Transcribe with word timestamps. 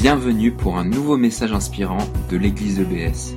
Bienvenue 0.00 0.50
pour 0.50 0.78
un 0.78 0.84
nouveau 0.86 1.18
message 1.18 1.52
inspirant 1.52 1.98
de 2.30 2.38
l'église 2.38 2.80
EBS. 2.80 3.34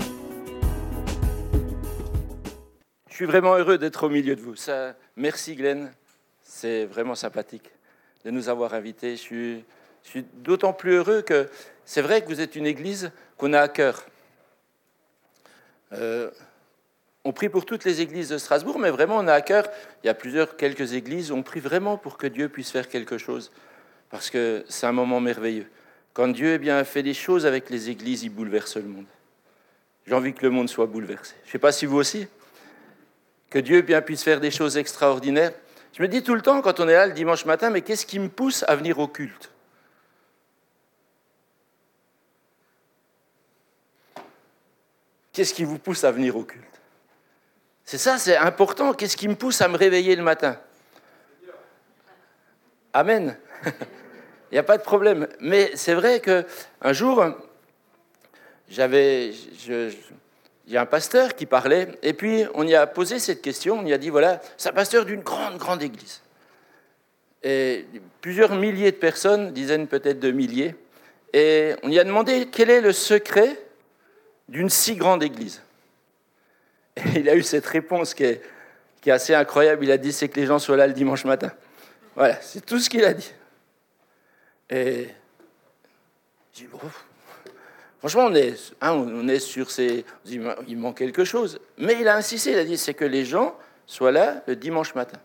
Je 3.09 3.13
suis 3.13 3.25
vraiment 3.25 3.57
heureux 3.57 3.78
d'être 3.78 4.05
au 4.05 4.09
milieu 4.09 4.33
de 4.38 4.39
vous. 4.39 4.55
Merci 5.18 5.57
Glenn, 5.57 5.91
c'est 6.41 6.86
vraiment 6.86 7.15
sympathique 7.15 7.70
de 8.23 8.31
nous 8.31 8.47
avoir 8.47 8.73
invités. 8.76 9.18
Je 9.18 9.21
suis, 9.21 9.65
je 10.05 10.10
suis 10.10 10.26
d'autant 10.35 10.71
plus 10.71 10.94
heureux 10.94 11.21
que 11.21 11.49
c'est 11.83 12.01
vrai 12.01 12.21
que 12.21 12.28
vous 12.28 12.39
êtes 12.39 12.55
une 12.55 12.65
église 12.65 13.11
qu'on 13.37 13.51
a 13.51 13.59
à 13.59 13.67
cœur. 13.67 14.05
Euh, 15.91 16.31
on 17.25 17.34
prie 17.34 17.49
pour 17.49 17.66
toutes 17.66 17.84
les 17.84 17.99
églises 17.99 18.30
de 18.30 18.38
Strasbourg, 18.38 18.80
mais 18.80 18.89
vraiment 18.89 19.17
on 19.17 19.27
a 19.27 19.34
à 19.34 19.41
cœur, 19.41 19.67
il 20.02 20.07
y 20.07 20.09
a 20.09 20.13
plusieurs, 20.13 20.55
quelques 20.55 20.93
églises, 20.93 21.30
on 21.34 21.43
prie 21.43 21.59
vraiment 21.59 21.98
pour 21.98 22.17
que 22.17 22.27
Dieu 22.27 22.48
puisse 22.48 22.71
faire 22.71 22.88
quelque 22.88 23.17
chose, 23.17 23.52
parce 24.09 24.30
que 24.30 24.63
c'est 24.70 24.88
un 24.88 24.93
moment 24.93 25.20
merveilleux. 25.20 25.67
Quand 26.13 26.27
Dieu 26.27 26.53
eh 26.53 26.58
bien, 26.59 26.84
fait 26.84 27.03
des 27.03 27.13
choses 27.13 27.45
avec 27.45 27.70
les 27.70 27.90
églises, 27.90 28.23
il 28.23 28.30
bouleverse 28.30 28.77
le 28.77 28.84
monde. 28.84 29.05
J'ai 30.05 30.13
envie 30.13 30.34
que 30.34 30.44
le 30.44 30.52
monde 30.52 30.70
soit 30.70 30.85
bouleversé. 30.85 31.34
Je 31.44 31.49
ne 31.49 31.52
sais 31.54 31.59
pas 31.59 31.71
si 31.71 31.85
vous 31.85 31.98
aussi. 31.98 32.27
Que 33.49 33.59
Dieu 33.59 33.77
eh 33.77 33.81
bien, 33.81 34.02
puisse 34.02 34.23
faire 34.23 34.40
des 34.40 34.52
choses 34.52 34.77
extraordinaires. 34.77 35.54
Je 35.98 36.02
me 36.02 36.07
dis 36.07 36.23
tout 36.23 36.35
le 36.35 36.41
temps, 36.41 36.62
quand 36.62 36.80
on 36.80 36.88
est 36.88 36.94
là 36.94 37.07
le 37.07 37.13
dimanche 37.13 37.45
matin, 37.45 37.70
mais 37.70 37.81
qu'est-ce 37.81 38.05
qui 38.05 38.20
me 38.20 38.30
pousse 38.30 38.63
à 38.68 38.76
venir 38.76 38.99
au 38.99 39.07
culte? 39.07 39.52
Qu'est-ce 45.32 45.54
qui 45.54 45.63
vous 45.63 45.80
pousse 45.80 46.04
à 46.04 46.12
venir 46.12 46.35
au 46.38 46.43
culte? 46.43 46.63
C'est 47.85 47.98
ça, 47.98 48.20
c'est 48.20 48.38
important. 48.38 48.93
Qu'est-ce 48.93 49.18
qui 49.18 49.27
me 49.27 49.35
pousse 49.35 49.62
à 49.62 49.68
me 49.68 49.77
réveiller 49.77 50.16
le 50.16 50.23
matin? 50.23 50.59
Amen. 52.93 53.35
Il 54.53 54.57
n'y 54.57 54.59
a 54.59 54.63
pas 54.63 54.77
de 54.77 54.84
problème. 54.84 55.27
Mais 55.39 55.71
c'est 55.73 55.95
vrai 55.95 56.20
qu'un 56.20 56.93
jour, 56.93 57.25
j'avais, 58.70 59.32
il 59.32 59.95
y 60.68 60.77
a 60.77 60.82
un 60.82 60.85
pasteur 60.85 61.34
qui 61.34 61.48
parlait, 61.48 61.87
et 62.04 62.13
puis 62.13 62.45
on 62.54 62.68
y 62.68 62.76
a 62.76 62.85
posé 62.85 63.18
cette 63.18 63.41
question, 63.41 63.79
on 63.79 63.85
y 63.87 63.93
a 63.93 63.98
dit, 63.98 64.11
voilà, 64.11 64.39
c'est 64.57 64.69
un 64.69 64.73
pasteur 64.73 65.05
d'une 65.05 65.21
grande, 65.21 65.57
grande 65.57 65.81
église. 65.81 66.21
Et 67.41 67.87
plusieurs 68.21 68.53
milliers 68.53 68.91
de 68.91 68.97
personnes, 68.97 69.53
dizaines 69.53 69.87
peut-être 69.87 70.19
de 70.19 70.29
milliers, 70.29 70.75
et 71.33 71.73
on 71.81 71.89
y 71.89 71.97
a 71.97 72.03
demandé 72.03 72.47
quel 72.51 72.69
est 72.69 72.81
le 72.81 72.91
secret 72.91 73.59
d'une 74.49 74.69
si 74.69 74.95
grande 74.95 75.23
église. 75.23 75.63
Et 76.95 77.21
il 77.21 77.27
a 77.27 77.33
eu 77.33 77.41
cette 77.41 77.65
réponse 77.65 78.13
qui 78.13 78.25
est, 78.25 78.43
qui 79.01 79.09
est 79.09 79.13
assez 79.13 79.33
incroyable, 79.33 79.83
il 79.83 79.91
a 79.91 79.97
dit, 79.97 80.13
c'est 80.13 80.29
que 80.29 80.39
les 80.39 80.45
gens 80.45 80.59
soient 80.59 80.77
là 80.77 80.85
le 80.85 80.93
dimanche 80.93 81.25
matin. 81.25 81.51
Voilà, 82.15 82.39
c'est 82.39 82.63
tout 82.63 82.77
ce 82.77 82.88
qu'il 82.88 83.03
a 83.03 83.15
dit. 83.15 83.33
Et 84.69 85.09
j'ai 86.53 86.67
franchement, 88.00 88.25
on 88.25 88.36
est, 88.36 88.56
hein, 88.81 88.94
on 88.94 89.28
est 89.28 89.39
sur 89.39 89.72
ces. 89.72 90.06
Il 90.25 90.78
manque 90.78 90.97
quelque 90.97 91.23
chose. 91.23 91.59
Mais 91.78 91.97
il 92.00 92.08
a 92.08 92.16
insisté, 92.16 92.52
il 92.52 92.58
a 92.58 92.66
dit 92.66 92.78
c'est 92.78 92.94
que 92.94 93.06
les 93.06 93.25
gens 93.25 93.56
soient 93.86 94.11
là 94.11 94.44
le 94.47 94.56
dimanche 94.56 94.95
matin. 94.95 95.19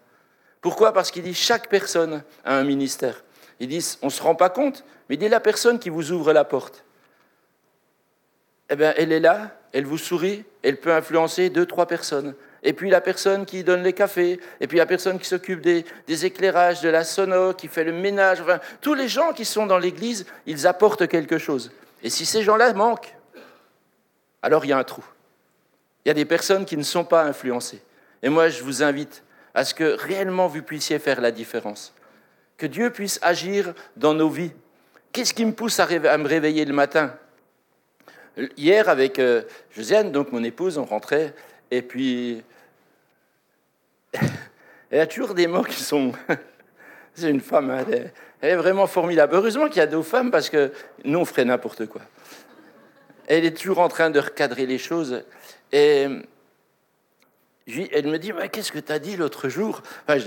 Pourquoi? 0.60 0.92
Parce 0.92 1.10
qu'il 1.10 1.22
dit 1.22 1.34
chaque 1.34 1.68
personne 1.68 2.22
a 2.44 2.56
un 2.56 2.64
ministère. 2.64 3.22
Ils 3.60 3.68
disent 3.68 3.98
on 4.02 4.06
ne 4.06 4.12
se 4.12 4.22
rend 4.22 4.34
pas 4.34 4.50
compte, 4.50 4.84
mais 5.08 5.16
il 5.16 5.18
dit 5.18 5.28
la 5.28 5.40
personne 5.40 5.78
qui 5.78 5.90
vous 5.90 6.12
ouvre 6.12 6.32
la 6.32 6.44
porte. 6.44 6.84
Eh 8.70 8.76
bien, 8.76 8.92
elle 8.96 9.12
est 9.12 9.20
là, 9.20 9.58
elle 9.72 9.86
vous 9.86 9.98
sourit, 9.98 10.44
elle 10.62 10.78
peut 10.78 10.92
influencer 10.92 11.48
deux, 11.48 11.64
trois 11.64 11.86
personnes 11.86 12.34
et 12.62 12.72
puis 12.72 12.90
la 12.90 13.00
personne 13.00 13.46
qui 13.46 13.62
donne 13.62 13.82
les 13.82 13.92
cafés, 13.92 14.40
et 14.60 14.66
puis 14.66 14.78
la 14.78 14.86
personne 14.86 15.18
qui 15.18 15.26
s'occupe 15.26 15.60
des, 15.60 15.84
éclairages, 16.24 16.80
de 16.80 16.88
la 16.88 17.04
sono, 17.04 17.54
qui 17.54 17.68
fait 17.68 17.84
le 17.84 17.92
ménage, 17.92 18.40
enfin, 18.40 18.58
tous 18.80 18.94
les 18.94 19.08
gens 19.08 19.32
qui 19.32 19.44
sont 19.44 19.66
dans 19.66 19.78
l'église, 19.78 20.26
ils 20.46 20.66
apportent 20.66 21.06
quelque 21.06 21.38
chose. 21.38 21.70
Et 22.02 22.10
si 22.10 22.26
ces 22.26 22.42
gens-là 22.42 22.72
manquent, 22.72 23.14
alors 24.42 24.64
il 24.64 24.68
y 24.68 24.72
a 24.72 24.78
un 24.78 24.84
trou. 24.84 25.04
Il 26.04 26.08
y 26.08 26.10
a 26.10 26.14
des 26.14 26.24
personnes 26.24 26.64
qui 26.64 26.76
ne 26.76 26.82
sont 26.82 27.04
pas 27.04 27.24
influencées. 27.24 27.82
Et 28.22 28.28
moi, 28.28 28.48
je 28.48 28.62
vous 28.62 28.82
invite 28.82 29.22
à 29.54 29.64
ce 29.64 29.74
que 29.74 29.96
réellement 29.96 30.46
vous 30.46 30.62
puissiez 30.62 30.98
faire 30.98 31.20
la 31.20 31.30
différence. 31.30 31.94
Que 32.56 32.66
Dieu 32.66 32.90
puisse 32.90 33.18
agir 33.22 33.72
dans 33.96 34.14
nos 34.14 34.28
vies. 34.28 34.52
Qu'est-ce 35.12 35.34
qui 35.34 35.44
me 35.44 35.52
pousse 35.52 35.78
à, 35.80 35.86
me 35.86 36.26
réveiller 36.26 36.64
le 36.64 36.74
matin? 36.74 37.14
Hier, 38.56 38.88
avec 38.88 39.18
euh, 39.18 39.42
Josiane, 39.70 40.12
donc 40.12 40.32
mon 40.32 40.44
épouse, 40.44 40.78
on 40.78 40.84
rentrait, 40.84 41.34
et 41.70 41.82
puis, 41.82 42.42
elle 44.90 45.00
a 45.00 45.06
toujours 45.06 45.34
des 45.34 45.46
mots 45.46 45.64
qui 45.64 45.82
sont... 45.82 46.12
C'est 47.14 47.30
une 47.30 47.40
femme, 47.40 47.70
elle, 47.70 48.12
est, 48.42 48.56
vraiment 48.56 48.86
formidable. 48.86 49.34
Heureusement 49.34 49.66
qu'il 49.66 49.78
y 49.78 49.80
a 49.80 49.88
deux 49.88 50.02
femmes 50.02 50.30
parce 50.30 50.48
que 50.48 50.70
nous, 51.04 51.18
on 51.18 51.24
ferait 51.24 51.44
n'importe 51.44 51.86
quoi. 51.86 52.02
Elle 53.26 53.44
est 53.44 53.56
toujours 53.56 53.80
en 53.80 53.88
train 53.88 54.10
de 54.10 54.20
recadrer 54.20 54.66
les 54.66 54.78
choses. 54.78 55.24
Et 55.72 56.06
elle 57.92 58.06
me 58.06 58.18
dit, 58.18 58.32
mais 58.32 58.48
qu'est-ce 58.48 58.72
que 58.72 58.78
tu 58.78 58.92
as 58.92 58.98
dit 58.98 59.16
l'autre 59.16 59.48
jour? 59.48 59.82
Enfin, 60.06 60.18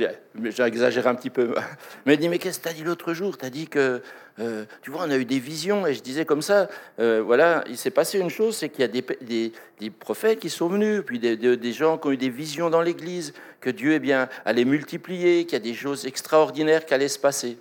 J'exagère 0.44 1.07
un 1.07 1.16
petit 1.16 1.31
peu. 1.31 1.56
Mais 2.06 2.13
elle 2.13 2.19
dit, 2.19 2.29
mais 2.29 2.38
qu'est-ce 2.38 2.59
que 2.59 2.63
tu 2.63 2.69
as 2.69 2.74
dit 2.74 2.84
l'autre 2.84 3.13
jour? 3.13 3.38
Tu 3.38 3.46
as 3.46 3.50
dit 3.50 3.68
que, 3.68 4.02
euh, 4.40 4.66
tu 4.81 4.91
vois, 4.91 5.06
on 5.06 5.12
a 5.12 5.18
eu 5.18 5.25
des 5.25 5.40
visions. 5.40 5.88
Et 5.88 5.94
je 5.96 6.02
disais 6.02 6.25
comme 6.25 6.44
ça, 6.44 6.69
euh, 7.00 7.22
voilà, 7.25 7.63
il 7.68 7.78
s'est 7.78 7.90
passé 7.91 8.19
une 8.19 8.29
chose, 8.29 8.56
c'est 8.57 8.69
qu'il 8.69 8.81
y 8.81 8.84
a 8.84 8.88
des, 8.88 9.52
des, 9.79 9.90
prophètes 9.90 10.40
qui 10.40 10.50
sont 10.50 10.68
venus, 10.68 11.02
puis 11.06 11.18
des, 11.18 11.74
gens 11.74 11.97
qui 11.97 12.07
ont 12.07 12.12
eu 12.12 12.18
des 12.18 12.29
visions 12.29 12.69
dans 12.69 12.81
l'Église, 12.81 13.34
que 13.59 13.69
Dieu 13.72 13.94
eh 13.94 14.00
bien, 14.00 14.29
allait 14.46 14.66
multiplier, 14.66 15.46
qu'il 15.46 15.53
y 15.53 15.62
a 15.62 15.63
des 15.63 15.73
choses 15.73 16.06
extraordinaires 16.06 16.85
qui 16.85 16.94
allaient 16.94 17.08
se 17.08 17.19
passer. 17.19 17.58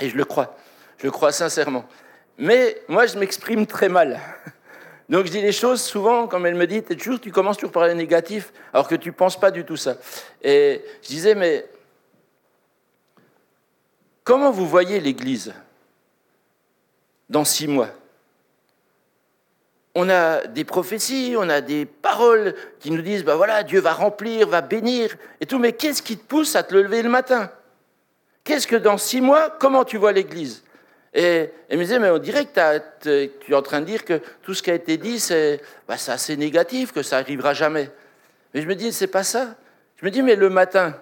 Et 0.00 0.08
je 0.08 0.16
le 0.16 0.24
crois, 0.24 0.56
je 0.98 1.06
le 1.06 1.10
crois 1.10 1.32
sincèrement. 1.32 1.84
Mais 2.38 2.80
moi, 2.86 3.06
je 3.06 3.18
m'exprime 3.18 3.66
très 3.66 3.88
mal. 3.88 4.20
Donc 5.08 5.24
je 5.24 5.30
dis 5.30 5.40
les 5.40 5.52
choses 5.52 5.82
souvent, 5.82 6.26
comme 6.26 6.44
elle 6.44 6.54
me 6.54 6.66
dit, 6.66 6.82
toujours, 6.82 7.18
tu 7.18 7.30
commences 7.30 7.56
toujours 7.56 7.72
par 7.72 7.86
le 7.86 7.94
négatif, 7.94 8.52
alors 8.72 8.86
que 8.86 8.94
tu 8.94 9.08
ne 9.08 9.14
penses 9.14 9.40
pas 9.40 9.50
du 9.50 9.64
tout 9.64 9.76
ça. 9.76 9.96
Et 10.42 10.84
je 11.02 11.08
disais, 11.08 11.34
mais 11.34 11.66
comment 14.22 14.50
vous 14.50 14.68
voyez 14.68 15.00
l'Église 15.00 15.54
dans 17.30 17.44
six 17.44 17.66
mois? 17.66 17.88
On 19.94 20.10
a 20.10 20.46
des 20.46 20.64
prophéties, 20.64 21.34
on 21.38 21.48
a 21.48 21.62
des 21.62 21.86
paroles 21.86 22.54
qui 22.78 22.90
nous 22.90 23.02
disent, 23.02 23.24
ben 23.24 23.34
voilà, 23.34 23.62
Dieu 23.62 23.80
va 23.80 23.94
remplir, 23.94 24.46
va 24.46 24.60
bénir 24.60 25.16
et 25.40 25.46
tout, 25.46 25.58
mais 25.58 25.72
qu'est-ce 25.72 26.02
qui 26.02 26.18
te 26.18 26.24
pousse 26.24 26.54
à 26.54 26.62
te 26.62 26.74
lever 26.74 27.02
le 27.02 27.08
matin? 27.08 27.50
Qu'est-ce 28.44 28.66
que 28.66 28.76
dans 28.76 28.98
six 28.98 29.22
mois, 29.22 29.50
comment 29.58 29.84
tu 29.84 29.96
vois 29.96 30.12
l'Église? 30.12 30.62
Et 31.18 31.50
elle 31.68 31.78
me 31.78 31.82
disait, 31.82 31.98
mais 31.98 32.10
on 32.10 32.18
dirait 32.18 32.46
que 32.46 33.26
tu 33.40 33.50
es 33.50 33.54
en 33.56 33.60
train 33.60 33.80
de 33.80 33.86
dire 33.86 34.04
que 34.04 34.22
tout 34.40 34.54
ce 34.54 34.62
qui 34.62 34.70
a 34.70 34.74
été 34.74 34.98
dit, 34.98 35.18
c'est 35.18 35.60
bah, 35.88 35.96
assez 36.06 36.36
négatif, 36.36 36.92
que 36.92 37.02
ça 37.02 37.18
n'arrivera 37.18 37.54
jamais. 37.54 37.90
Mais 38.54 38.62
je 38.62 38.68
me 38.68 38.76
dis, 38.76 38.92
c'est 38.92 39.08
pas 39.08 39.24
ça. 39.24 39.56
Je 39.96 40.06
me 40.06 40.12
dis, 40.12 40.22
mais 40.22 40.36
le 40.36 40.48
matin, 40.48 40.96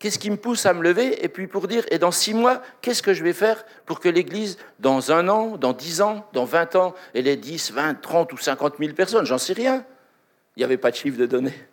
qu'est-ce 0.00 0.18
qui 0.18 0.32
me 0.32 0.36
pousse 0.36 0.66
à 0.66 0.74
me 0.74 0.82
lever 0.82 1.24
Et 1.24 1.28
puis 1.28 1.46
pour 1.46 1.68
dire, 1.68 1.84
et 1.92 2.00
dans 2.00 2.10
six 2.10 2.34
mois, 2.34 2.60
qu'est-ce 2.80 3.04
que 3.04 3.14
je 3.14 3.22
vais 3.22 3.32
faire 3.32 3.64
pour 3.84 4.00
que 4.00 4.08
l'Église, 4.08 4.58
dans 4.80 5.12
un 5.12 5.28
an, 5.28 5.56
dans 5.56 5.72
dix 5.72 6.00
ans, 6.00 6.28
dans 6.32 6.44
vingt 6.44 6.74
ans, 6.74 6.96
elle 7.14 7.28
ait 7.28 7.36
dix, 7.36 7.70
vingt, 7.70 7.94
trente 7.94 8.32
ou 8.32 8.38
cinquante 8.38 8.80
mille 8.80 8.96
personnes? 8.96 9.26
J'en 9.26 9.38
sais 9.38 9.52
rien. 9.52 9.84
Il 10.56 10.60
n'y 10.60 10.64
avait 10.64 10.76
pas 10.76 10.90
de 10.90 10.96
chiffre 10.96 11.18
de 11.18 11.26
données. 11.26 11.68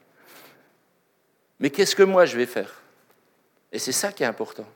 Mais 1.60 1.72
qu'est-ce 1.72 1.96
que 1.96 2.04
moi 2.04 2.26
je 2.26 2.38
vais 2.38 2.46
faire? 2.46 2.72
Et 3.72 3.80
c'est 3.80 3.92
ça 3.92 4.12
qui 4.12 4.22
est 4.22 4.28
important. 4.28 4.68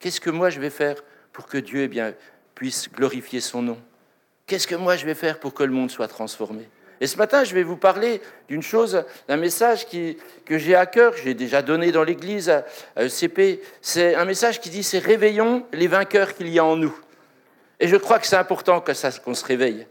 Qu'est-ce 0.00 0.20
que 0.20 0.28
moi 0.28 0.50
je 0.50 0.60
vais 0.60 0.68
faire 0.68 0.96
pour 1.34 1.46
que 1.46 1.58
Dieu 1.58 1.82
eh 1.82 1.88
bien, 1.88 2.14
puisse 2.54 2.90
glorifier 2.90 3.42
son 3.42 3.60
nom 3.60 3.78
Qu'est-ce 4.46 4.66
que 4.66 4.74
moi 4.74 4.96
je 4.96 5.04
vais 5.04 5.14
faire 5.14 5.40
pour 5.40 5.52
que 5.52 5.62
le 5.62 5.72
monde 5.72 5.90
soit 5.90 6.08
transformé? 6.08 6.68
Et 7.00 7.06
ce 7.06 7.16
matin, 7.16 7.44
je 7.44 7.54
vais 7.54 7.62
vous 7.62 7.76
parler 7.76 8.20
d'une 8.48 8.62
chose, 8.62 9.04
d'un 9.26 9.36
message 9.36 9.86
que 9.88 10.58
j'ai 10.58 10.74
à 10.74 10.86
cœur, 10.86 11.14
j'ai 11.16 11.34
déjà 11.34 11.60
donné 11.60 11.92
dans 11.92 12.04
l'Église 12.04 12.50
à, 12.50 12.64
ECP. 12.96 13.62
C'est 13.80 14.14
un 14.14 14.24
message 14.24 14.60
qui 14.60 14.70
dit 14.70 14.82
c'est 14.82 14.98
réveillons 14.98 15.66
les 15.72 15.88
vainqueurs 15.88 16.34
qu'il 16.34 16.48
y 16.48 16.58
a 16.58 16.64
en 16.64 16.76
nous. 16.76 16.94
Et 17.80 17.88
je 17.88 17.96
crois 17.96 18.18
que 18.18 18.26
c'est 18.26 18.36
important 18.36 18.80
que 18.80 18.94
ça, 18.94 19.10
qu'on 19.10 19.34
se 19.34 19.44
réveille. 19.44 19.86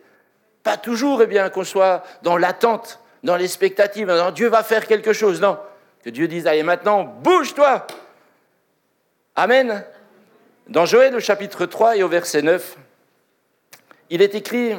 Pas 0.62 0.78
toujours 0.78 1.22
eh 1.22 1.28
bien, 1.28 1.50
qu'on 1.50 1.66
soit 1.66 2.04
dans 2.22 2.38
l'attente, 2.38 3.00
dans 3.24 3.36
l'expectative, 3.36 4.08
dans 4.08 4.32
Dieu 4.32 4.48
va 4.48 4.64
faire 4.64 4.88
quelque 4.88 5.14
chose. 5.14 5.42
Non. 5.42 5.60
Que 6.04 6.10
Dieu 6.10 6.28
dise 6.28 6.48
allez 6.48 6.64
maintenant, 6.64 7.04
bouge-toi 7.04 7.86
Amen. 9.36 9.84
Dans 10.68 10.86
Joël 10.86 11.14
au 11.14 11.20
chapitre 11.20 11.66
3 11.66 11.98
et 11.98 12.04
au 12.04 12.08
verset 12.08 12.42
9, 12.42 12.78
il 14.10 14.22
est 14.22 14.34
écrit 14.34 14.74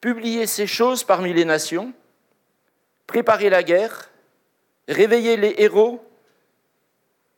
Publiez 0.00 0.46
ces 0.46 0.68
choses 0.68 1.02
parmi 1.02 1.32
les 1.32 1.44
nations, 1.44 1.92
préparez 3.08 3.50
la 3.50 3.64
guerre, 3.64 4.10
réveillez 4.86 5.36
les 5.36 5.56
héros, 5.58 6.06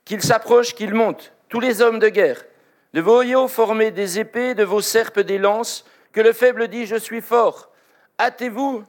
qu'ils 0.05 0.21
s'approchent, 0.21 0.75
qu'ils 0.75 0.93
montent, 0.93 1.33
tous 1.49 1.59
les 1.59 1.81
hommes 1.81 1.99
de 1.99 2.11
guerre. 2.11 2.45
De 2.93 3.01
vos 3.01 3.23
yeux 3.23 3.49
formez 3.49 3.91
des 3.91 4.19
épées, 4.19 4.55
de 4.55 4.63
vos 4.63 4.83
serpes 4.83 5.21
des 5.21 5.39
lances, 5.39 5.87
que 6.13 6.21
le 6.21 6.35
faible 6.35 6.69
dit 6.69 6.85
Je 6.85 6.97
suis 6.97 7.23
fort. 7.23 7.71
Hâtez-vous 8.21 8.85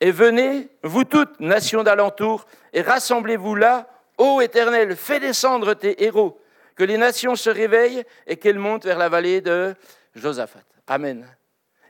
et 0.00 0.10
venez, 0.10 0.68
vous 0.82 1.04
toutes, 1.04 1.40
nations 1.40 1.82
d'alentour, 1.82 2.44
et 2.74 2.82
rassemblez-vous 2.82 3.54
là, 3.54 3.88
ô 4.18 4.42
Éternel, 4.42 4.94
fais 4.94 5.20
descendre 5.20 5.72
tes 5.72 6.04
héros 6.04 6.38
que 6.78 6.84
les 6.84 6.96
nations 6.96 7.34
se 7.34 7.50
réveillent 7.50 8.04
et 8.28 8.36
qu'elles 8.36 8.60
montent 8.60 8.84
vers 8.84 8.98
la 8.98 9.08
vallée 9.08 9.40
de 9.40 9.74
Josaphat. 10.14 10.62
Amen. 10.86 11.26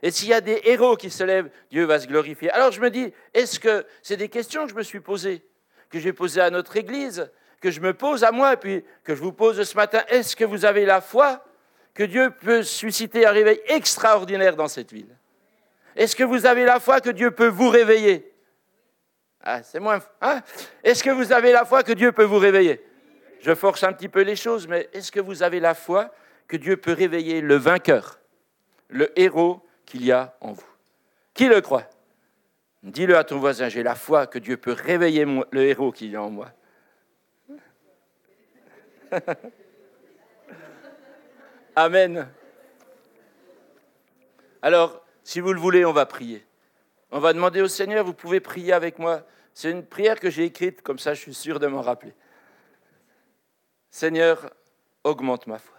Et 0.01 0.09
s'il 0.09 0.29
y 0.29 0.33
a 0.33 0.41
des 0.41 0.61
héros 0.63 0.95
qui 0.95 1.11
se 1.11 1.23
lèvent, 1.23 1.51
Dieu 1.69 1.85
va 1.85 1.99
se 1.99 2.07
glorifier. 2.07 2.49
Alors 2.49 2.71
je 2.71 2.81
me 2.81 2.89
dis, 2.89 3.13
est-ce 3.35 3.59
que 3.59 3.85
c'est 4.01 4.17
des 4.17 4.29
questions 4.29 4.63
que 4.63 4.71
je 4.71 4.75
me 4.75 4.81
suis 4.81 4.99
posées, 4.99 5.45
que 5.91 5.99
j'ai 5.99 6.11
posées 6.11 6.41
à 6.41 6.49
notre 6.49 6.75
Église, 6.75 7.29
que 7.61 7.69
je 7.69 7.81
me 7.81 7.93
pose 7.93 8.23
à 8.23 8.31
moi, 8.31 8.53
et 8.53 8.57
puis 8.57 8.83
que 9.03 9.13
je 9.13 9.21
vous 9.21 9.31
pose 9.31 9.61
ce 9.61 9.75
matin, 9.75 10.01
est-ce 10.07 10.35
que 10.35 10.43
vous 10.45 10.65
avez 10.65 10.85
la 10.85 11.01
foi 11.01 11.45
que 11.93 12.03
Dieu 12.03 12.31
peut 12.31 12.63
susciter 12.63 13.27
un 13.27 13.31
réveil 13.31 13.61
extraordinaire 13.67 14.55
dans 14.55 14.67
cette 14.67 14.91
ville? 14.91 15.15
Est-ce 15.95 16.15
que 16.15 16.23
vous 16.23 16.47
avez 16.47 16.63
la 16.63 16.79
foi 16.79 16.99
que 16.99 17.11
Dieu 17.11 17.29
peut 17.29 17.47
vous 17.47 17.69
réveiller? 17.69 18.33
Ah, 19.43 19.61
c'est 19.61 19.79
moins. 19.79 19.99
Hein? 20.19 20.41
Est-ce 20.83 21.03
que 21.03 21.11
vous 21.11 21.31
avez 21.31 21.51
la 21.51 21.63
foi 21.63 21.83
que 21.83 21.93
Dieu 21.93 22.11
peut 22.11 22.23
vous 22.23 22.39
réveiller? 22.39 22.81
Je 23.39 23.55
force 23.55 23.83
un 23.83 23.93
petit 23.93 24.09
peu 24.09 24.21
les 24.21 24.35
choses, 24.35 24.67
mais 24.67 24.89
est-ce 24.93 25.11
que 25.11 25.19
vous 25.19 25.43
avez 25.43 25.59
la 25.59 25.73
foi 25.73 26.13
que 26.47 26.57
Dieu 26.57 26.77
peut 26.77 26.93
réveiller 26.93 27.41
le 27.41 27.55
vainqueur, 27.55 28.19
le 28.89 29.17
héros 29.19 29.65
qu'il 29.85 30.03
y 30.05 30.11
a 30.11 30.35
en 30.41 30.51
vous? 30.51 30.67
Qui 31.33 31.47
le 31.47 31.61
croit? 31.61 31.89
Dis-le 32.83 33.17
à 33.17 33.23
ton 33.23 33.39
voisin, 33.39 33.69
j'ai 33.69 33.83
la 33.83 33.95
foi 33.95 34.27
que 34.27 34.39
Dieu 34.39 34.57
peut 34.57 34.73
réveiller 34.73 35.25
le 35.51 35.63
héros 35.63 35.91
qu'il 35.91 36.11
y 36.11 36.15
a 36.15 36.21
en 36.21 36.29
moi. 36.29 36.51
Amen. 41.75 42.27
Alors, 44.61 45.05
si 45.23 45.39
vous 45.39 45.53
le 45.53 45.59
voulez, 45.59 45.85
on 45.85 45.93
va 45.93 46.05
prier. 46.05 46.45
On 47.11 47.19
va 47.19 47.33
demander 47.33 47.61
au 47.61 47.67
Seigneur, 47.67 48.05
vous 48.05 48.13
pouvez 48.13 48.39
prier 48.39 48.73
avec 48.73 48.99
moi. 48.99 49.25
C'est 49.53 49.71
une 49.71 49.85
prière 49.85 50.19
que 50.19 50.29
j'ai 50.29 50.43
écrite, 50.45 50.81
comme 50.81 50.99
ça 50.99 51.13
je 51.13 51.21
suis 51.21 51.33
sûr 51.33 51.59
de 51.59 51.67
m'en 51.67 51.81
rappeler. 51.81 52.13
Seigneur, 53.91 54.49
augmente 55.03 55.47
ma 55.47 55.59
foi. 55.59 55.77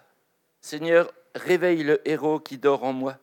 Seigneur, 0.60 1.12
réveille 1.34 1.84
le 1.84 2.06
héros 2.08 2.40
qui 2.40 2.58
dort 2.58 2.84
en 2.84 2.92
moi. 2.92 3.18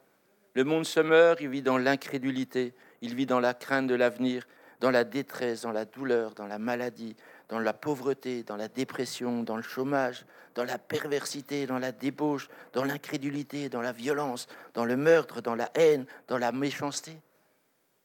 Le 0.53 0.63
monde 0.63 0.85
se 0.85 0.99
meurt, 0.99 1.39
il 1.41 1.49
vit 1.49 1.61
dans 1.61 1.77
l'incrédulité, 1.77 2.73
il 3.01 3.13
vit 3.13 3.25
dans 3.25 3.39
la 3.39 3.53
crainte 3.53 3.87
de 3.87 3.95
l'avenir, 3.95 4.47
dans 4.79 4.91
la 4.91 5.03
détresse, 5.03 5.61
dans 5.61 5.71
la 5.71 5.85
douleur, 5.85 6.33
dans 6.33 6.47
la 6.47 6.57
maladie, 6.57 7.15
dans 7.49 7.59
la 7.59 7.73
pauvreté, 7.73 8.43
dans 8.43 8.55
la 8.55 8.67
dépression, 8.67 9.43
dans 9.43 9.55
le 9.55 9.61
chômage, 9.61 10.25
dans 10.55 10.63
la 10.63 10.77
perversité, 10.77 11.65
dans 11.67 11.79
la 11.79 11.91
débauche, 11.91 12.49
dans 12.73 12.83
l'incrédulité, 12.83 13.69
dans 13.69 13.81
la 13.81 13.91
violence, 13.91 14.47
dans 14.73 14.85
le 14.85 14.97
meurtre, 14.97 15.41
dans 15.41 15.55
la 15.55 15.69
haine, 15.75 16.05
dans 16.27 16.37
la 16.37 16.51
méchanceté. 16.51 17.19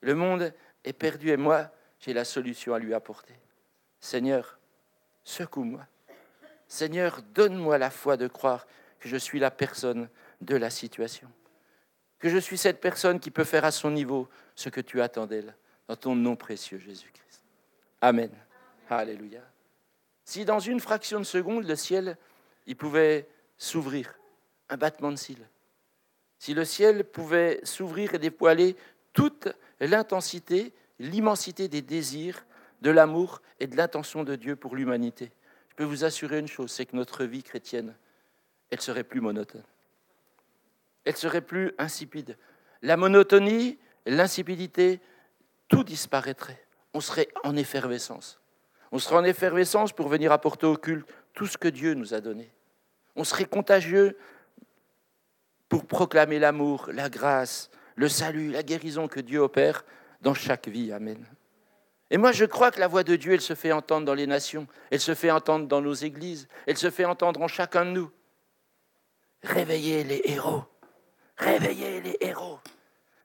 Le 0.01 0.15
monde 0.15 0.53
est 0.85 0.93
perdu 0.93 1.31
et 1.31 1.37
moi, 1.37 1.71
j'ai 2.01 2.13
la 2.13 2.25
solution 2.25 2.75
à 2.75 2.79
lui 2.79 2.93
apporter. 2.93 3.35
Seigneur, 4.01 4.59
secoue-moi. 5.25 5.87
Seigneur, 6.73 7.21
donne-moi 7.35 7.77
la 7.77 7.91
foi 7.91 8.17
de 8.17 8.27
croire 8.27 8.67
que 8.99 9.07
je 9.07 9.19
suis 9.19 9.39
la 9.39 9.51
personne 9.51 10.09
de 10.41 10.57
la 10.57 10.71
situation, 10.71 11.31
que 12.19 12.31
je 12.31 12.39
suis 12.39 12.57
cette 12.57 12.81
personne 12.81 13.21
qui 13.21 13.31
peut 13.31 13.45
faire 13.45 13.67
à 13.67 13.71
son 13.71 13.91
niveau 13.91 14.27
ce 14.55 14.71
que 14.71 14.81
tu 14.81 15.03
attends 15.03 15.27
d'elle, 15.27 15.55
dans 15.87 15.97
ton 15.97 16.17
nom 16.17 16.35
précieux, 16.35 16.79
Jésus-Christ. 16.79 17.43
Amen. 18.01 18.31
Alléluia. 18.89 19.43
Si 20.25 20.47
dans 20.47 20.61
une 20.61 20.81
fraction 20.81 21.19
de 21.19 21.25
seconde, 21.25 21.65
le 21.65 21.77
ciel, 21.77 22.17
pouvait 22.79 23.29
s'ouvrir, 23.59 24.19
un 24.71 24.79
battement 24.79 25.11
de 25.11 25.17
cils, 25.17 25.47
si 26.39 26.55
le 26.55 26.65
ciel 26.65 27.05
pouvait 27.05 27.61
s'ouvrir 27.65 28.15
et 28.15 28.19
dépoiler 28.19 28.77
toute 29.13 29.49
l'intensité, 29.79 30.73
l'immensité 30.99 31.69
des 31.69 31.83
désirs, 31.83 32.47
de 32.81 32.91
l'amour 32.91 33.43
et 33.61 33.67
de 33.67 33.77
l'intention 33.77 34.25
de 34.25 34.37
Dieu 34.37 34.57
pour 34.57 34.75
l'humanité, 34.75 35.33
je 35.73 35.77
peux 35.77 35.85
vous 35.85 36.05
assurer 36.05 36.39
une 36.39 36.49
chose, 36.49 36.71
c'est 36.71 36.85
que 36.85 36.95
notre 36.95 37.25
vie 37.25 37.43
chrétienne, 37.43 37.95
elle 38.69 38.83
serait 38.83 39.05
plus 39.05 39.23
monotone. 39.23 39.63
Elle 41.07 41.17
serait 41.17 41.41
plus 41.41 41.73
insipide. 41.79 42.37
La 42.83 42.99
monotonie, 42.99 43.79
l'insipidité, 44.05 45.01
tout 45.69 45.83
disparaîtrait. 45.83 46.63
On 46.93 47.01
serait 47.01 47.29
en 47.43 47.57
effervescence. 47.57 48.39
On 48.91 48.99
serait 48.99 49.17
en 49.17 49.25
effervescence 49.25 49.95
pour 49.95 50.09
venir 50.09 50.31
apporter 50.31 50.67
au 50.67 50.77
culte 50.77 51.09
tout 51.33 51.47
ce 51.47 51.57
que 51.57 51.69
Dieu 51.69 51.95
nous 51.95 52.13
a 52.13 52.21
donné. 52.21 52.53
On 53.17 53.25
serait 53.25 53.47
contagieux 53.47 54.19
pour 55.71 55.87
proclamer 55.87 56.39
l'amour, 56.39 56.91
la 56.93 57.09
grâce, 57.09 57.71
le 57.97 58.11
salut, 58.11 58.51
la 58.51 58.63
guérison 58.63 59.09
que 59.09 59.21
Dieu 59.21 59.39
opère 59.39 59.87
dans 60.21 60.35
chaque 60.35 60.69
vie. 60.69 60.93
Amen. 60.93 61.25
Et 62.13 62.19
moi, 62.19 62.31
je 62.31 62.45
crois 62.45 62.71
que 62.71 62.79
la 62.79 62.87
voix 62.87 63.03
de 63.03 63.17
Dieu, 63.17 63.33
elle 63.33 63.41
se 63.41 63.55
fait 63.55 63.73
entendre 63.73 64.07
dans 64.07 64.15
les 64.15 64.29
nations, 64.29 64.69
elle 64.93 65.01
se 65.01 65.15
fait 65.15 65.33
entendre 65.33 65.67
dans 65.67 65.81
nos 65.81 65.95
églises, 65.95 66.47
elle 66.69 66.79
se 66.79 66.91
fait 66.91 67.05
entendre 67.05 67.43
en 67.43 67.49
chacun 67.49 67.85
de 67.85 67.91
nous. 67.91 68.11
Réveillez 69.43 70.05
les 70.05 70.23
héros, 70.27 70.63
réveillez 71.37 72.01
les 72.01 72.17
héros 72.21 72.61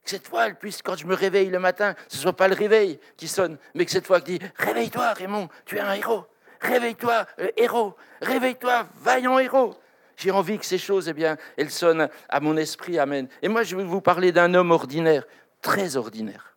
que 0.07 0.11
cette 0.11 0.27
fois, 0.29 0.49
puisse, 0.51 0.81
quand 0.81 0.95
je 0.95 1.05
me 1.05 1.13
réveille 1.13 1.49
le 1.49 1.59
matin, 1.59 1.93
ce 2.07 2.15
ne 2.15 2.21
soit 2.21 2.33
pas 2.33 2.47
le 2.47 2.55
réveil 2.55 2.97
qui 3.17 3.27
sonne, 3.27 3.57
mais 3.75 3.85
que 3.85 3.91
cette 3.91 4.07
fois, 4.07 4.21
qui 4.21 4.39
dit 4.39 4.45
Réveille-toi, 4.55 5.11
Raymond, 5.11 5.49
tu 5.65 5.75
es 5.75 5.81
un 5.81 5.93
héros. 5.93 6.25
Réveille-toi, 6.61 7.25
euh, 7.39 7.49
héros. 7.57 7.93
Réveille-toi, 8.21 8.87
vaillant 9.01 9.37
héros. 9.37 9.75
J'ai 10.15 10.31
envie 10.31 10.57
que 10.57 10.65
ces 10.65 10.77
choses, 10.77 11.09
eh 11.09 11.13
bien, 11.13 11.35
elles 11.57 11.69
sonnent 11.69 12.07
à 12.29 12.39
mon 12.39 12.55
esprit. 12.55 12.97
Amen. 12.97 13.27
Et 13.41 13.49
moi, 13.49 13.63
je 13.63 13.75
vais 13.75 13.83
vous 13.83 13.99
parler 13.99 14.31
d'un 14.31 14.53
homme 14.53 14.71
ordinaire, 14.71 15.27
très 15.61 15.97
ordinaire. 15.97 16.55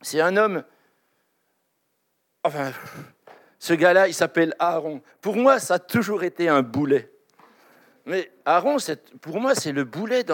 C'est 0.00 0.22
un 0.22 0.38
homme. 0.38 0.64
Enfin, 2.46 2.70
ce 3.58 3.74
gars-là, 3.74 4.06
il 4.06 4.14
s'appelle 4.14 4.54
Aaron. 4.60 5.02
Pour 5.20 5.34
moi, 5.34 5.58
ça 5.58 5.74
a 5.74 5.78
toujours 5.80 6.22
été 6.22 6.48
un 6.48 6.62
boulet. 6.62 7.10
Mais 8.04 8.30
Aaron, 8.44 8.76
pour 9.20 9.40
moi, 9.40 9.56
c'est 9.56 9.72
le 9.72 9.82
boulet. 9.82 10.24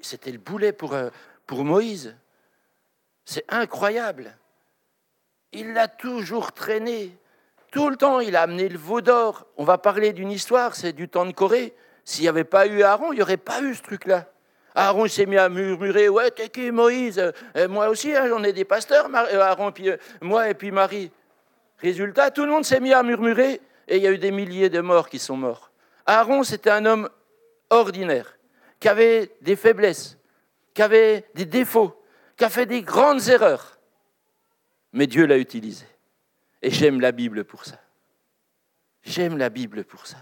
C'était 0.00 0.32
le 0.32 0.38
boulet 0.38 0.72
pour, 0.72 0.94
euh, 0.94 1.10
pour 1.46 1.64
Moïse. 1.64 2.16
C'est 3.24 3.44
incroyable. 3.48 4.36
Il 5.52 5.72
l'a 5.72 5.86
toujours 5.86 6.50
traîné. 6.50 7.16
Tout 7.70 7.90
le 7.90 7.96
temps, 7.96 8.18
il 8.18 8.34
a 8.34 8.42
amené 8.42 8.68
le 8.68 8.76
veau 8.78 9.00
d'or. 9.00 9.46
On 9.56 9.62
va 9.62 9.78
parler 9.78 10.12
d'une 10.12 10.32
histoire, 10.32 10.74
c'est 10.74 10.92
du 10.92 11.08
temps 11.08 11.26
de 11.26 11.32
Corée. 11.32 11.76
S'il 12.04 12.22
n'y 12.22 12.28
avait 12.28 12.42
pas 12.42 12.66
eu 12.66 12.82
Aaron, 12.82 13.12
il 13.12 13.16
n'y 13.16 13.22
aurait 13.22 13.36
pas 13.36 13.62
eu 13.62 13.72
ce 13.76 13.82
truc-là. 13.82 14.26
Aaron 14.74 15.06
s'est 15.06 15.26
mis 15.26 15.38
à 15.38 15.48
murmurer 15.48 16.08
Ouais, 16.08 16.32
t'es 16.32 16.48
qui 16.48 16.72
Moïse? 16.72 17.22
Euh, 17.56 17.68
Moi 17.68 17.88
aussi, 17.88 18.16
hein, 18.16 18.26
j'en 18.28 18.42
ai 18.42 18.52
des 18.52 18.64
pasteurs, 18.64 19.08
euh, 19.14 19.40
Aaron, 19.40 19.72
moi 20.20 20.48
et 20.48 20.54
puis 20.54 20.72
Marie. 20.72 21.12
Résultat, 21.82 22.30
tout 22.30 22.44
le 22.44 22.52
monde 22.52 22.64
s'est 22.64 22.80
mis 22.80 22.92
à 22.92 23.02
murmurer 23.02 23.60
et 23.88 23.96
il 23.96 24.02
y 24.02 24.06
a 24.06 24.12
eu 24.12 24.18
des 24.18 24.30
milliers 24.30 24.70
de 24.70 24.80
morts 24.80 25.08
qui 25.08 25.18
sont 25.18 25.36
morts. 25.36 25.72
Aaron, 26.06 26.44
c'était 26.44 26.70
un 26.70 26.86
homme 26.86 27.10
ordinaire, 27.70 28.38
qui 28.78 28.88
avait 28.88 29.32
des 29.40 29.56
faiblesses, 29.56 30.16
qui 30.74 30.82
avait 30.82 31.24
des 31.34 31.44
défauts, 31.44 32.00
qui 32.36 32.44
a 32.44 32.48
fait 32.48 32.66
des 32.66 32.82
grandes 32.82 33.28
erreurs. 33.28 33.78
Mais 34.92 35.06
Dieu 35.06 35.26
l'a 35.26 35.38
utilisé. 35.38 35.86
Et 36.62 36.70
j'aime 36.70 37.00
la 37.00 37.10
Bible 37.10 37.44
pour 37.44 37.64
ça. 37.64 37.80
J'aime 39.02 39.36
la 39.36 39.48
Bible 39.48 39.84
pour 39.84 40.06
ça. 40.06 40.18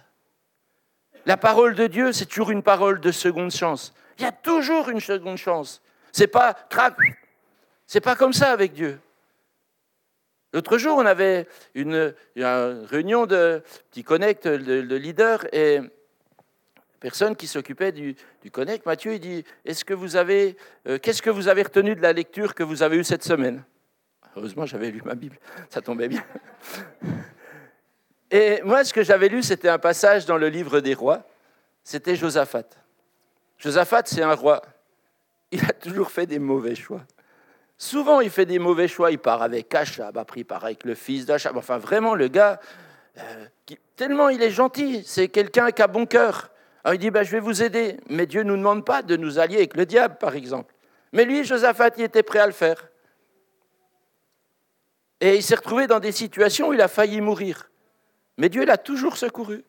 La 1.26 1.37
parole 1.37 1.75
de 1.75 1.87
Dieu, 1.87 2.12
c'est 2.12 2.25
toujours 2.25 2.50
une 2.50 2.62
parole 2.62 3.00
de 3.00 3.12
seconde 3.12 3.50
chance. 3.50 3.93
Il 4.19 4.23
y 4.23 4.26
a 4.26 4.33
toujours 4.33 4.88
une 4.88 5.00
seconde 5.00 5.37
chance. 5.37 5.83
C'est 6.12 6.26
pas. 6.26 6.57
C'est 7.87 8.00
pas 8.00 8.17
comme 8.17 8.33
ça 8.33 8.52
avec 8.52 8.73
Dieu. 8.73 8.99
L'autre 10.52 10.78
jour, 10.78 10.99
on 10.99 11.07
avait 11.07 11.47
une, 11.75 12.14
réunion 12.37 13.26
de 13.26 13.62
petits 13.90 14.04
connect 14.04 14.49
de 14.49 14.97
leaders 14.97 15.47
et 15.54 15.80
personne 17.00 17.35
qui 17.35 17.47
s'occupait 17.49 17.92
du, 17.92 18.14
Connect, 18.52 18.87
Mathieu, 18.87 19.14
il 19.14 19.21
dit 19.21 19.45
Est-ce 19.64 19.85
que 19.85 19.95
vous 19.95 20.16
avez, 20.16 20.57
euh, 20.87 20.99
qu'est-ce 20.99 21.23
que 21.23 21.30
vous 21.30 21.49
avez 21.49 21.62
retenu 21.62 21.97
de 21.97 22.02
la 22.02 22.12
lecture 22.12 22.54
que 22.54 22.62
vous 22.62 22.83
avez 22.83 22.99
eue 22.99 23.04
cette 23.04 23.25
semaine? 23.25 23.64
Heureusement, 24.37 24.66
j'avais 24.66 24.90
lu 24.90 25.02
ma 25.04 25.14
Bible, 25.14 25.38
ça 25.71 25.80
tombait 25.80 26.09
bien. 26.09 26.25
Et 28.30 28.61
moi, 28.62 28.85
ce 28.85 28.92
que 28.92 29.02
j'avais 29.02 29.28
lu, 29.28 29.42
c'était 29.42 29.69
un 29.69 29.78
passage 29.78 30.25
dans 30.25 30.37
le 30.37 30.49
livre 30.49 30.78
des 30.80 30.95
rois. 30.95 31.26
C'était 31.83 32.14
Josaphat. 32.14 32.69
Josaphat, 33.59 34.02
c'est 34.04 34.23
un 34.23 34.35
roi. 34.35 34.62
Il 35.50 35.64
a 35.64 35.73
toujours 35.73 36.12
fait 36.12 36.26
des 36.26 36.38
mauvais 36.38 36.76
choix. 36.76 37.02
Souvent, 37.83 38.21
il 38.21 38.29
fait 38.29 38.45
des 38.45 38.59
mauvais 38.59 38.89
choix. 38.89 39.11
Il 39.11 39.19
part 39.19 39.41
avec 39.41 39.75
Achab, 39.75 40.19
après 40.19 40.41
il 40.41 40.45
part 40.45 40.67
avec 40.67 40.85
le 40.85 40.95
fils 40.95 41.25
d'Achab. 41.25 41.57
Enfin, 41.57 41.79
vraiment, 41.79 42.15
le 42.15 42.29
gars, 42.29 42.61
euh, 43.17 43.47
tellement 43.97 44.29
il 44.29 44.43
est 44.43 44.51
gentil, 44.51 45.03
c'est 45.07 45.29
quelqu'un 45.29 45.71
qui 45.71 45.81
a 45.81 45.87
bon 45.87 46.05
cœur. 46.05 46.51
Alors 46.85 46.95
il 46.95 46.99
dit, 46.99 47.11
ben, 47.11 47.23
je 47.23 47.31
vais 47.31 47.41
vous 47.41 47.63
aider. 47.63 47.97
Mais 48.11 48.27
Dieu 48.27 48.43
ne 48.43 48.51
nous 48.51 48.59
demande 48.59 48.85
pas 48.85 49.01
de 49.01 49.17
nous 49.17 49.39
allier 49.39 49.57
avec 49.57 49.79
le 49.79 49.87
diable, 49.87 50.17
par 50.21 50.35
exemple. 50.35 50.75
Mais 51.15 51.25
lui, 51.25 51.43
Josaphat, 51.43 51.93
il 51.97 52.05
était 52.05 52.23
prêt 52.23 52.41
à 52.41 52.47
le 52.47 52.53
faire. 52.53 52.91
Et 55.23 55.37
il 55.37 55.43
s'est 55.43 55.55
retrouvé 55.55 55.87
dans 55.87 56.01
des 56.01 56.13
situations 56.13 56.69
où 56.69 56.75
il 56.75 56.83
a 56.83 56.89
failli 56.89 57.23
mourir. 57.23 57.71
Mais 58.37 58.51
Dieu 58.51 58.67
l'a 58.67 58.77
toujours 58.77 59.17
secouru. 59.17 59.65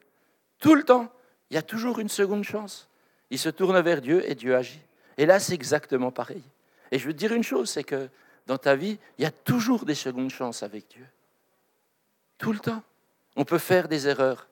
Tout 0.59 0.75
le 0.75 0.83
temps. 0.83 1.07
Il 1.49 1.55
y 1.55 1.57
a 1.57 1.61
toujours 1.61 1.99
une 1.99 2.09
seconde 2.09 2.43
chance. 2.43 2.89
Il 3.29 3.39
se 3.39 3.47
tourne 3.47 3.79
vers 3.79 4.01
Dieu 4.01 4.21
et 4.29 4.35
Dieu 4.35 4.53
agit. 4.53 4.81
Et 5.17 5.25
là, 5.25 5.39
c'est 5.39 5.53
exactement 5.53 6.11
pareil. 6.11 6.43
Et 6.91 6.99
je 6.99 7.07
veux 7.07 7.13
te 7.13 7.17
dire 7.17 7.33
une 7.33 7.43
chose, 7.43 7.69
c'est 7.69 7.83
que 7.83 8.09
dans 8.47 8.57
ta 8.57 8.75
vie, 8.75 8.99
il 9.17 9.23
y 9.23 9.25
a 9.25 9.31
toujours 9.31 9.85
des 9.85 9.95
secondes 9.95 10.29
chances 10.29 10.63
avec 10.63 10.87
Dieu. 10.89 11.05
Tout 12.37 12.51
le 12.51 12.59
temps. 12.59 12.83
On 13.35 13.45
peut 13.45 13.59
faire 13.59 13.87
des 13.87 14.07
erreurs. 14.07 14.47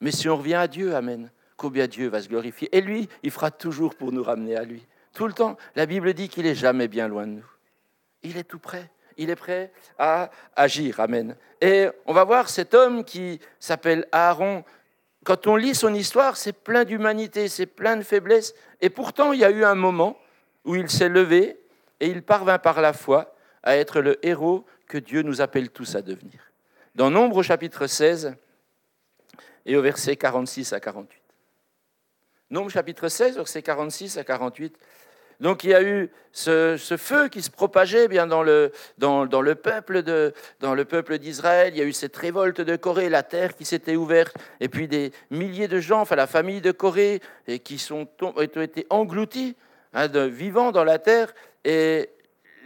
Mais 0.00 0.10
si 0.10 0.28
on 0.28 0.36
revient 0.36 0.54
à 0.54 0.68
Dieu, 0.68 0.94
Amen, 0.94 1.30
combien 1.56 1.86
Dieu 1.86 2.08
va 2.08 2.20
se 2.20 2.28
glorifier. 2.28 2.68
Et 2.76 2.80
lui, 2.80 3.08
il 3.22 3.30
fera 3.30 3.50
toujours 3.50 3.94
pour 3.94 4.12
nous 4.12 4.22
ramener 4.22 4.56
à 4.56 4.64
lui. 4.64 4.86
Tout 5.14 5.26
le 5.26 5.32
temps, 5.32 5.56
la 5.74 5.86
Bible 5.86 6.12
dit 6.12 6.28
qu'il 6.28 6.46
est 6.46 6.54
jamais 6.54 6.86
bien 6.86 7.08
loin 7.08 7.26
de 7.26 7.32
nous. 7.32 7.50
Il 8.22 8.36
est 8.36 8.44
tout 8.44 8.58
près. 8.58 8.90
Il 9.16 9.30
est 9.30 9.36
prêt 9.36 9.72
à 9.98 10.30
agir. 10.54 11.00
Amen. 11.00 11.34
Et 11.60 11.88
on 12.06 12.12
va 12.12 12.24
voir 12.24 12.48
cet 12.48 12.74
homme 12.74 13.04
qui 13.04 13.40
s'appelle 13.58 14.06
Aaron. 14.12 14.64
Quand 15.24 15.46
on 15.46 15.56
lit 15.56 15.74
son 15.74 15.94
histoire, 15.94 16.36
c'est 16.36 16.52
plein 16.52 16.84
d'humanité, 16.84 17.48
c'est 17.48 17.66
plein 17.66 17.96
de 17.96 18.02
faiblesse. 18.02 18.54
Et 18.80 18.90
pourtant, 18.90 19.32
il 19.32 19.40
y 19.40 19.44
a 19.44 19.50
eu 19.50 19.64
un 19.64 19.74
moment 19.74 20.16
où 20.68 20.76
il 20.76 20.90
s'est 20.90 21.08
levé 21.08 21.58
et 21.98 22.08
il 22.08 22.22
parvint 22.22 22.58
par 22.58 22.82
la 22.82 22.92
foi 22.92 23.34
à 23.62 23.76
être 23.76 24.02
le 24.02 24.24
héros 24.24 24.66
que 24.86 24.98
Dieu 24.98 25.22
nous 25.22 25.40
appelle 25.40 25.70
tous 25.70 25.96
à 25.96 26.02
devenir. 26.02 26.52
Dans 26.94 27.10
Nombre 27.10 27.38
au 27.38 27.42
chapitre 27.42 27.86
16 27.86 28.36
et 29.64 29.76
au 29.76 29.82
verset 29.82 30.16
46 30.16 30.74
à 30.74 30.80
48. 30.80 31.22
Nombre 32.50 32.70
chapitre 32.70 33.08
16, 33.08 33.36
verset 33.36 33.62
46 33.62 34.18
à 34.18 34.24
48. 34.24 34.76
Donc 35.40 35.64
il 35.64 35.70
y 35.70 35.74
a 35.74 35.82
eu 35.82 36.10
ce, 36.32 36.76
feu 36.98 37.28
qui 37.28 37.40
se 37.40 37.50
propageait 37.50 38.06
bien 38.06 38.26
dans 38.26 38.42
le, 38.42 38.70
dans, 38.98 39.24
le 39.24 39.54
peuple 39.54 40.02
de, 40.02 40.34
dans 40.60 40.74
le 40.74 40.84
peuple 40.84 41.16
d'Israël. 41.16 41.72
Il 41.74 41.78
y 41.78 41.82
a 41.82 41.86
eu 41.86 41.94
cette 41.94 42.16
révolte 42.16 42.60
de 42.60 42.76
Corée, 42.76 43.08
la 43.08 43.22
terre 43.22 43.56
qui 43.56 43.64
s'était 43.64 43.96
ouverte, 43.96 44.36
et 44.60 44.68
puis 44.68 44.86
des 44.86 45.12
milliers 45.30 45.68
de 45.68 45.80
gens, 45.80 46.02
enfin 46.02 46.16
la 46.16 46.26
famille 46.26 46.60
de 46.60 46.72
Corée, 46.72 47.22
qui 47.64 47.82
ont 47.90 48.40
été 48.40 48.86
engloutis, 48.90 49.56
hein, 49.94 50.08
vivant 50.28 50.72
dans 50.72 50.84
la 50.84 50.98
terre. 50.98 51.32
Et 51.64 52.10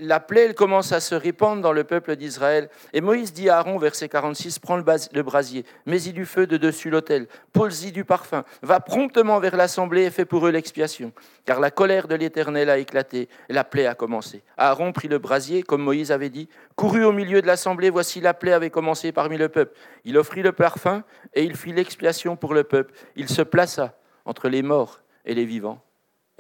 la 0.03 0.21
plaie 0.21 0.55
commence 0.55 0.93
à 0.93 1.01
se 1.01 1.15
répandre 1.15 1.63
dans 1.63 1.73
le 1.73 1.85
peuple 1.85 2.17
d'Israël. 2.17 2.69
Et 2.93 3.01
Moïse 3.01 3.33
dit 3.33 3.49
à 3.49 3.59
Aaron, 3.59 3.79
verset 3.79 4.09
46, 4.09 4.59
Prends 4.59 4.77
le 4.77 5.23
brasier, 5.23 5.65
mets-y 5.87 6.13
du 6.13 6.27
feu 6.27 6.47
de 6.47 6.57
dessus 6.57 6.91
l'autel, 6.91 7.27
pose-y 7.53 7.93
du 7.93 8.05
parfum, 8.05 8.45
va 8.63 8.81
promptement 8.81 9.39
vers 9.39 9.57
l'assemblée 9.57 10.05
et 10.05 10.11
fais 10.11 10.25
pour 10.25 10.47
eux 10.47 10.51
l'expiation. 10.51 11.13
Car 11.45 11.61
la 11.61 11.71
colère 11.71 12.09
de 12.09 12.15
l'Éternel 12.15 12.71
a 12.71 12.79
éclaté 12.79 13.29
la 13.49 13.65
plaie 13.65 13.87
a 13.87 13.95
commencé. 13.95 14.43
Aaron 14.57 14.93
prit 14.93 15.09
le 15.09 15.19
brasier, 15.19 15.63
comme 15.63 15.83
Moïse 15.83 16.13
avait 16.13 16.31
dit, 16.31 16.49
courut 16.77 17.05
au 17.05 17.13
milieu 17.13 17.43
de 17.43 17.47
l'assemblée, 17.47 17.91
voici 17.91 18.21
la 18.21 18.35
plaie 18.35 18.53
avait 18.53 18.71
commencé 18.71 19.13
parmi 19.13 19.37
le 19.37 19.49
peuple. 19.49 19.77
Il 20.05 20.19
offrit 20.19 20.43
le 20.43 20.53
parfum 20.53 21.05
et 21.35 21.45
il 21.45 21.57
fit 21.57 21.73
l'expiation 21.73 22.37
pour 22.37 22.55
le 22.55 22.65
peuple. 22.65 22.95
Il 23.17 23.29
se 23.29 23.43
plaça 23.43 23.99
entre 24.25 24.49
les 24.49 24.63
morts 24.63 25.01
et 25.25 25.35
les 25.35 25.45
vivants, 25.45 25.83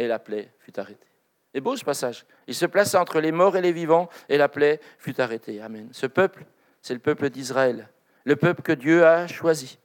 et 0.02 0.08
la 0.08 0.18
plaie 0.18 0.52
fut 0.60 0.78
arrêtée. 0.78 1.06
C'est 1.54 1.60
beau 1.60 1.76
ce 1.76 1.84
passage. 1.84 2.24
Il 2.46 2.54
se 2.54 2.66
plaça 2.66 3.00
entre 3.00 3.20
les 3.20 3.32
morts 3.32 3.56
et 3.56 3.60
les 3.60 3.72
vivants 3.72 4.08
et 4.28 4.38
la 4.38 4.48
plaie 4.48 4.80
fut 4.98 5.20
arrêtée. 5.20 5.60
Amen. 5.60 5.88
Ce 5.92 6.06
peuple, 6.06 6.44
c'est 6.80 6.94
le 6.94 7.00
peuple 7.00 7.30
d'Israël, 7.30 7.88
le 8.24 8.36
peuple 8.36 8.62
que 8.62 8.72
Dieu 8.72 9.04
a 9.04 9.26
choisi. 9.26 9.78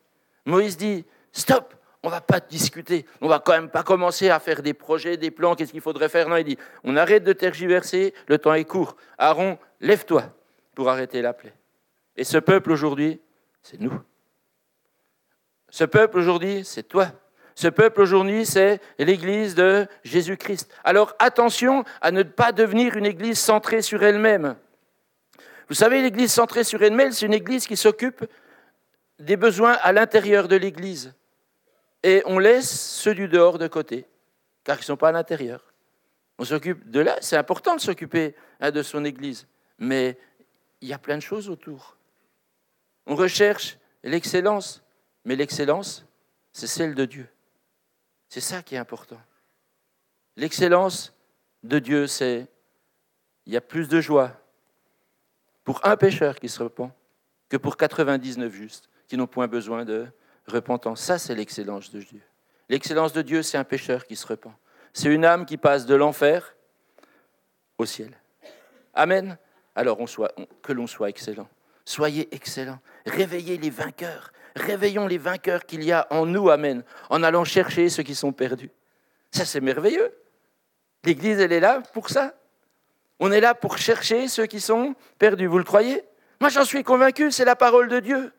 Moïse 0.45 0.77
dit, 0.77 1.05
stop, 1.31 1.74
on 2.03 2.07
ne 2.07 2.13
va 2.13 2.21
pas 2.21 2.39
discuter, 2.39 3.05
on 3.21 3.27
va 3.27 3.39
quand 3.39 3.51
même 3.51 3.69
pas 3.69 3.83
commencer 3.83 4.29
à 4.29 4.39
faire 4.39 4.62
des 4.62 4.74
projets, 4.74 5.17
des 5.17 5.31
plans, 5.31 5.55
qu'est-ce 5.55 5.71
qu'il 5.71 5.81
faudrait 5.81 6.09
faire. 6.09 6.29
Non, 6.29 6.38
il 6.38 6.45
dit, 6.45 6.57
on 6.83 6.95
arrête 6.95 7.24
de 7.24 7.33
tergiverser, 7.33 8.13
le 8.27 8.38
temps 8.38 8.53
est 8.53 8.63
court. 8.63 8.95
Aaron, 9.17 9.57
lève-toi 9.81 10.24
pour 10.74 10.89
arrêter 10.89 11.21
la 11.21 11.33
plaie. 11.33 11.53
Et 12.15 12.24
ce 12.24 12.38
peuple 12.38 12.71
aujourd'hui, 12.71 13.19
c'est 13.62 13.79
nous. 13.79 14.00
Ce 15.69 15.83
peuple 15.83 16.17
aujourd'hui, 16.17 16.63
c'est 16.63 16.83
toi. 16.83 17.12
Ce 17.57 17.67
peuple 17.67 18.01
aujourd'hui, 18.01 18.45
c'est 18.45 18.79
l'Église 18.99 19.55
de 19.55 19.87
Jésus-Christ. 20.03 20.71
Alors 20.83 21.15
attention 21.17 21.85
à 22.01 22.11
ne 22.11 22.21
pas 22.21 22.51
devenir 22.51 22.95
une 22.97 23.07
Église 23.07 23.39
centrée 23.39 23.81
sur 23.81 24.03
elle-même. 24.03 24.55
Vous 25.67 25.73
savez, 25.73 26.03
l'Église 26.03 26.31
centrée 26.31 26.63
sur 26.63 26.83
elle-même, 26.83 27.11
c'est 27.11 27.25
une 27.25 27.33
Église 27.33 27.65
qui 27.65 27.75
s'occupe 27.75 28.23
des 29.17 29.37
besoins 29.37 29.71
à 29.81 29.91
l'intérieur 29.91 30.47
de 30.47 30.55
l'Église. 30.55 31.15
Et 32.03 32.21
on 32.27 32.37
laisse 32.37 32.69
ceux 32.69 33.15
du 33.15 33.27
dehors 33.27 33.57
de 33.57 33.67
côté, 33.67 34.05
car 34.63 34.75
ils 34.75 34.81
ne 34.81 34.85
sont 34.85 34.95
pas 34.95 35.09
à 35.09 35.13
l'intérieur. 35.13 35.73
On 36.37 36.45
s'occupe 36.45 36.91
de 36.91 36.99
là, 36.99 37.17
c'est 37.21 37.37
important 37.37 37.75
de 37.75 37.81
s'occuper 37.81 38.35
hein, 38.59 38.69
de 38.69 38.83
son 38.83 39.03
Église, 39.03 39.47
mais 39.79 40.19
il 40.81 40.89
y 40.89 40.93
a 40.93 40.99
plein 40.99 41.17
de 41.17 41.23
choses 41.23 41.49
autour. 41.49 41.97
On 43.07 43.15
recherche 43.15 43.79
l'excellence, 44.03 44.83
mais 45.25 45.35
l'excellence, 45.35 46.05
c'est 46.53 46.67
celle 46.67 46.93
de 46.93 47.05
Dieu. 47.05 47.27
C'est 48.29 48.41
ça 48.41 48.62
qui 48.62 48.75
est 48.75 48.79
important. 48.79 49.19
L'excellence 50.36 51.13
de 51.63 51.79
Dieu, 51.79 52.07
c'est 52.07 52.48
il 53.46 53.53
y 53.53 53.57
a 53.57 53.62
plus 53.62 53.88
de 53.88 54.01
joie 54.01 54.34
pour 55.63 55.86
un 55.86 55.98
pécheur 55.98 56.36
qui 56.36 56.50
se 56.50 56.62
repent 56.62 56.91
que 57.50 57.57
pour 57.57 57.77
99 57.77 58.53
justes 58.53 58.89
qui 59.07 59.17
n'ont 59.17 59.27
point 59.27 59.48
besoin 59.48 59.86
de 59.86 60.07
repentance. 60.48 61.01
Ça, 61.01 61.17
c'est 61.17 61.36
l'excellence 61.36 61.91
de 61.91 62.01
Dieu. 62.01 62.22
L'excellence 62.69 63.13
de 63.13 63.22
Dieu, 63.22 63.41
c'est 63.41 63.57
un 63.57 63.63
pécheur 63.63 64.05
qui 64.05 64.15
se 64.15 64.27
repent. 64.27 64.53
C'est 64.93 65.13
une 65.13 65.25
âme 65.25 65.46
qui 65.46 65.57
passe 65.57 65.86
de 65.86 65.96
l'enfer 65.96 66.55
au 67.77 67.86
ciel. 67.86 68.17
Amen. 68.93 69.38
Alors 69.75 69.98
que 69.98 70.74
l'on 70.74 70.88
soit 70.88 71.10
excellent. 71.10 71.48
Soyez 71.86 72.34
excellents. 72.36 72.79
Réveillez 73.05 73.57
les 73.57 73.69
vainqueurs. 73.69 74.34
Réveillons 74.57 75.07
les 75.07 75.17
vainqueurs 75.17 75.65
qu'il 75.65 75.83
y 75.83 75.91
a 75.91 76.07
en 76.09 76.25
nous, 76.25 76.49
Amen, 76.49 76.83
en 77.09 77.23
allant 77.23 77.43
chercher 77.43 77.89
ceux 77.89 78.03
qui 78.03 78.15
sont 78.15 78.31
perdus. 78.31 78.71
Ça, 79.31 79.45
c'est 79.45 79.61
merveilleux. 79.61 80.11
L'Église, 81.03 81.39
elle 81.39 81.53
est 81.53 81.59
là 81.59 81.81
pour 81.93 82.09
ça. 82.09 82.33
On 83.19 83.31
est 83.31 83.39
là 83.39 83.53
pour 83.55 83.77
chercher 83.77 84.27
ceux 84.27 84.45
qui 84.45 84.59
sont 84.59 84.95
perdus. 85.19 85.47
Vous 85.47 85.57
le 85.57 85.63
croyez? 85.63 86.03
Moi, 86.39 86.49
j'en 86.49 86.65
suis 86.65 86.83
convaincu, 86.83 87.31
c'est 87.31 87.45
la 87.45 87.55
parole 87.55 87.87
de 87.87 87.99
Dieu. 87.99 88.31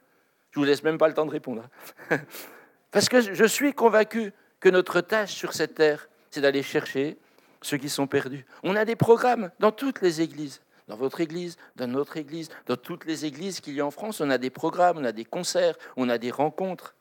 Je 0.50 0.60
vous 0.60 0.64
laisse 0.64 0.82
même 0.82 0.98
pas 0.98 1.08
le 1.08 1.14
temps 1.14 1.26
de 1.26 1.30
répondre. 1.30 1.68
Parce 2.90 3.08
que 3.08 3.20
je 3.20 3.44
suis 3.44 3.72
convaincu 3.72 4.32
que 4.60 4.68
notre 4.68 5.00
tâche 5.00 5.32
sur 5.32 5.52
cette 5.52 5.74
terre, 5.74 6.08
c'est 6.30 6.40
d'aller 6.40 6.62
chercher 6.62 7.16
ceux 7.62 7.76
qui 7.76 7.88
sont 7.88 8.06
perdus. 8.06 8.44
On 8.62 8.76
a 8.76 8.84
des 8.84 8.96
programmes 8.96 9.50
dans 9.58 9.72
toutes 9.72 10.00
les 10.00 10.20
églises 10.20 10.60
dans 10.88 10.96
votre 10.96 11.20
église, 11.20 11.56
dans 11.76 11.86
notre 11.86 12.16
église, 12.16 12.48
dans 12.66 12.76
toutes 12.76 13.04
les 13.04 13.26
églises 13.26 13.60
qu'il 13.60 13.74
y 13.74 13.80
a 13.80 13.86
en 13.86 13.90
France. 13.90 14.20
On 14.20 14.30
a 14.30 14.38
des 14.38 14.50
programmes, 14.50 14.98
on 14.98 15.04
a 15.04 15.12
des 15.12 15.24
concerts, 15.24 15.76
on 15.96 16.08
a 16.08 16.18
des 16.18 16.30
rencontres. 16.30 16.94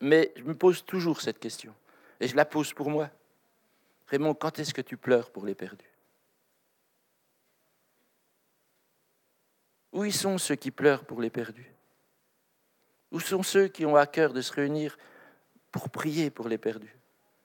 Mais 0.00 0.32
je 0.36 0.44
me 0.44 0.54
pose 0.54 0.84
toujours 0.84 1.20
cette 1.20 1.40
question. 1.40 1.74
Et 2.20 2.28
je 2.28 2.36
la 2.36 2.44
pose 2.44 2.72
pour 2.72 2.88
moi. 2.88 3.10
Raymond, 4.06 4.34
quand 4.34 4.58
est-ce 4.58 4.72
que 4.72 4.80
tu 4.80 4.96
pleures 4.96 5.30
pour 5.30 5.44
les 5.44 5.54
perdus? 5.54 5.84
Où 9.92 10.04
y 10.04 10.12
sont 10.12 10.38
ceux 10.38 10.54
qui 10.54 10.70
pleurent 10.70 11.04
pour 11.04 11.20
les 11.20 11.30
perdus? 11.30 11.74
Où 13.10 13.18
sont 13.18 13.42
ceux 13.42 13.66
qui 13.66 13.84
ont 13.84 13.96
à 13.96 14.06
cœur 14.06 14.32
de 14.32 14.40
se 14.40 14.52
réunir 14.52 14.96
pour 15.72 15.90
prier 15.90 16.30
pour 16.30 16.48
les 16.48 16.58
perdus? 16.58 16.96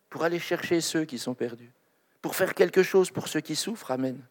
Pour 0.10 0.24
aller 0.24 0.40
chercher 0.40 0.82
ceux 0.82 1.06
qui 1.06 1.18
sont 1.18 1.34
perdus? 1.34 1.72
Pour 2.22 2.36
faire 2.36 2.54
quelque 2.54 2.84
chose 2.84 3.10
pour 3.10 3.28
ceux 3.28 3.42
qui 3.42 3.56
souffrent? 3.56 3.90
Amen. 3.90 4.22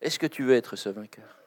Est-ce 0.00 0.18
que 0.18 0.26
tu 0.26 0.44
veux 0.44 0.54
être 0.54 0.76
ce 0.76 0.88
vainqueur? 0.88 1.38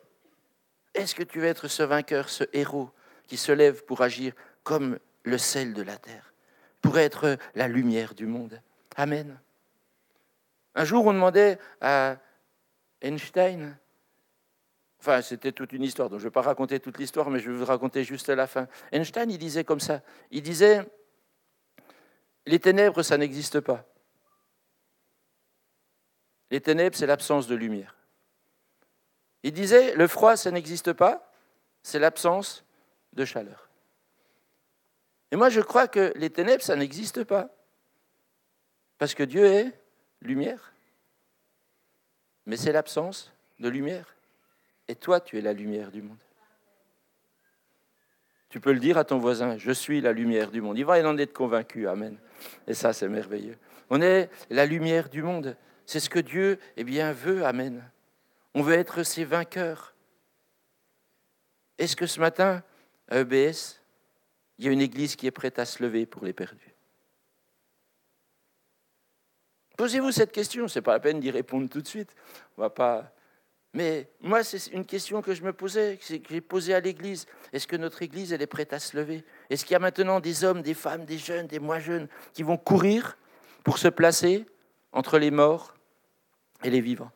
Est-ce 0.93 1.15
que 1.15 1.23
tu 1.23 1.39
veux 1.39 1.47
être 1.47 1.67
ce 1.67 1.83
vainqueur, 1.83 2.29
ce 2.29 2.43
héros 2.53 2.91
qui 3.25 3.37
se 3.37 3.51
lève 3.51 3.83
pour 3.85 4.01
agir 4.01 4.33
comme 4.63 4.99
le 5.23 5.37
sel 5.37 5.73
de 5.73 5.81
la 5.81 5.97
terre, 5.97 6.33
pour 6.81 6.99
être 6.99 7.37
la 7.55 7.67
lumière 7.67 8.13
du 8.13 8.27
monde? 8.27 8.61
Amen. 8.95 9.39
Un 10.75 10.85
jour, 10.85 11.05
on 11.05 11.13
demandait 11.13 11.57
à 11.81 12.17
Einstein, 13.01 13.77
enfin 14.99 15.21
c'était 15.21 15.51
toute 15.51 15.73
une 15.73 15.83
histoire, 15.83 16.09
donc 16.09 16.19
je 16.19 16.25
ne 16.25 16.29
vais 16.29 16.33
pas 16.33 16.41
raconter 16.41 16.79
toute 16.79 16.97
l'histoire, 16.97 17.29
mais 17.29 17.39
je 17.39 17.51
vais 17.51 17.57
vous 17.57 17.65
raconter 17.65 18.03
juste 18.03 18.29
la 18.29 18.47
fin. 18.47 18.67
Einstein, 18.91 19.29
il 19.29 19.37
disait 19.37 19.63
comme 19.63 19.79
ça, 19.79 20.01
il 20.31 20.41
disait, 20.41 20.85
les 22.45 22.59
ténèbres, 22.59 23.03
ça 23.03 23.17
n'existe 23.17 23.59
pas. 23.59 23.85
Les 26.51 26.61
ténèbres, 26.61 26.95
c'est 26.95 27.07
l'absence 27.07 27.47
de 27.47 27.55
lumière. 27.55 27.95
Il 29.43 29.51
disait, 29.51 29.95
le 29.95 30.07
froid, 30.07 30.35
ça 30.37 30.51
n'existe 30.51 30.93
pas, 30.93 31.31
c'est 31.83 31.99
l'absence 31.99 32.63
de 33.11 33.25
chaleur. 33.25 33.69
Et 35.31 35.35
moi, 35.35 35.49
je 35.49 35.61
crois 35.61 35.87
que 35.87 36.13
les 36.15 36.29
ténèbres, 36.29 36.63
ça 36.63 36.75
n'existe 36.75 37.23
pas. 37.23 37.49
Parce 38.97 39.13
que 39.13 39.23
Dieu 39.23 39.45
est 39.45 39.73
lumière. 40.21 40.73
Mais 42.45 42.57
c'est 42.57 42.71
l'absence 42.71 43.33
de 43.59 43.67
lumière. 43.67 44.15
Et 44.87 44.95
toi, 44.95 45.19
tu 45.19 45.37
es 45.37 45.41
la 45.41 45.53
lumière 45.53 45.91
du 45.91 46.01
monde. 46.01 46.17
Tu 48.49 48.59
peux 48.59 48.71
le 48.71 48.79
dire 48.79 48.97
à 48.99 49.03
ton 49.03 49.17
voisin, 49.17 49.57
je 49.57 49.71
suis 49.71 49.99
la 50.01 50.13
lumière 50.13 50.51
du 50.51 50.61
monde. 50.61 50.77
Il 50.77 50.85
va 50.85 50.93
en 51.07 51.17
être 51.17 51.33
convaincu, 51.33 51.87
Amen. 51.87 52.17
Et 52.67 52.75
ça, 52.75 52.93
c'est 52.93 53.09
merveilleux. 53.09 53.57
On 53.89 54.01
est 54.01 54.29
la 54.51 54.65
lumière 54.67 55.09
du 55.09 55.23
monde. 55.23 55.57
C'est 55.87 55.99
ce 55.99 56.09
que 56.09 56.19
Dieu 56.19 56.59
eh 56.77 56.83
bien, 56.83 57.11
veut, 57.11 57.43
Amen. 57.45 57.83
On 58.53 58.61
veut 58.61 58.75
être 58.75 59.03
ses 59.03 59.25
vainqueurs. 59.25 59.95
Est-ce 61.77 61.95
que 61.95 62.05
ce 62.05 62.19
matin, 62.19 62.63
à 63.09 63.19
EBS, 63.19 63.81
il 64.57 64.65
y 64.65 64.67
a 64.67 64.71
une 64.71 64.81
église 64.81 65.15
qui 65.15 65.27
est 65.27 65.31
prête 65.31 65.57
à 65.59 65.65
se 65.65 65.81
lever 65.81 66.05
pour 66.05 66.23
les 66.23 66.33
perdus? 66.33 66.73
Posez-vous 69.75 70.11
cette 70.11 70.31
question, 70.31 70.67
ce 70.67 70.77
n'est 70.77 70.83
pas 70.83 70.93
la 70.93 70.99
peine 70.99 71.19
d'y 71.19 71.31
répondre 71.31 71.67
tout 71.67 71.81
de 71.81 71.87
suite. 71.87 72.15
On 72.57 72.61
va 72.61 72.69
pas... 72.69 73.11
Mais 73.73 74.07
moi, 74.21 74.43
c'est 74.43 74.67
une 74.67 74.85
question 74.85 75.23
que 75.23 75.33
je 75.33 75.41
me 75.41 75.51
posais, 75.51 75.97
que 75.97 76.05
j'ai 76.29 76.41
posée 76.41 76.75
à 76.75 76.79
l'Église. 76.79 77.25
Est-ce 77.51 77.65
que 77.65 77.75
notre 77.75 78.03
Église, 78.03 78.31
elle 78.31 78.43
est 78.43 78.47
prête 78.47 78.71
à 78.71 78.77
se 78.77 78.95
lever? 78.95 79.25
Est-ce 79.49 79.65
qu'il 79.65 79.73
y 79.73 79.75
a 79.75 79.79
maintenant 79.79 80.19
des 80.19 80.43
hommes, 80.43 80.61
des 80.61 80.75
femmes, 80.75 81.05
des 81.05 81.17
jeunes, 81.17 81.47
des 81.47 81.57
moins 81.57 81.79
jeunes 81.79 82.07
qui 82.33 82.43
vont 82.43 82.57
courir 82.57 83.17
pour 83.63 83.79
se 83.79 83.87
placer 83.87 84.45
entre 84.91 85.17
les 85.17 85.31
morts 85.31 85.73
et 86.63 86.69
les 86.69 86.81
vivants? 86.81 87.11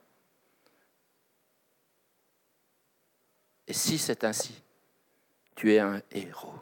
Et 3.68 3.74
si 3.74 3.98
c'est 3.98 4.24
ainsi, 4.24 4.62
tu 5.56 5.74
es 5.74 5.80
un 5.80 6.02
héros. 6.12 6.54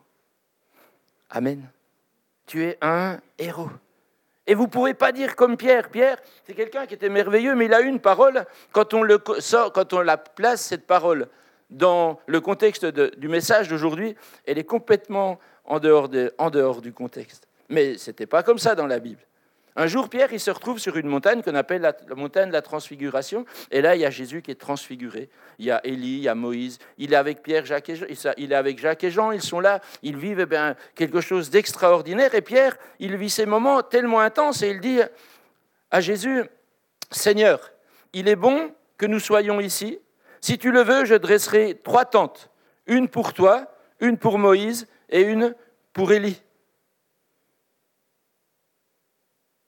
Amen. 1.29 1.69
Tu 2.45 2.63
es 2.63 2.77
un 2.81 3.19
héros. 3.38 3.69
Et 4.47 4.53
vous 4.53 4.63
ne 4.63 4.69
pouvez 4.69 4.93
pas 4.93 5.12
dire 5.12 5.35
comme 5.35 5.57
Pierre. 5.57 5.89
Pierre, 5.89 6.17
c'est 6.45 6.53
quelqu'un 6.53 6.85
qui 6.85 6.93
était 6.93 7.09
merveilleux, 7.09 7.55
mais 7.55 7.65
il 7.65 7.74
a 7.74 7.81
une 7.81 8.00
parole. 8.00 8.45
Quand 8.71 8.93
on, 8.93 9.01
le 9.01 9.21
sort, 9.39 9.74
quand 9.74 9.93
on 9.93 10.01
la 10.01 10.17
place, 10.17 10.62
cette 10.62 10.85
parole, 10.85 11.27
dans 11.69 12.19
le 12.27 12.41
contexte 12.41 12.85
du 12.85 13.27
message 13.27 13.69
d'aujourd'hui, 13.69 14.15
elle 14.45 14.57
est 14.57 14.65
complètement 14.65 15.39
en 15.65 15.79
dehors, 15.79 16.09
en 16.38 16.50
dehors 16.50 16.81
du 16.81 16.93
contexte. 16.93 17.47
Mais 17.69 17.97
ce 17.97 18.12
n'était 18.12 18.27
pas 18.27 18.43
comme 18.43 18.59
ça 18.59 18.75
dans 18.75 18.85
la 18.85 19.00
Bible. 19.00 19.21
Un 19.77 19.88
jour, 19.88 20.08
Pierre, 20.08 20.32
il 20.32 20.39
se 20.39 20.51
retrouve 20.51 20.79
sur 20.79 20.96
une 20.96 21.08
montagne 21.08 21.41
qu'on 21.41 21.55
appelle 21.55 21.82
la, 21.82 21.94
montagne 22.15 22.48
de 22.48 22.53
la 22.53 22.62
transfiguration. 22.62 23.46
Et 23.72 23.82
là, 23.82 23.96
il 23.96 24.01
y 24.01 24.05
a 24.05 24.10
Jésus 24.10 24.41
qui 24.41 24.51
est 24.51 24.60
transfiguré. 24.60 25.29
Il 25.60 25.65
y 25.65 25.72
a 25.72 25.86
Élie, 25.86 26.17
il 26.17 26.24
y 26.24 26.29
a 26.29 26.36
Moïse. 26.36 26.79
Il 26.98 27.12
est 27.12 27.17
avec 27.17 27.44
Pierre, 27.44 27.65
Jacques 27.65 27.89
et 27.89 27.96
Jean. 27.96 28.08
Jacques 28.77 29.03
et 29.03 29.12
Jean. 29.12 29.32
Ils 29.32 29.41
sont 29.41 29.60
là. 29.60 29.82
Ils 30.01 30.15
vivent 30.15 30.39
eh 30.39 30.46
bien, 30.46 30.75
quelque 30.96 31.20
chose 31.20 31.50
d'extraordinaire. 31.50 32.34
Et 32.36 32.41
Pierre, 32.41 32.77
il 33.00 33.17
vit 33.17 33.29
ces 33.29 33.46
moments 33.46 33.84
tellement 33.84 34.22
intenses 34.22 34.62
et 34.62 34.70
il 34.70 34.79
dit 34.79 35.00
à 35.91 36.00
Jésus, 36.00 36.44
Seigneur, 37.12 37.74
il 38.13 38.29
est 38.29 38.38
bon 38.38 38.74
que 38.98 39.05
nous 39.05 39.20
soyons 39.20 39.60
ici. 39.60 40.00
Si 40.39 40.58
tu 40.58 40.72
le 40.72 40.84
veux, 40.84 41.03
je 41.03 41.15
dresserai 41.15 41.82
trois 41.84 42.05
tentes. 42.05 42.50
Une 42.88 43.10
pour 43.10 43.34
toi, 43.34 43.75
une 44.00 44.17
pour 44.17 44.39
Moïse 44.39 44.88
et 45.10 45.22
une 45.22 45.53
pour 45.91 46.13
Élie. 46.13 46.41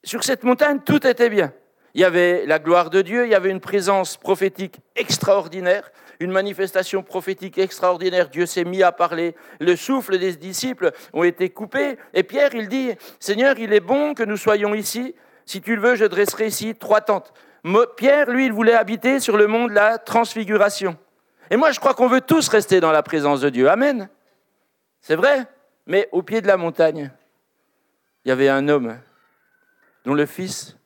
Sur 0.03 0.23
cette 0.23 0.43
montagne, 0.43 0.79
tout 0.85 1.05
était 1.05 1.29
bien. 1.29 1.53
Il 1.93 2.01
y 2.01 2.03
avait 2.03 2.45
la 2.45 2.59
gloire 2.59 2.89
de 2.89 3.01
Dieu, 3.01 3.25
il 3.25 3.31
y 3.31 3.35
avait 3.35 3.49
une 3.49 3.59
présence 3.59 4.17
prophétique 4.17 4.79
extraordinaire, 4.95 5.91
une 6.19 6.31
manifestation 6.31 7.01
prophétique 7.01 7.57
extraordinaire. 7.57 8.29
Dieu 8.29 8.45
s'est 8.45 8.65
mis 8.65 8.83
à 8.83 8.91
parler. 8.91 9.35
Le 9.59 9.75
souffle 9.75 10.17
des 10.19 10.35
disciples 10.35 10.91
ont 11.13 11.23
été 11.23 11.49
coupés. 11.49 11.97
Et 12.13 12.23
Pierre, 12.23 12.53
il 12.53 12.67
dit, 12.67 12.91
Seigneur, 13.19 13.57
il 13.57 13.73
est 13.73 13.79
bon 13.79 14.13
que 14.13 14.23
nous 14.23 14.37
soyons 14.37 14.75
ici. 14.75 15.15
Si 15.45 15.61
tu 15.61 15.75
le 15.75 15.81
veux, 15.81 15.95
je 15.95 16.05
dresserai 16.05 16.47
ici 16.47 16.75
trois 16.75 17.01
tentes. 17.01 17.33
Pierre, 17.95 18.29
lui, 18.29 18.45
il 18.45 18.53
voulait 18.53 18.73
habiter 18.73 19.19
sur 19.19 19.37
le 19.37 19.47
mont 19.47 19.67
de 19.67 19.73
la 19.73 19.97
transfiguration. 19.97 20.95
Et 21.49 21.57
moi, 21.57 21.71
je 21.71 21.79
crois 21.79 21.93
qu'on 21.93 22.07
veut 22.07 22.21
tous 22.21 22.47
rester 22.49 22.79
dans 22.79 22.91
la 22.91 23.03
présence 23.03 23.41
de 23.41 23.49
Dieu. 23.49 23.69
Amen. 23.69 24.09
C'est 25.01 25.15
vrai. 25.15 25.45
Mais 25.85 26.09
au 26.11 26.21
pied 26.21 26.41
de 26.41 26.47
la 26.47 26.57
montagne, 26.57 27.11
il 28.25 28.29
y 28.29 28.31
avait 28.31 28.49
un 28.49 28.67
homme 28.67 28.99
dont 30.07 30.13
le 30.13 30.25
fils 30.25 30.77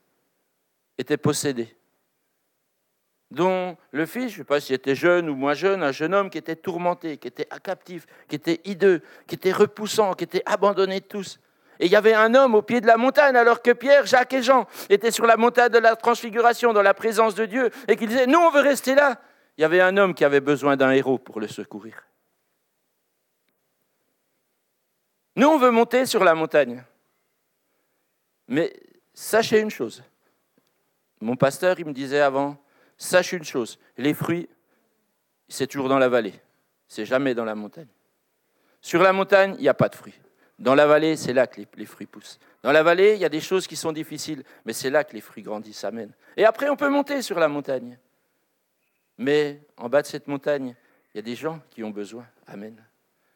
était 0.98 1.16
possédé, 1.16 1.78
dont 3.30 3.78
le 3.92 4.08
fils, 4.08 4.30
je 4.30 4.34
ne 4.34 4.38
sais 4.38 4.44
pas 4.44 4.60
s'il 4.60 4.74
était 4.74 4.96
jeune 4.96 5.30
ou 5.30 5.36
moins 5.36 5.54
jeune, 5.54 5.84
un 5.84 5.92
jeune 5.92 6.16
homme 6.16 6.32
qui 6.32 6.40
était 6.40 6.56
tourmenté, 6.56 7.18
qui 7.18 7.28
était 7.28 7.48
captif, 7.62 8.08
qui 8.28 8.36
était 8.36 8.62
hideux, 8.66 9.04
qui 9.28 9.36
était 9.36 9.52
repoussant, 9.52 10.14
qui 10.14 10.24
était 10.24 10.42
abandonné 10.48 11.02
de 11.02 11.06
tous. 11.06 11.40
Et 11.80 11.86
il 11.86 11.92
y 11.92 11.96
avait 11.96 12.16
un 12.16 12.34
homme 12.34 12.56
au 12.56 12.64
pied 12.64 12.82
de 12.82 12.88
la 12.88 12.98
montagne, 12.98 13.36
alors 13.36 13.62
que 13.62 13.70
Pierre, 13.70 14.08
Jacques 14.08 14.34
et 14.34 14.42
Jean 14.42 14.66
étaient 14.90 15.12
sur 15.12 15.28
la 15.28 15.38
montagne 15.38 15.70
de 15.70 15.78
la 15.78 15.96
transfiguration, 15.96 16.74
dans 16.74 16.82
la 16.82 16.96
présence 16.96 17.36
de 17.36 17.46
Dieu, 17.46 17.70
et 17.88 17.98
qu'ils 17.98 18.08
disaient, 18.08 18.26
nous, 18.26 18.40
on 18.40 18.50
veut 18.50 18.62
rester 18.62 18.96
là. 18.96 19.22
Il 19.56 19.62
y 19.62 19.66
avait 19.66 19.82
un 19.82 19.98
homme 19.98 20.16
qui 20.16 20.26
avait 20.26 20.42
besoin 20.42 20.78
d'un 20.78 20.90
héros 20.90 21.20
pour 21.20 21.40
le 21.40 21.48
secourir. 21.48 22.08
Nous, 25.36 25.48
on 25.48 25.60
veut 25.60 25.70
monter 25.70 26.08
sur 26.08 26.24
la 26.24 26.34
montagne. 26.34 26.84
Mais 28.48 28.74
sachez 29.14 29.60
une 29.60 29.70
chose. 29.70 30.04
Mon 31.20 31.36
pasteur, 31.36 31.80
il 31.80 31.86
me 31.86 31.94
disait 31.94 32.22
avant, 32.22 32.58
sache 32.98 33.34
une 33.34 33.44
chose, 33.44 33.80
les 33.98 34.14
fruits, 34.14 34.50
c'est 35.48 35.68
toujours 35.68 35.90
dans 35.90 36.00
la 36.00 36.10
vallée, 36.10 36.34
c'est 36.88 37.06
jamais 37.06 37.36
dans 37.36 37.46
la 37.46 37.56
montagne. 37.56 37.88
Sur 38.82 39.02
la 39.04 39.14
montagne, 39.14 39.56
il 39.58 39.62
n'y 39.62 39.70
a 39.70 39.74
pas 39.74 39.90
de 39.90 39.96
fruits. 39.96 40.20
Dans 40.58 40.76
la 40.76 40.86
vallée, 40.86 41.16
c'est 41.16 41.34
là 41.34 41.48
que 41.48 41.62
les, 41.76 41.86
fruits 41.86 42.06
poussent. 42.06 42.40
Dans 42.62 42.72
la 42.72 42.84
vallée, 42.84 43.14
il 43.16 43.20
y 43.20 43.26
a 43.26 43.30
des 43.30 43.42
choses 43.42 43.66
qui 43.66 43.76
sont 43.76 43.92
difficiles, 43.92 44.44
mais 44.66 44.74
c'est 44.74 44.92
là 44.92 45.04
que 45.04 45.14
les 45.14 45.22
fruits 45.22 45.42
grandissent. 45.42 45.84
Amen. 45.84 46.12
Et 46.38 46.46
après, 46.46 46.70
on 46.70 46.76
peut 46.76 46.90
monter 46.90 47.24
sur 47.24 47.40
la 47.40 47.48
montagne. 47.48 47.98
Mais 49.18 49.62
en 49.78 49.90
bas 49.90 50.04
de 50.04 50.08
cette 50.08 50.28
montagne, 50.28 50.76
il 51.14 51.18
y 51.18 51.20
a 51.20 51.24
des 51.24 51.36
gens 51.36 51.60
qui 51.72 51.84
ont 51.84 51.90
besoin. 51.90 52.26
Amen. 52.46 52.76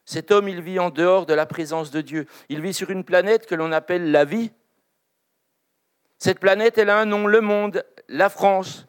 Cet 0.04 0.30
homme, 0.30 0.48
il 0.48 0.60
vit 0.60 0.78
en 0.78 0.90
dehors 0.90 1.26
de 1.26 1.34
la 1.34 1.46
présence 1.46 1.90
de 1.90 2.00
Dieu. 2.00 2.26
Il 2.48 2.60
vit 2.60 2.72
sur 2.72 2.90
une 2.90 3.02
planète 3.02 3.46
que 3.46 3.56
l'on 3.56 3.72
appelle 3.72 4.12
la 4.12 4.24
vie, 4.24 4.52
cette 6.18 6.38
planète, 6.38 6.78
elle 6.78 6.90
a 6.90 6.98
un 6.98 7.04
nom, 7.04 7.26
le 7.26 7.40
monde, 7.40 7.84
la 8.08 8.28
France, 8.28 8.86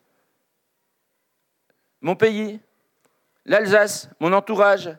mon 2.02 2.16
pays, 2.16 2.60
l'Alsace, 3.46 4.10
mon 4.20 4.34
entourage. 4.34 4.90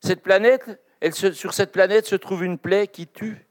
Cette 0.00 0.22
planète, 0.22 0.80
sur 1.12 1.54
cette 1.54 1.72
planète 1.72 2.06
se 2.06 2.16
trouve 2.16 2.44
une 2.44 2.58
plaie 2.58 2.86
qui 2.86 3.06
tue. 3.06 3.46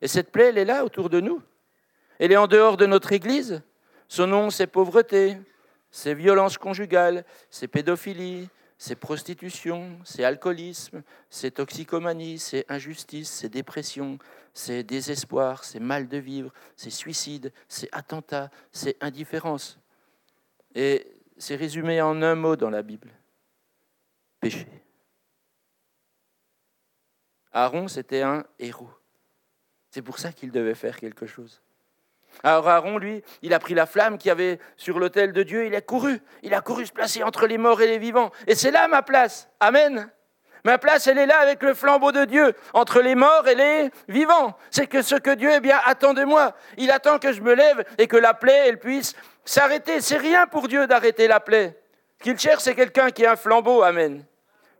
Et 0.00 0.08
cette 0.08 0.30
plaie, 0.30 0.48
elle 0.48 0.58
est 0.58 0.64
là 0.64 0.84
autour 0.84 1.10
de 1.10 1.20
nous. 1.20 1.42
Elle 2.18 2.32
est 2.32 2.36
en 2.36 2.46
dehors 2.46 2.76
de 2.76 2.86
notre 2.86 3.12
Église. 3.12 3.62
Son 4.08 4.26
nom, 4.26 4.50
c'est 4.50 4.66
pauvreté, 4.66 5.36
c'est 5.90 6.14
violence 6.14 6.58
conjugale, 6.58 7.24
c'est 7.50 7.68
pédophilie, 7.68 8.48
c'est 8.78 8.96
prostitution, 8.96 9.98
c'est 10.04 10.24
alcoolisme, 10.24 11.02
c'est 11.30 11.52
toxicomanie, 11.52 12.38
c'est 12.38 12.64
injustice, 12.68 13.30
c'est 13.30 13.48
dépression, 13.48 14.18
c'est 14.52 14.82
désespoir, 14.82 15.64
c'est 15.64 15.80
mal 15.80 16.08
de 16.08 16.18
vivre, 16.18 16.52
c'est 16.76 16.90
suicide, 16.90 17.52
c'est 17.68 17.88
attentat, 17.92 18.50
c'est 18.72 19.02
indifférence. 19.02 19.78
Et 20.74 21.06
c'est 21.38 21.56
résumé 21.56 22.02
en 22.02 22.20
un 22.22 22.34
mot 22.34 22.56
dans 22.56 22.70
la 22.70 22.82
Bible. 22.82 23.10
Péché. 24.40 24.66
Aaron, 27.52 27.88
c'était 27.88 28.22
un 28.22 28.44
héros. 28.58 28.90
C'est 29.90 30.02
pour 30.02 30.18
ça 30.18 30.32
qu'il 30.32 30.50
devait 30.50 30.74
faire 30.74 30.98
quelque 30.98 31.26
chose. 31.26 31.62
Alors 32.42 32.68
Aaron, 32.68 32.98
lui, 32.98 33.22
il 33.42 33.54
a 33.54 33.58
pris 33.58 33.74
la 33.74 33.86
flamme 33.86 34.18
qui 34.18 34.30
avait 34.30 34.58
sur 34.76 34.98
l'autel 34.98 35.32
de 35.32 35.42
Dieu, 35.42 35.66
il 35.66 35.74
a 35.74 35.80
couru, 35.80 36.20
il 36.42 36.54
a 36.54 36.60
couru 36.60 36.86
se 36.86 36.92
placer 36.92 37.22
entre 37.22 37.46
les 37.46 37.58
morts 37.58 37.80
et 37.82 37.86
les 37.86 37.98
vivants. 37.98 38.30
Et 38.46 38.54
c'est 38.54 38.70
là 38.70 38.88
ma 38.88 39.02
place. 39.02 39.48
Amen. 39.60 40.10
Ma 40.64 40.78
place, 40.78 41.06
elle 41.06 41.18
est 41.18 41.26
là 41.26 41.38
avec 41.38 41.62
le 41.62 41.74
flambeau 41.74 42.10
de 42.10 42.24
Dieu, 42.24 42.52
entre 42.74 43.00
les 43.00 43.14
morts 43.14 43.46
et 43.46 43.54
les 43.54 43.90
vivants. 44.08 44.56
C'est 44.72 44.88
que 44.88 45.00
ce 45.00 45.14
que 45.14 45.32
Dieu 45.32 45.50
eh 45.54 45.60
bien, 45.60 45.78
attend 45.84 46.12
de 46.12 46.24
moi. 46.24 46.56
Il 46.76 46.90
attend 46.90 47.20
que 47.20 47.32
je 47.32 47.40
me 47.40 47.54
lève 47.54 47.84
et 47.98 48.08
que 48.08 48.16
la 48.16 48.34
plaie, 48.34 48.66
elle 48.66 48.80
puisse 48.80 49.14
s'arrêter. 49.44 50.00
C'est 50.00 50.16
rien 50.16 50.48
pour 50.48 50.66
Dieu 50.66 50.88
d'arrêter 50.88 51.28
la 51.28 51.38
plaie. 51.38 51.78
Ce 52.18 52.24
qu'il 52.24 52.38
cherche, 52.38 52.64
c'est 52.64 52.74
quelqu'un 52.74 53.10
qui 53.10 53.24
a 53.24 53.32
un 53.32 53.36
flambeau. 53.36 53.82
Amen. 53.82 54.24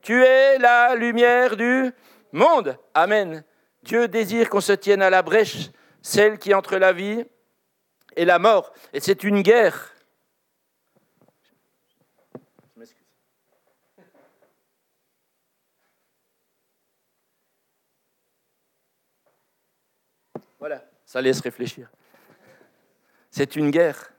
Tu 0.03 0.25
es 0.25 0.59
la 0.59 0.97
lumière 0.97 1.57
du 1.57 1.93
monde. 2.33 2.77
Amen. 2.93 3.45
Dieu 3.85 4.09
désire 4.09 4.51
qu'on 4.51 4.61
se 4.61 4.73
tienne 4.73 5.03
à 5.03 5.11
la 5.11 5.23
brèche, 5.23 5.71
celle 6.03 6.39
qui 6.39 6.53
entre 6.53 6.79
la 6.79 6.93
vie 6.93 7.25
et 8.17 8.25
la 8.25 8.39
mort. 8.39 8.73
Et 8.93 9.01
c'est 9.01 9.23
une 9.23 9.43
guerre. 9.43 9.95
Je 12.75 12.81
m'excuse. 12.81 13.07
Voilà, 20.59 20.83
ça 21.05 21.21
laisse 21.21 21.41
réfléchir. 21.41 21.91
C'est 23.31 23.55
une 23.55 23.71
guerre. 23.71 24.13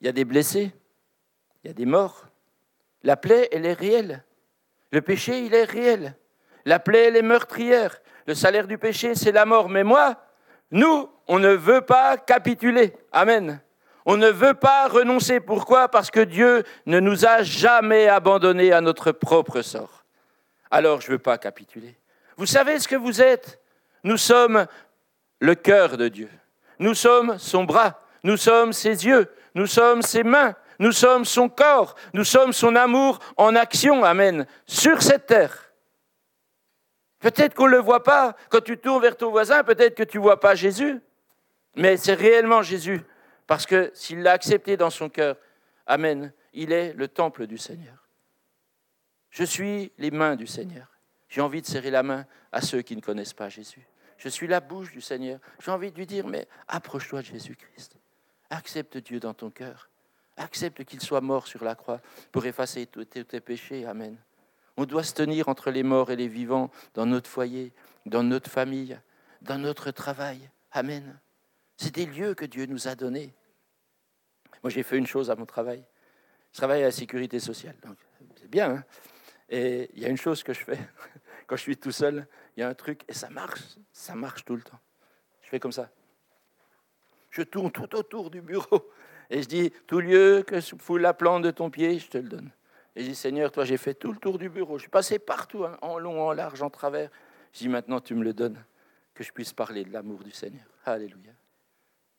Il 0.00 0.06
y 0.06 0.08
a 0.08 0.12
des 0.12 0.24
blessés, 0.24 0.72
il 1.62 1.68
y 1.68 1.70
a 1.70 1.72
des 1.72 1.86
morts. 1.86 2.26
La 3.02 3.16
plaie, 3.16 3.48
elle 3.52 3.64
est 3.64 3.72
réelle. 3.72 4.24
Le 4.90 5.00
péché, 5.00 5.46
il 5.46 5.54
est 5.54 5.64
réel. 5.64 6.16
La 6.64 6.80
plaie, 6.80 7.04
elle 7.04 7.16
est 7.16 7.22
meurtrière. 7.22 8.00
Le 8.26 8.34
salaire 8.34 8.66
du 8.66 8.78
péché, 8.78 9.14
c'est 9.14 9.32
la 9.32 9.44
mort. 9.44 9.68
Mais 9.68 9.84
moi, 9.84 10.20
nous, 10.72 11.08
on 11.28 11.38
ne 11.38 11.50
veut 11.50 11.80
pas 11.80 12.16
capituler. 12.16 12.94
Amen. 13.12 13.60
On 14.04 14.16
ne 14.16 14.28
veut 14.28 14.54
pas 14.54 14.86
renoncer. 14.86 15.40
Pourquoi? 15.40 15.88
Parce 15.88 16.10
que 16.10 16.20
Dieu 16.20 16.62
ne 16.86 17.00
nous 17.00 17.26
a 17.26 17.42
jamais 17.42 18.06
abandonnés 18.08 18.72
à 18.72 18.80
notre 18.80 19.10
propre 19.12 19.62
sort. 19.62 20.04
Alors 20.70 21.00
je 21.00 21.08
ne 21.08 21.12
veux 21.12 21.18
pas 21.18 21.38
capituler. 21.38 21.96
Vous 22.36 22.46
savez 22.46 22.78
ce 22.78 22.86
que 22.86 22.96
vous 22.96 23.20
êtes? 23.20 23.60
Nous 24.04 24.16
sommes 24.16 24.66
le 25.40 25.54
cœur 25.54 25.96
de 25.96 26.08
Dieu. 26.08 26.30
Nous 26.78 26.94
sommes 26.94 27.38
son 27.38 27.64
bras. 27.64 28.00
Nous 28.22 28.36
sommes 28.36 28.72
ses 28.72 29.06
yeux. 29.06 29.28
Nous 29.54 29.66
sommes 29.66 30.02
ses 30.02 30.22
mains. 30.22 30.54
Nous 30.78 30.92
sommes 30.92 31.24
son 31.24 31.48
corps. 31.48 31.96
Nous 32.12 32.24
sommes 32.24 32.52
son 32.52 32.76
amour 32.76 33.18
en 33.36 33.56
action. 33.56 34.04
Amen. 34.04 34.46
Sur 34.66 35.02
cette 35.02 35.26
terre. 35.26 35.72
Peut-être 37.18 37.54
qu'on 37.54 37.66
ne 37.66 37.72
le 37.72 37.78
voit 37.78 38.04
pas. 38.04 38.36
Quand 38.50 38.62
tu 38.62 38.78
tournes 38.78 39.02
vers 39.02 39.16
ton 39.16 39.30
voisin, 39.30 39.64
peut-être 39.64 39.96
que 39.96 40.04
tu 40.04 40.18
ne 40.18 40.22
vois 40.22 40.38
pas 40.38 40.54
Jésus. 40.54 41.00
Mais 41.76 41.96
c'est 41.96 42.14
réellement 42.14 42.62
Jésus. 42.62 43.00
Parce 43.46 43.66
que 43.66 43.90
s'il 43.94 44.22
l'a 44.22 44.32
accepté 44.32 44.76
dans 44.76 44.90
son 44.90 45.08
cœur, 45.08 45.36
Amen, 45.86 46.32
il 46.52 46.72
est 46.72 46.92
le 46.94 47.06
temple 47.06 47.46
du 47.46 47.58
Seigneur. 47.58 48.08
Je 49.30 49.44
suis 49.44 49.92
les 49.98 50.10
mains 50.10 50.36
du 50.36 50.46
Seigneur. 50.46 50.88
J'ai 51.28 51.40
envie 51.40 51.62
de 51.62 51.66
serrer 51.66 51.90
la 51.90 52.02
main 52.02 52.26
à 52.52 52.60
ceux 52.60 52.82
qui 52.82 52.96
ne 52.96 53.00
connaissent 53.00 53.34
pas 53.34 53.48
Jésus. 53.48 53.86
Je 54.18 54.28
suis 54.28 54.46
la 54.46 54.60
bouche 54.60 54.90
du 54.90 55.00
Seigneur. 55.00 55.38
J'ai 55.60 55.70
envie 55.70 55.92
de 55.92 55.96
lui 55.96 56.06
dire, 56.06 56.26
mais 56.26 56.48
approche-toi 56.66 57.20
de 57.20 57.26
Jésus-Christ. 57.26 57.96
Accepte 58.50 58.96
Dieu 58.96 59.20
dans 59.20 59.34
ton 59.34 59.50
cœur. 59.50 59.90
Accepte 60.36 60.84
qu'il 60.84 61.00
soit 61.00 61.20
mort 61.20 61.46
sur 61.46 61.64
la 61.64 61.74
croix 61.74 62.00
pour 62.32 62.46
effacer 62.46 62.86
tous 62.86 63.04
tes 63.04 63.40
péchés. 63.40 63.86
Amen. 63.86 64.16
On 64.76 64.84
doit 64.84 65.04
se 65.04 65.14
tenir 65.14 65.48
entre 65.48 65.70
les 65.70 65.82
morts 65.82 66.10
et 66.10 66.16
les 66.16 66.28
vivants 66.28 66.70
dans 66.94 67.06
notre 67.06 67.30
foyer, 67.30 67.72
dans 68.04 68.22
notre 68.22 68.50
famille, 68.50 68.98
dans 69.42 69.58
notre 69.58 69.90
travail. 69.90 70.50
Amen. 70.72 71.18
C'est 71.76 71.94
des 71.94 72.06
lieux 72.06 72.34
que 72.34 72.44
Dieu 72.44 72.66
nous 72.66 72.88
a 72.88 72.94
donnés. 72.94 73.34
Moi, 74.62 74.70
j'ai 74.70 74.82
fait 74.82 74.96
une 74.96 75.06
chose 75.06 75.30
à 75.30 75.36
mon 75.36 75.46
travail. 75.46 75.84
Je 76.52 76.58
travaille 76.58 76.82
à 76.82 76.86
la 76.86 76.92
sécurité 76.92 77.38
sociale. 77.38 77.76
Donc, 77.84 77.96
c'est 78.36 78.48
bien. 78.48 78.76
Hein 78.76 78.84
et 79.48 79.90
il 79.94 80.02
y 80.02 80.06
a 80.06 80.08
une 80.08 80.16
chose 80.16 80.42
que 80.42 80.52
je 80.52 80.64
fais. 80.64 80.78
Quand 81.46 81.56
je 81.56 81.62
suis 81.62 81.76
tout 81.76 81.92
seul, 81.92 82.26
il 82.56 82.60
y 82.60 82.62
a 82.62 82.68
un 82.68 82.74
truc, 82.74 83.02
et 83.08 83.14
ça 83.14 83.30
marche. 83.30 83.60
Ça 83.92 84.14
marche 84.14 84.44
tout 84.44 84.56
le 84.56 84.62
temps. 84.62 84.80
Je 85.42 85.48
fais 85.48 85.60
comme 85.60 85.72
ça. 85.72 85.90
Je 87.30 87.42
tourne 87.42 87.70
tout 87.70 87.94
autour 87.94 88.30
du 88.30 88.40
bureau. 88.40 88.90
Et 89.28 89.42
je 89.42 89.48
dis, 89.48 89.72
tout 89.88 89.98
lieu 89.98 90.44
que 90.46 90.60
fout 90.60 91.00
la 91.00 91.12
plante 91.12 91.42
de 91.42 91.50
ton 91.50 91.68
pied, 91.68 91.98
je 91.98 92.08
te 92.08 92.16
le 92.16 92.28
donne. 92.28 92.52
Et 92.94 93.02
je 93.02 93.08
dis, 93.08 93.14
Seigneur, 93.16 93.50
toi, 93.50 93.64
j'ai 93.64 93.76
fait 93.76 93.92
tout 93.92 94.12
le 94.12 94.18
tour 94.18 94.38
du 94.38 94.48
bureau. 94.48 94.78
Je 94.78 94.82
suis 94.82 94.90
passé 94.90 95.18
partout, 95.18 95.64
hein, 95.64 95.76
en 95.82 95.98
long, 95.98 96.22
en 96.22 96.32
large, 96.32 96.62
en 96.62 96.70
travers. 96.70 97.10
Je 97.52 97.58
dis, 97.58 97.68
maintenant, 97.68 98.00
tu 98.00 98.14
me 98.14 98.22
le 98.22 98.32
donnes, 98.32 98.64
que 99.14 99.24
je 99.24 99.32
puisse 99.32 99.52
parler 99.52 99.84
de 99.84 99.92
l'amour 99.92 100.22
du 100.22 100.30
Seigneur. 100.30 100.64
Alléluia. 100.84 101.32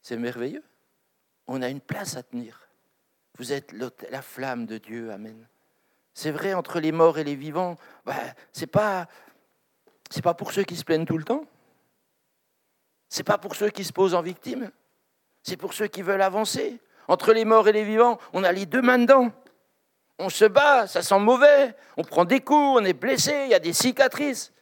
C'est 0.07 0.15
merveilleux. 0.15 0.63
On 1.47 1.61
a 1.61 1.67
une 1.67 1.81
place 1.81 2.15
à 2.15 2.23
tenir. 2.23 2.69
Vous 3.37 3.51
êtes 3.51 3.73
la 4.09 4.21
flamme 4.21 4.65
de 4.65 4.77
Dieu. 4.77 5.11
Amen. 5.11 5.45
C'est 6.13 6.31
vrai, 6.31 6.53
entre 6.53 6.79
les 6.79 6.93
morts 6.93 7.19
et 7.19 7.25
les 7.25 7.35
vivants, 7.35 7.75
bah, 8.05 8.15
ce 8.53 8.61
n'est 8.61 8.67
pas, 8.67 9.09
pas 10.23 10.33
pour 10.33 10.53
ceux 10.53 10.63
qui 10.63 10.77
se 10.77 10.85
plaignent 10.85 11.03
tout 11.03 11.17
le 11.17 11.25
temps. 11.25 11.43
Ce 13.09 13.17
n'est 13.17 13.25
pas 13.25 13.37
pour 13.37 13.53
ceux 13.53 13.69
qui 13.69 13.83
se 13.83 13.91
posent 13.91 14.13
en 14.13 14.21
victime. 14.21 14.71
C'est 15.43 15.57
pour 15.57 15.73
ceux 15.73 15.87
qui 15.87 16.03
veulent 16.03 16.21
avancer. 16.21 16.79
Entre 17.09 17.33
les 17.33 17.43
morts 17.43 17.67
et 17.67 17.73
les 17.73 17.83
vivants, 17.83 18.17
on 18.31 18.45
a 18.45 18.53
les 18.53 18.65
deux 18.65 18.81
mains 18.81 18.99
dedans. 18.99 19.33
On 20.19 20.29
se 20.29 20.45
bat, 20.45 20.87
ça 20.87 21.01
sent 21.01 21.19
mauvais, 21.19 21.75
on 21.97 22.05
prend 22.05 22.23
des 22.23 22.39
coups, 22.39 22.79
on 22.79 22.85
est 22.85 22.93
blessé, 22.93 23.41
il 23.43 23.49
y 23.49 23.53
a 23.53 23.59
des 23.59 23.73
cicatrices. 23.73 24.53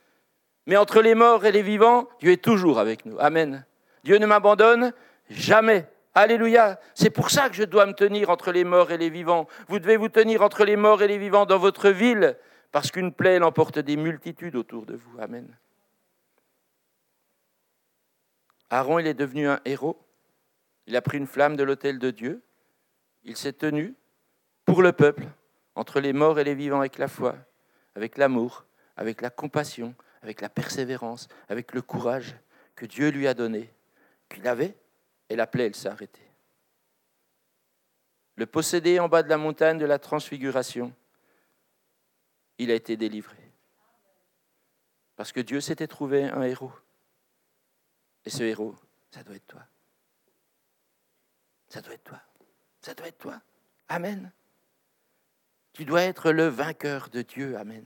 Mais 0.66 0.76
entre 0.76 1.04
les 1.04 1.14
morts 1.14 1.46
et 1.46 1.52
les 1.52 1.62
vivants, 1.62 2.10
Dieu 2.20 2.32
est 2.32 2.44
toujours 2.44 2.80
avec 2.80 3.06
nous. 3.06 3.20
Amen. 3.20 3.64
Dieu 4.04 4.18
ne 4.18 4.26
m'abandonne 4.26 4.92
jamais. 5.30 5.88
Alléluia. 6.14 6.80
C'est 6.94 7.10
pour 7.10 7.30
ça 7.30 7.50
que 7.50 7.56
je 7.56 7.64
dois 7.64 7.86
me 7.86 7.94
tenir 7.94 8.30
entre 8.30 8.52
les 8.52 8.64
morts 8.64 8.92
et 8.92 8.98
les 8.98 9.10
vivants. 9.10 9.48
Vous 9.68 9.80
devez 9.80 9.98
vous 9.98 10.10
tenir 10.10 10.42
entre 10.42 10.64
les 10.64 10.78
morts 10.78 11.02
et 11.04 11.08
les 11.08 11.18
vivants 11.18 11.46
dans 11.46 11.58
votre 11.58 11.90
ville, 11.90 12.38
parce 12.72 12.90
qu'une 12.90 13.12
plaie 13.12 13.38
l'emporte 13.38 13.80
des 13.80 13.98
multitudes 13.98 14.56
autour 14.56 14.86
de 14.86 14.96
vous. 14.96 15.20
Amen. 15.20 15.48
Aaron, 18.70 19.00
il 19.00 19.08
est 19.08 19.14
devenu 19.14 19.48
un 19.48 19.60
héros. 19.66 20.02
Il 20.88 20.96
a 20.96 21.02
pris 21.02 21.18
une 21.18 21.28
flamme 21.28 21.56
de 21.56 21.64
l'autel 21.64 22.00
de 22.00 22.12
Dieu. 22.12 22.42
Il 23.24 23.36
s'est 23.36 23.54
tenu 23.54 23.96
pour 24.66 24.82
le 24.82 24.94
peuple, 24.94 25.28
entre 25.76 26.00
les 26.00 26.14
morts 26.14 26.40
et 26.40 26.44
les 26.44 26.56
vivants, 26.56 26.80
avec 26.80 26.98
la 26.98 27.08
foi, 27.08 27.36
avec 27.96 28.18
l'amour, 28.18 28.66
avec 28.96 29.22
la 29.22 29.30
compassion, 29.30 29.96
avec 30.22 30.42
la 30.42 30.50
persévérance, 30.50 31.28
avec 31.50 31.74
le 31.74 31.82
courage 31.82 32.36
que 32.76 32.86
Dieu 32.86 33.10
lui 33.10 33.28
a 33.28 33.34
donné, 33.34 33.72
qu'il 34.30 34.48
avait 34.48 34.76
et 35.30 35.36
la 35.36 35.48
plaie, 35.48 35.68
elle 35.68 35.76
s'est 35.76 35.90
arrêtée. 35.90 36.30
Le 38.36 38.46
possédé 38.46 39.00
en 39.00 39.08
bas 39.08 39.24
de 39.24 39.30
la 39.30 39.38
montagne 39.38 39.78
de 39.78 39.86
la 39.86 40.00
transfiguration, 40.00 40.94
il 42.58 42.72
a 42.72 42.76
été 42.76 42.98
délivré. 42.98 43.38
Parce 45.16 45.32
que 45.32 45.40
Dieu 45.40 45.62
s'était 45.62 45.88
trouvé 45.88 46.26
un 46.26 46.44
héros. 46.44 46.74
Et 48.26 48.30
ce 48.30 48.44
héros, 48.44 48.76
ça 49.12 49.24
doit 49.24 49.36
être 49.36 49.48
toi. 49.48 49.64
Ça 51.70 51.82
doit 51.82 51.94
être 51.94 52.04
toi. 52.04 52.22
Ça 52.82 52.94
doit 52.94 53.08
être 53.08 53.18
toi. 53.18 53.42
Amen. 53.88 54.32
Tu 55.74 55.86
dois 55.86 56.04
être 56.04 56.32
le 56.32 56.48
vainqueur 56.48 57.10
de 57.10 57.22
Dieu. 57.22 57.58
Amen. 57.58 57.86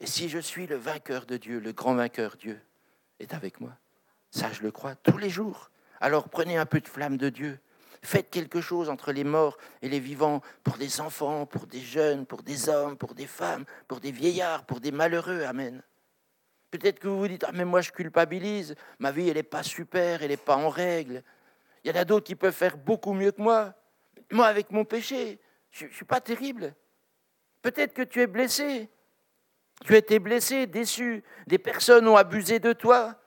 Et 0.00 0.06
si 0.06 0.28
je 0.28 0.38
suis 0.38 0.66
le 0.66 0.76
vainqueur 0.76 1.26
de 1.26 1.36
Dieu, 1.36 1.60
le 1.60 1.72
grand 1.72 1.94
vainqueur, 1.94 2.36
Dieu 2.36 2.60
est 3.18 3.34
avec 3.34 3.60
moi. 3.60 3.76
Ça, 4.30 4.52
je 4.52 4.62
le 4.62 4.72
crois 4.72 4.94
tous 4.96 5.18
les 5.18 5.30
jours. 5.30 5.70
Alors 6.04 6.28
prenez 6.28 6.58
un 6.58 6.66
peu 6.66 6.80
de 6.80 6.86
flamme 6.86 7.16
de 7.16 7.30
Dieu. 7.30 7.58
Faites 8.02 8.28
quelque 8.28 8.60
chose 8.60 8.90
entre 8.90 9.10
les 9.10 9.24
morts 9.24 9.56
et 9.80 9.88
les 9.88 10.00
vivants 10.00 10.42
pour 10.62 10.76
des 10.76 11.00
enfants, 11.00 11.46
pour 11.46 11.66
des 11.66 11.80
jeunes, 11.80 12.26
pour 12.26 12.42
des 12.42 12.68
hommes, 12.68 12.98
pour 12.98 13.14
des 13.14 13.26
femmes, 13.26 13.64
pour 13.88 14.00
des 14.00 14.12
vieillards, 14.12 14.66
pour 14.66 14.80
des 14.80 14.92
malheureux. 14.92 15.44
Amen. 15.44 15.82
Peut-être 16.70 16.98
que 16.98 17.08
vous 17.08 17.20
vous 17.20 17.28
dites, 17.28 17.46
ah 17.48 17.52
mais 17.54 17.64
moi 17.64 17.80
je 17.80 17.90
culpabilise, 17.90 18.74
ma 18.98 19.12
vie 19.12 19.30
elle 19.30 19.36
n'est 19.36 19.42
pas 19.42 19.62
super, 19.62 20.22
elle 20.22 20.28
n'est 20.28 20.36
pas 20.36 20.56
en 20.56 20.68
règle. 20.68 21.22
Il 21.82 21.90
y 21.90 21.96
en 21.96 21.98
a 21.98 22.04
d'autres 22.04 22.26
qui 22.26 22.34
peuvent 22.34 22.52
faire 22.52 22.76
beaucoup 22.76 23.14
mieux 23.14 23.32
que 23.32 23.40
moi. 23.40 23.72
Moi 24.30 24.46
avec 24.46 24.72
mon 24.72 24.84
péché, 24.84 25.40
je 25.70 25.86
ne 25.86 25.90
suis 25.90 26.04
pas 26.04 26.20
terrible. 26.20 26.74
Peut-être 27.62 27.94
que 27.94 28.02
tu 28.02 28.20
es 28.20 28.26
blessé. 28.26 28.90
Tu 29.86 29.94
as 29.94 29.98
été 29.98 30.18
blessé, 30.18 30.66
déçu. 30.66 31.24
Des 31.46 31.56
personnes 31.56 32.06
ont 32.06 32.16
abusé 32.18 32.58
de 32.58 32.74
toi. 32.74 33.18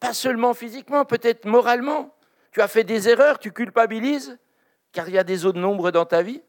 Pas 0.00 0.14
seulement 0.14 0.54
physiquement, 0.54 1.04
peut-être 1.04 1.44
moralement. 1.44 2.14
Tu 2.52 2.60
as 2.60 2.68
fait 2.68 2.84
des 2.84 3.08
erreurs, 3.08 3.38
tu 3.38 3.52
culpabilises, 3.52 4.38
car 4.92 5.08
il 5.08 5.14
y 5.14 5.18
a 5.18 5.24
des 5.24 5.46
eaux 5.46 5.52
de 5.52 5.58
nombre 5.58 5.90
dans 5.90 6.06
ta 6.06 6.22
vie. 6.22 6.42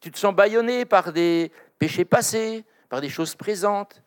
Tu 0.00 0.10
te 0.10 0.18
sens 0.18 0.34
bâillonné 0.34 0.84
par 0.84 1.12
des 1.12 1.50
péchés 1.78 2.04
passés, 2.04 2.64
par 2.88 3.00
des 3.00 3.08
choses 3.08 3.34
présentes. 3.34 4.02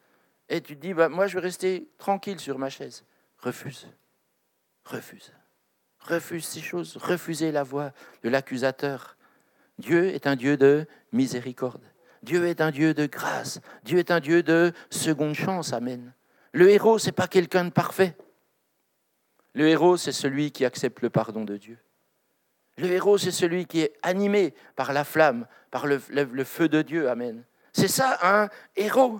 Et 0.50 0.62
tu 0.62 0.76
te 0.76 0.82
dis, 0.82 0.94
bah, 0.94 1.10
moi 1.10 1.28
je 1.28 1.36
vais 1.36 1.42
rester 1.42 1.90
tranquille 1.98 2.40
sur 2.40 2.58
ma 2.58 2.70
chaise. 2.70 3.04
Refuse. 3.40 3.88
Refuse. 4.86 5.34
Refuse 6.00 6.46
ces 6.46 6.62
choses. 6.62 6.98
Refusez 6.98 7.52
la 7.52 7.64
voix 7.64 7.92
de 8.24 8.30
l'accusateur. 8.30 9.18
Dieu 9.78 10.06
est 10.08 10.26
un 10.28 10.36
Dieu 10.36 10.58
de 10.58 10.86
miséricorde. 11.12 11.84
Dieu 12.24 12.48
est 12.48 12.62
un 12.62 12.72
Dieu 12.72 12.94
de 12.94 13.06
grâce. 13.06 13.60
Dieu 13.84 14.00
est 14.00 14.12
un 14.12 14.20
Dieu 14.20 14.44
de 14.44 14.74
seconde 14.90 15.34
chance. 15.34 15.74
Amen. 15.74 16.14
Le 16.52 16.70
héros, 16.70 16.98
ce 16.98 17.08
n'est 17.08 17.12
pas 17.12 17.28
quelqu'un 17.28 17.66
de 17.66 17.70
parfait. 17.70 18.16
Le 19.58 19.68
héros, 19.68 19.98
c'est 19.98 20.12
celui 20.12 20.52
qui 20.52 20.66
accepte 20.66 21.02
le 21.02 21.10
pardon 21.10 21.44
de 21.44 21.58
Dieu. 21.58 21.80
Le 22.78 22.92
héros, 22.92 23.18
c'est 23.18 23.32
celui 23.32 23.66
qui 23.66 23.82
est 23.82 23.94
animé 24.04 24.54
par 24.76 24.94
la 24.94 25.04
flamme, 25.04 25.48
par 25.72 25.88
le, 25.88 25.98
feu 26.44 26.70
de 26.70 26.84
Dieu. 26.84 27.10
Amen. 27.10 27.44
C'est 27.74 27.88
ça 27.88 28.20
un 28.22 28.50
héros. 28.76 29.20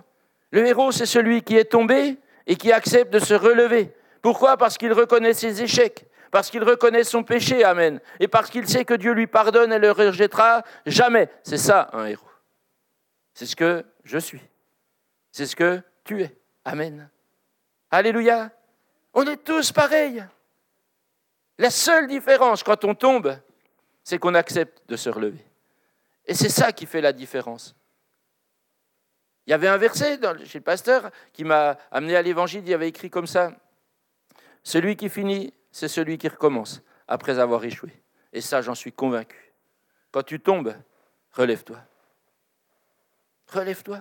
Le 0.52 0.64
héros, 0.64 0.92
c'est 0.92 1.06
celui 1.06 1.42
qui 1.42 1.56
est 1.56 1.64
tombé 1.64 2.18
et 2.46 2.54
qui 2.54 2.70
accepte 2.70 3.12
de 3.12 3.18
se 3.18 3.34
relever. 3.34 3.92
Pourquoi? 4.22 4.56
Parce 4.56 4.78
qu'il 4.78 4.92
reconnaît 4.92 5.34
ses 5.34 5.60
échecs, 5.60 6.06
parce 6.30 6.50
qu'il 6.50 6.62
reconnaît 6.62 7.02
son 7.02 7.24
péché. 7.24 7.64
Amen. 7.64 7.98
Et 8.20 8.28
parce 8.28 8.48
qu'il 8.48 8.68
sait 8.68 8.84
que 8.84 8.94
Dieu 8.94 9.14
lui 9.14 9.26
pardonne 9.26 9.72
et 9.72 9.80
le 9.80 9.90
rejettera 9.90 10.62
jamais. 10.86 11.28
C'est 11.42 11.58
ça 11.58 11.90
un 11.94 12.06
héros. 12.06 12.30
C'est 13.34 13.46
ce 13.46 13.56
que 13.56 13.84
je 14.04 14.18
suis. 14.18 14.42
C'est 15.32 15.46
ce 15.46 15.56
que 15.56 15.80
tu 16.04 16.22
es. 16.22 16.38
Amen. 16.64 17.10
Alléluia. 17.90 18.52
On 19.20 19.26
est 19.26 19.42
tous 19.42 19.72
pareils. 19.72 20.24
La 21.58 21.70
seule 21.70 22.06
différence 22.06 22.62
quand 22.62 22.84
on 22.84 22.94
tombe, 22.94 23.36
c'est 24.04 24.20
qu'on 24.20 24.36
accepte 24.36 24.88
de 24.88 24.94
se 24.94 25.10
relever. 25.10 25.44
Et 26.24 26.34
c'est 26.34 26.48
ça 26.48 26.70
qui 26.70 26.86
fait 26.86 27.00
la 27.00 27.12
différence. 27.12 27.74
Il 29.44 29.50
y 29.50 29.54
avait 29.54 29.66
un 29.66 29.76
verset 29.76 30.20
chez 30.44 30.58
le 30.58 30.64
pasteur 30.64 31.10
qui 31.32 31.42
m'a 31.42 31.78
amené 31.90 32.14
à 32.14 32.22
l'évangile, 32.22 32.62
il 32.62 32.68
y 32.68 32.74
avait 32.74 32.86
écrit 32.86 33.10
comme 33.10 33.26
ça, 33.26 33.50
Celui 34.62 34.94
qui 34.94 35.08
finit, 35.08 35.52
c'est 35.72 35.88
celui 35.88 36.16
qui 36.16 36.28
recommence 36.28 36.80
après 37.08 37.40
avoir 37.40 37.64
échoué. 37.64 37.90
Et 38.32 38.40
ça, 38.40 38.62
j'en 38.62 38.76
suis 38.76 38.92
convaincu. 38.92 39.52
Quand 40.12 40.22
tu 40.22 40.38
tombes, 40.38 40.76
relève-toi. 41.32 41.80
Relève-toi. 43.48 44.00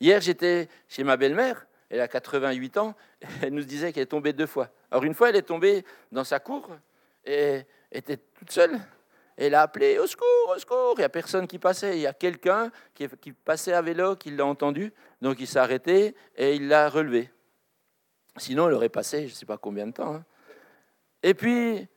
Hier, 0.00 0.20
j'étais 0.20 0.68
chez 0.88 1.04
ma 1.04 1.16
belle-mère 1.16 1.64
elle 1.90 2.00
a 2.00 2.08
88 2.08 2.78
ans, 2.78 2.94
elle 3.42 3.52
nous 3.52 3.64
disait 3.64 3.92
qu'elle 3.92 4.04
est 4.04 4.06
tombée 4.06 4.32
deux 4.32 4.46
fois. 4.46 4.70
Alors 4.90 5.04
une 5.04 5.14
fois, 5.14 5.28
elle 5.28 5.36
est 5.36 5.42
tombée 5.42 5.84
dans 6.12 6.24
sa 6.24 6.40
cour 6.40 6.68
et 7.24 7.62
était 7.92 8.16
toute 8.16 8.50
seule. 8.50 8.78
Elle 9.36 9.54
a 9.54 9.62
appelé 9.62 9.98
au 9.98 10.06
secours, 10.06 10.54
au 10.54 10.58
secours. 10.58 10.94
Il 10.96 11.00
n'y 11.00 11.04
a 11.04 11.08
personne 11.08 11.46
qui 11.46 11.58
passait. 11.58 11.96
Il 11.96 12.02
y 12.02 12.06
a 12.06 12.12
quelqu'un 12.12 12.70
qui, 12.94 13.32
passait 13.32 13.72
à 13.72 13.82
vélo 13.82 14.16
qui 14.16 14.30
l'a 14.30 14.44
entendu. 14.44 14.92
Donc 15.20 15.40
il 15.40 15.46
s'est 15.46 15.58
arrêté 15.58 16.14
et 16.36 16.54
il 16.54 16.68
l'a 16.68 16.88
relevé. 16.88 17.30
Sinon, 18.36 18.68
elle 18.68 18.74
aurait 18.74 18.88
passé 18.88 19.26
je 19.26 19.32
ne 19.32 19.36
sais 19.36 19.46
pas 19.46 19.56
combien 19.56 19.86
de 19.86 19.92
temps. 19.92 20.14
Hein. 20.14 20.24
Et 21.22 21.34
puis, 21.34 21.88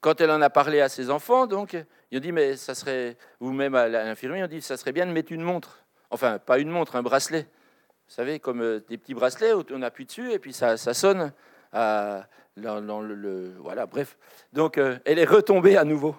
quand 0.00 0.20
elle 0.20 0.30
en 0.30 0.40
a 0.40 0.50
parlé 0.50 0.80
à 0.80 0.88
ses 0.88 1.10
enfants, 1.10 1.46
donc, 1.46 1.76
ils 2.10 2.18
ont 2.18 2.20
dit, 2.20 2.32
mais 2.32 2.56
ça 2.56 2.74
serait, 2.74 3.16
vous-même 3.40 3.74
à 3.74 3.88
l'infirmier, 3.88 4.44
ont 4.44 4.48
dit, 4.48 4.62
ça 4.62 4.76
serait 4.76 4.92
bien 4.92 5.06
de 5.06 5.12
mettre 5.12 5.32
une 5.32 5.42
montre. 5.42 5.84
Enfin, 6.10 6.38
pas 6.38 6.58
une 6.58 6.70
montre, 6.70 6.96
un 6.96 7.02
bracelet. 7.02 7.46
Vous 8.08 8.14
savez, 8.14 8.40
comme 8.40 8.62
euh, 8.62 8.80
des 8.88 8.96
petits 8.96 9.12
bracelets 9.12 9.52
où 9.52 9.62
on 9.70 9.82
appuie 9.82 10.06
dessus 10.06 10.32
et 10.32 10.38
puis 10.38 10.54
ça, 10.54 10.78
sonne. 10.78 11.30
le, 11.74 13.54
voilà, 13.58 13.84
bref. 13.84 14.16
Donc, 14.54 14.78
euh, 14.78 14.98
elle 15.04 15.18
est 15.18 15.26
retombée 15.26 15.76
à 15.76 15.84
nouveau. 15.84 16.16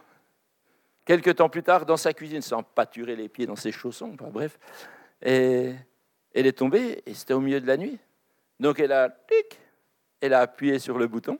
Quelques 1.03 1.37
temps 1.37 1.49
plus 1.49 1.63
tard, 1.63 1.87
dans 1.87 1.97
sa 1.97 2.13
cuisine, 2.13 2.43
sans 2.43 2.61
pâturer 2.61 3.15
les 3.15 3.27
pieds 3.27 3.47
dans 3.47 3.55
ses 3.55 3.71
chaussons, 3.71 4.15
bref. 4.31 4.59
Et 5.23 5.73
elle 6.35 6.45
est 6.45 6.59
tombée, 6.59 7.01
et 7.07 7.15
c'était 7.15 7.33
au 7.33 7.39
milieu 7.39 7.59
de 7.59 7.65
la 7.65 7.77
nuit. 7.77 7.97
Donc, 8.59 8.79
elle 8.79 8.91
a, 8.91 9.17
elle 10.21 10.33
a 10.33 10.41
appuyé 10.41 10.77
sur 10.77 10.99
le 10.99 11.07
bouton. 11.07 11.39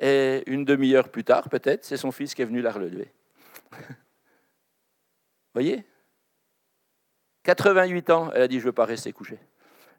Et 0.00 0.42
une 0.46 0.64
demi-heure 0.64 1.10
plus 1.10 1.22
tard, 1.22 1.48
peut-être, 1.48 1.84
c'est 1.84 1.96
son 1.96 2.10
fils 2.10 2.34
qui 2.34 2.42
est 2.42 2.46
venu 2.46 2.60
la 2.60 2.72
relever. 2.72 3.12
voyez? 5.54 5.86
88 7.44 8.10
ans, 8.10 8.32
elle 8.34 8.42
a 8.42 8.48
dit, 8.48 8.56
je 8.56 8.64
ne 8.64 8.66
veux 8.66 8.72
pas 8.72 8.84
rester 8.84 9.12
couchée. 9.12 9.38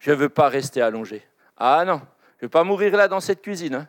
Je 0.02 0.10
ne 0.10 0.16
veux 0.16 0.30
pas 0.30 0.50
rester 0.50 0.82
allongée. 0.82 1.24
Ah 1.58 1.86
non, 1.86 2.02
je 2.40 2.46
ne 2.46 2.48
veux 2.48 2.50
pas 2.50 2.64
mourir 2.64 2.98
là 2.98 3.08
dans 3.08 3.20
cette 3.20 3.44
cuisine. 3.44 3.76
Hein. 3.76 3.88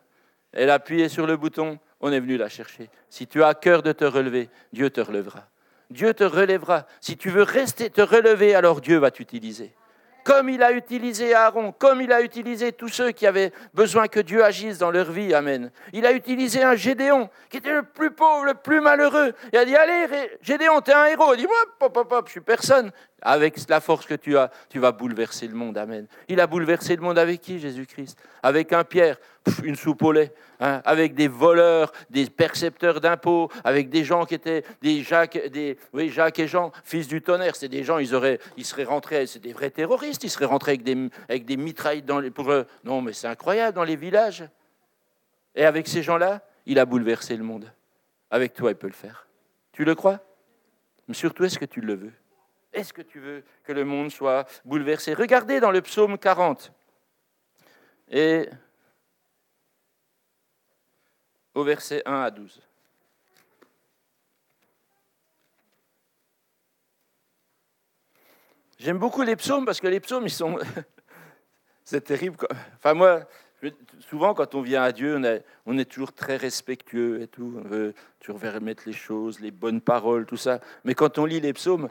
Elle 0.53 0.68
a 0.68 0.75
appuyé 0.75 1.09
sur 1.09 1.27
le 1.27 1.38
bouton, 1.38 1.79
on 2.01 2.12
est 2.12 2.20
venu 2.20 2.37
la 2.37 2.51
chercher. 2.51 2.90
Si 3.09 3.27
tu 3.27 3.42
as 3.42 3.55
cœur 3.55 3.83
de 3.83 3.92
te 3.92 4.05
relever, 4.05 4.51
Dieu 4.75 4.90
te 4.90 5.01
relèvera. 5.01 5.48
Dieu 5.88 6.12
te 6.12 6.25
relèvera. 6.25 6.87
Si 7.01 7.16
tu 7.16 7.31
veux 7.31 7.42
rester 7.42 7.88
te 7.88 8.03
relever, 8.03 8.55
alors 8.55 8.83
Dieu 8.83 8.98
va 8.98 9.11
t'utiliser 9.11 9.72
comme 10.25 10.48
il 10.48 10.62
a 10.62 10.72
utilisé 10.72 11.35
Aaron, 11.35 11.72
comme 11.72 12.01
il 12.01 12.12
a 12.12 12.22
utilisé 12.22 12.72
tous 12.72 12.88
ceux 12.88 13.11
qui 13.11 13.27
avaient 13.27 13.53
besoin 13.75 14.09
que 14.09 14.20
Dieu 14.20 14.44
agisse 14.44 14.79
dans 14.79 14.90
leur 14.90 15.11
vie. 15.11 15.35
Amen. 15.35 15.70
Il 15.92 16.07
a 16.07 16.12
utilisé 16.12 16.62
un 16.62 16.77
Gédéon, 16.77 17.29
qui 17.51 17.57
était 17.59 17.72
le 17.72 17.83
plus 17.83 18.11
pauvre, 18.11 18.44
le 18.44 18.55
plus 18.55 18.81
malheureux. 18.81 19.33
Il 19.53 19.59
a 19.59 19.64
dit, 19.64 19.75
allez, 19.75 20.07
Gédéon, 20.40 20.81
tu 20.81 20.90
es 20.90 20.94
un 20.94 21.07
héros. 21.07 21.35
Il 21.35 21.38
dit, 21.38 21.46
moi, 21.46 21.57
pop, 21.79 21.92
pop, 21.92 22.09
pop, 22.09 22.27
je 22.27 22.33
suis 22.33 22.40
personne. 22.40 22.92
Avec 23.23 23.69
la 23.69 23.81
force 23.81 24.05
que 24.05 24.15
tu 24.15 24.37
as, 24.37 24.51
tu 24.69 24.81
vas 24.81 24.91
bouleverser 24.91 25.47
le 25.47 25.55
monde. 25.55 25.79
Amen. 25.79 26.07
Il 26.29 26.41
a 26.41 26.47
bouleversé 26.47 26.97
le 26.97 27.03
monde 27.03 27.19
avec 27.19 27.41
qui, 27.41 27.61
Jésus-Christ? 27.61 28.19
Avec 28.43 28.73
un 28.73 28.83
Pierre, 28.83 29.17
une 29.63 29.77
soupe 29.77 30.03
au 30.03 30.11
lait, 30.11 30.35
hein, 30.59 30.83
avec 30.85 31.15
des 31.15 31.29
voleurs, 31.29 31.93
des 32.11 32.29
percepteurs 32.29 33.01
d'impôts, 33.01 33.49
avec 33.63 33.89
des 33.89 34.03
gens 34.03 34.25
qui 34.25 34.35
étaient 34.35 34.65
des 34.83 35.03
Jacques, 35.03 35.39
des, 35.51 35.79
Jacques 36.09 36.39
et 36.41 36.49
Jean, 36.49 36.73
fils 36.83 37.07
du 37.07 37.23
tonnerre. 37.23 37.55
C'est 37.55 37.69
des 37.69 37.85
gens, 37.85 37.99
ils, 37.99 38.15
auraient, 38.15 38.41
ils 38.57 38.65
seraient 38.65 38.85
rentrés, 38.85 39.27
c'est 39.27 39.39
des 39.39 39.53
vrais 39.53 39.71
terroristes, 39.71 40.25
ils 40.25 40.31
seraient 40.31 40.47
rentrés 40.47 40.73
avec 40.73 40.83
des, 40.83 41.09
avec 41.29 41.45
des 41.45 41.57
mitrailles 41.57 42.03
dans 42.03 42.19
les, 42.19 42.31
pour 42.31 42.51
eux. 42.51 42.67
Non, 42.83 43.01
mais 43.01 43.13
c'est 43.13 43.29
incroyable, 43.29 43.77
dans 43.77 43.85
les 43.85 43.97
villages. 43.97 44.45
Et 45.55 45.65
avec 45.65 45.87
ces 45.87 46.03
gens-là, 46.03 46.43
il 46.67 46.79
a 46.79 46.85
bouleversé 46.85 47.37
le 47.37 47.45
monde. 47.45 47.73
Avec 48.31 48.55
toi, 48.55 48.71
il 48.71 48.77
peut 48.77 48.89
le 48.89 48.93
faire. 48.93 49.29
Tu 49.73 49.85
le 49.85 49.95
crois? 49.95 50.21
Mais 51.07 51.15
surtout, 51.15 51.45
est-ce 51.45 51.59
que 51.59 51.65
tu 51.65 51.81
le 51.81 51.95
veux? 51.95 52.13
Est-ce 52.73 52.93
que 52.93 53.03
tu 53.03 53.21
veux 53.21 53.45
que 53.65 53.73
le 53.73 53.85
monde 53.85 54.11
soit 54.11 54.47
bouleversé? 54.65 55.15
Regardez 55.15 55.61
dans 55.61 55.71
le 55.71 55.83
psaume 55.83 56.19
40. 56.19 56.73
Et 58.09 58.49
au 61.55 61.65
verset 61.65 62.03
1 62.07 62.23
à 62.23 62.31
12. 62.31 62.61
J'aime 68.79 68.99
beaucoup 68.99 69.23
les 69.23 69.37
psaumes 69.37 69.65
parce 69.65 69.81
que 69.81 69.87
les 69.87 70.01
psaumes, 70.01 70.25
ils 70.25 70.31
sont. 70.31 70.59
C'est 71.85 72.01
terrible. 72.01 72.37
Enfin, 72.77 72.95
moi, 72.95 73.29
souvent, 74.01 74.35
quand 74.35 74.55
on 74.55 74.63
vient 74.63 74.83
à 74.83 74.93
Dieu, 74.93 75.17
on 75.17 75.25
est, 75.25 75.45
on 75.67 75.79
est 75.79 75.85
toujours 75.85 76.13
très 76.13 76.37
respectueux 76.37 77.23
et 77.23 77.29
tout. 77.29 77.61
On 77.65 77.69
veut 77.69 77.95
toujours 78.19 78.41
remettre 78.41 78.83
les 78.87 78.93
choses, 78.93 79.41
les 79.41 79.51
bonnes 79.51 79.81
paroles, 79.81 80.27
tout 80.27 80.37
ça. 80.37 80.61
Mais 80.85 80.95
quand 80.95 81.19
on 81.19 81.27
lit 81.27 81.41
les 81.41 81.53
psaumes, 81.53 81.89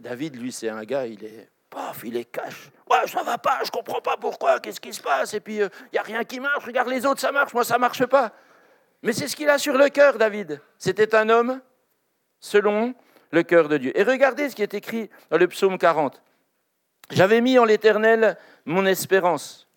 David, 0.00 0.36
lui, 0.36 0.50
c'est 0.50 0.70
un 0.70 0.82
gars, 0.84 1.06
il 1.06 1.22
est, 1.24 1.48
paf, 1.68 2.02
il 2.04 2.16
est 2.16 2.24
cash. 2.24 2.70
Ouais, 2.90 3.06
ça 3.06 3.22
va 3.22 3.38
pas, 3.38 3.60
je 3.64 3.70
comprends 3.70 4.00
pas 4.00 4.16
pourquoi, 4.16 4.58
qu'est-ce 4.58 4.80
qui 4.80 4.92
se 4.92 5.00
passe? 5.00 5.34
Et 5.34 5.40
puis, 5.40 5.56
il 5.56 5.62
euh, 5.62 5.68
n'y 5.92 5.98
a 5.98 6.02
rien 6.02 6.24
qui 6.24 6.40
marche, 6.40 6.64
regarde 6.64 6.88
les 6.88 7.04
autres, 7.04 7.20
ça 7.20 7.30
marche, 7.30 7.52
moi, 7.52 7.64
ça 7.64 7.78
marche 7.78 8.06
pas. 8.06 8.32
Mais 9.02 9.12
c'est 9.12 9.28
ce 9.28 9.36
qu'il 9.36 9.48
a 9.48 9.58
sur 9.58 9.76
le 9.76 9.88
cœur, 9.88 10.18
David. 10.18 10.60
C'était 10.78 11.14
un 11.14 11.28
homme 11.28 11.60
selon 12.38 12.94
le 13.30 13.42
cœur 13.42 13.68
de 13.68 13.76
Dieu. 13.76 13.98
Et 13.98 14.02
regardez 14.02 14.48
ce 14.48 14.56
qui 14.56 14.62
est 14.62 14.74
écrit 14.74 15.10
dans 15.30 15.38
le 15.38 15.46
psaume 15.48 15.78
40. 15.78 16.20
J'avais 17.10 17.40
mis 17.40 17.58
en 17.58 17.64
l'Éternel 17.64 18.38
mon 18.64 18.86
espérance, 18.86 19.68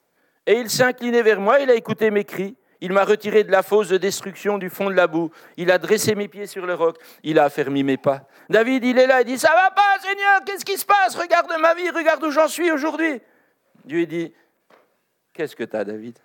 et 0.46 0.54
il 0.54 0.70
s'est 0.70 0.84
incliné 0.84 1.22
vers 1.22 1.40
moi, 1.40 1.60
il 1.60 1.70
a 1.70 1.76
écouté 1.76 2.12
mes 2.12 2.26
cris, 2.26 2.56
il 2.84 2.92
m'a 2.92 3.06
retiré 3.06 3.46
de 3.46 3.52
la 3.52 3.64
fosse 3.64 3.88
de 3.88 3.96
destruction 3.96 4.58
du 4.58 4.70
fond 4.70 4.90
de 4.90 4.96
la 4.96 5.08
boue. 5.08 5.32
Il 5.56 5.72
a 5.72 5.78
dressé 5.78 6.16
mes 6.16 6.28
pieds 6.28 6.48
sur 6.48 6.66
le 6.66 6.74
roc. 6.74 6.98
Il 7.24 7.40
a 7.40 7.46
affermi 7.46 7.82
mes 7.82 7.96
pas. 7.96 8.28
David, 8.50 8.84
il 8.84 9.00
est 9.00 9.08
là, 9.08 9.22
il 9.22 9.26
dit, 9.26 9.40
ça 9.40 9.54
va 9.56 9.72
pas, 9.72 10.02
Seigneur, 10.02 10.44
qu'est-ce 10.46 10.66
qui 10.66 10.78
se 10.78 10.86
passe? 10.86 11.16
Regarde 11.16 11.50
ma 11.62 11.74
vie, 11.76 11.90
regarde 11.90 12.22
où 12.26 12.30
j'en 12.30 12.50
suis 12.50 12.70
aujourd'hui. 12.72 13.22
Dieu 13.86 14.06
dit, 14.06 14.34
qu'est-ce 15.32 15.56
que 15.56 15.64
tu 15.64 15.78
as, 15.78 15.86
David? 15.86 16.20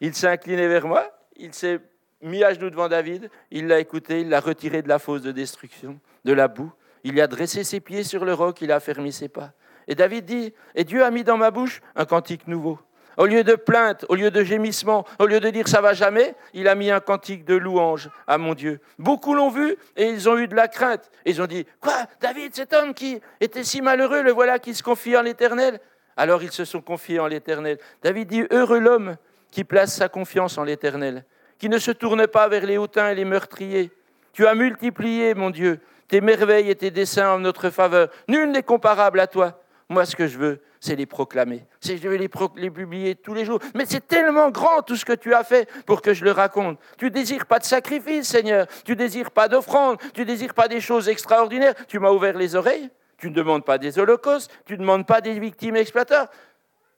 Il 0.00 0.12
s'est 0.16 0.26
incliné 0.26 0.66
vers 0.66 0.88
moi, 0.88 1.08
il 1.36 1.54
s'est 1.54 1.78
mis 2.20 2.42
à 2.42 2.52
genoux 2.52 2.70
devant 2.70 2.88
David, 2.88 3.30
il 3.52 3.68
l'a 3.68 3.78
écouté, 3.78 4.22
il 4.22 4.30
l'a 4.30 4.40
retiré 4.40 4.82
de 4.82 4.88
la 4.88 4.98
fosse 4.98 5.22
de 5.22 5.30
destruction, 5.30 6.00
de 6.24 6.32
la 6.32 6.48
boue. 6.48 6.72
Il 7.04 7.20
a 7.20 7.28
dressé 7.28 7.62
ses 7.62 7.78
pieds 7.78 8.02
sur 8.02 8.24
le 8.24 8.34
roc, 8.34 8.60
il 8.60 8.72
a 8.72 8.76
affermi 8.76 9.12
ses 9.12 9.28
pas. 9.28 9.52
Et 9.86 9.94
David 9.94 10.24
dit, 10.24 10.52
et 10.74 10.82
Dieu 10.82 11.04
a 11.04 11.12
mis 11.12 11.22
dans 11.22 11.36
ma 11.36 11.52
bouche 11.52 11.80
un 11.94 12.06
cantique 12.06 12.48
nouveau. 12.48 12.80
Au 13.16 13.26
lieu 13.26 13.44
de 13.44 13.54
plainte, 13.54 14.04
au 14.08 14.14
lieu 14.14 14.30
de 14.30 14.42
gémissement, 14.42 15.04
au 15.18 15.26
lieu 15.26 15.40
de 15.40 15.50
dire 15.50 15.68
ça 15.68 15.80
va 15.80 15.92
jamais, 15.92 16.34
il 16.52 16.68
a 16.68 16.74
mis 16.74 16.90
un 16.90 17.00
cantique 17.00 17.44
de 17.44 17.54
louange 17.54 18.10
à 18.26 18.38
mon 18.38 18.54
Dieu. 18.54 18.80
Beaucoup 18.98 19.34
l'ont 19.34 19.50
vu 19.50 19.76
et 19.96 20.08
ils 20.08 20.28
ont 20.28 20.36
eu 20.38 20.48
de 20.48 20.54
la 20.54 20.68
crainte. 20.68 21.10
Ils 21.24 21.40
ont 21.40 21.46
dit 21.46 21.66
Quoi 21.80 22.06
David, 22.20 22.54
cet 22.54 22.72
homme 22.72 22.94
qui 22.94 23.20
était 23.40 23.64
si 23.64 23.80
malheureux, 23.82 24.22
le 24.22 24.32
voilà 24.32 24.58
qui 24.58 24.74
se 24.74 24.82
confie 24.82 25.16
en 25.16 25.22
l'Éternel 25.22 25.80
Alors 26.16 26.42
ils 26.42 26.52
se 26.52 26.64
sont 26.64 26.80
confiés 26.80 27.20
en 27.20 27.26
l'Éternel. 27.26 27.78
David 28.02 28.28
dit 28.28 28.44
Heureux 28.50 28.80
l'homme 28.80 29.16
qui 29.50 29.64
place 29.64 29.94
sa 29.94 30.08
confiance 30.08 30.58
en 30.58 30.64
l'Éternel, 30.64 31.24
qui 31.58 31.68
ne 31.68 31.78
se 31.78 31.92
tourne 31.92 32.26
pas 32.26 32.48
vers 32.48 32.66
les 32.66 32.76
hautains 32.76 33.10
et 33.10 33.14
les 33.14 33.24
meurtriers. 33.24 33.92
Tu 34.32 34.46
as 34.48 34.54
multiplié, 34.56 35.34
mon 35.34 35.50
Dieu, 35.50 35.78
tes 36.08 36.20
merveilles 36.20 36.70
et 36.70 36.74
tes 36.74 36.90
desseins 36.90 37.34
en 37.34 37.38
notre 37.38 37.70
faveur. 37.70 38.08
Nul 38.28 38.50
n'est 38.50 38.64
comparable 38.64 39.20
à 39.20 39.28
toi. 39.28 39.60
Moi, 39.90 40.06
ce 40.06 40.16
que 40.16 40.26
je 40.26 40.38
veux, 40.38 40.62
c'est 40.80 40.96
les 40.96 41.06
proclamer. 41.06 41.66
Je 41.82 41.92
vais 41.94 42.16
les, 42.16 42.30
les, 42.56 42.70
publier 42.70 43.14
tous 43.14 43.34
les 43.34 43.44
jours. 43.44 43.58
Mais 43.74 43.84
c'est 43.86 44.06
tellement 44.06 44.50
grand 44.50 44.82
tout 44.82 44.96
ce 44.96 45.04
que 45.04 45.12
tu 45.12 45.34
as 45.34 45.44
fait 45.44 45.68
pour 45.84 46.00
que 46.00 46.14
je 46.14 46.24
le 46.24 46.30
raconte. 46.30 46.78
Tu 46.96 47.10
désires 47.10 47.46
pas 47.46 47.58
de 47.58 47.64
sacrifice, 47.64 48.28
Seigneur. 48.28 48.66
Tu 48.84 48.96
désires 48.96 49.30
pas 49.30 49.48
d'offrande. 49.48 49.98
Tu 50.14 50.24
désires 50.24 50.54
pas 50.54 50.68
des 50.68 50.80
choses 50.80 51.08
extraordinaires. 51.08 51.74
Tu 51.86 51.98
m'as 51.98 52.10
ouvert 52.10 52.36
les 52.36 52.54
oreilles. 52.54 52.90
Tu 53.18 53.28
ne 53.28 53.34
demandes 53.34 53.64
pas 53.64 53.76
des 53.76 53.98
holocaustes. 53.98 54.50
Tu 54.64 54.74
ne 54.74 54.78
demandes 54.78 55.06
pas 55.06 55.20
des 55.20 55.38
victimes 55.38 55.76
exploiteurs. 55.76 56.28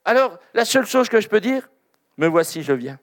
Alors, 0.05 0.38
la 0.55 0.64
seule 0.64 0.87
chose 0.87 1.09
que 1.09 1.20
je 1.20 1.29
peux 1.29 1.40
dire, 1.40 1.68
me 2.18 2.29
voici, 2.29 2.62
je 2.62 2.72
viens. 2.72 2.99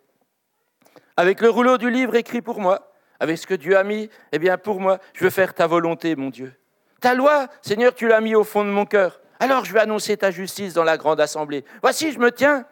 Avec 1.17 1.41
le 1.41 1.49
rouleau 1.49 1.77
du 1.77 1.89
livre 1.89 2.15
écrit 2.15 2.41
pour 2.41 2.59
moi, 2.59 2.93
avec 3.19 3.37
ce 3.37 3.45
que 3.45 3.53
Dieu 3.53 3.77
a 3.77 3.83
mis, 3.83 4.09
eh 4.31 4.39
bien, 4.39 4.57
pour 4.57 4.79
moi, 4.79 4.99
je 5.13 5.25
veux 5.25 5.29
faire 5.29 5.53
ta 5.53 5.67
volonté, 5.67 6.15
mon 6.15 6.29
Dieu. 6.29 6.53
Ta 7.01 7.13
loi, 7.13 7.47
Seigneur, 7.61 7.93
tu 7.93 8.07
l'as 8.07 8.21
mis 8.21 8.33
au 8.33 8.45
fond 8.45 8.63
de 8.63 8.69
mon 8.69 8.85
cœur. 8.85 9.19
Alors 9.43 9.65
je 9.65 9.73
vais 9.73 9.81
annoncer 9.81 10.15
ta 10.15 10.31
justice 10.31 10.73
dans 10.73 10.85
la 10.85 10.95
grande 10.95 11.19
assemblée. 11.19 11.65
Voici, 11.81 12.13
je 12.13 12.17
me 12.17 12.31
tiens, 12.31 12.65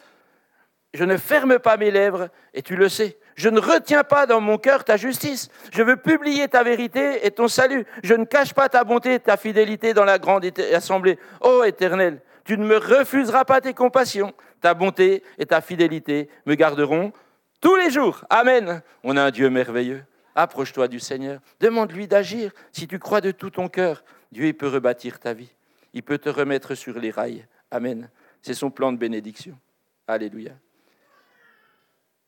je 0.94 1.04
ne 1.04 1.18
ferme 1.18 1.58
pas 1.58 1.76
mes 1.76 1.90
lèvres, 1.90 2.30
et 2.54 2.62
tu 2.62 2.76
le 2.76 2.88
sais. 2.88 3.18
Je 3.34 3.50
ne 3.50 3.60
retiens 3.60 4.04
pas 4.04 4.24
dans 4.24 4.40
mon 4.40 4.56
cœur 4.56 4.82
ta 4.82 4.96
justice. 4.96 5.50
Je 5.70 5.82
veux 5.82 5.98
publier 5.98 6.48
ta 6.48 6.62
vérité 6.62 7.26
et 7.26 7.30
ton 7.30 7.46
salut. 7.46 7.84
Je 8.02 8.14
ne 8.14 8.24
cache 8.24 8.54
pas 8.54 8.70
ta 8.70 8.84
bonté 8.84 9.16
et 9.16 9.20
ta 9.20 9.36
fidélité 9.36 9.92
dans 9.92 10.06
la 10.06 10.18
grande 10.18 10.46
assemblée. 10.72 11.18
Ô 11.42 11.62
Éternel, 11.62 12.22
tu 12.42 12.56
ne 12.56 12.64
me 12.64 12.78
refuseras 12.78 13.44
pas 13.44 13.60
tes 13.60 13.74
compassions. 13.74 14.32
Ta 14.62 14.72
bonté 14.72 15.22
et 15.36 15.44
ta 15.44 15.60
fidélité 15.60 16.30
me 16.46 16.54
garderont 16.54 17.12
tous 17.60 17.76
les 17.76 17.90
jours. 17.90 18.24
Amen. 18.30 18.80
On 19.04 19.18
a 19.18 19.24
un 19.24 19.30
Dieu 19.30 19.50
merveilleux. 19.50 20.04
Approche-toi 20.34 20.88
du 20.88 21.00
Seigneur. 21.00 21.40
Demande-lui 21.60 22.08
d'agir. 22.08 22.50
Si 22.72 22.88
tu 22.88 22.98
crois 22.98 23.20
de 23.20 23.30
tout 23.30 23.50
ton 23.50 23.68
cœur, 23.68 24.04
Dieu 24.30 24.50
peut 24.54 24.68
rebâtir 24.68 25.20
ta 25.20 25.34
vie. 25.34 25.52
Il 25.92 26.02
peut 26.02 26.18
te 26.18 26.28
remettre 26.28 26.74
sur 26.74 26.98
les 26.98 27.10
rails. 27.10 27.46
Amen. 27.70 28.10
C'est 28.40 28.54
son 28.54 28.70
plan 28.70 28.92
de 28.92 28.98
bénédiction. 28.98 29.58
Alléluia. 30.06 30.52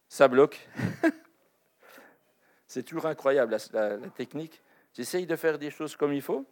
Ça 0.09 0.29
bloque. 0.29 0.69
C'est 2.67 2.83
toujours 2.83 3.07
incroyable 3.07 3.57
la, 3.73 3.99
technique. 4.17 4.63
J'essaye 4.93 5.27
de 5.27 5.37
faire 5.37 5.59
des 5.59 5.71
choses 5.71 5.97
comme 5.97 6.13
il 6.13 6.23
faut 6.23 6.47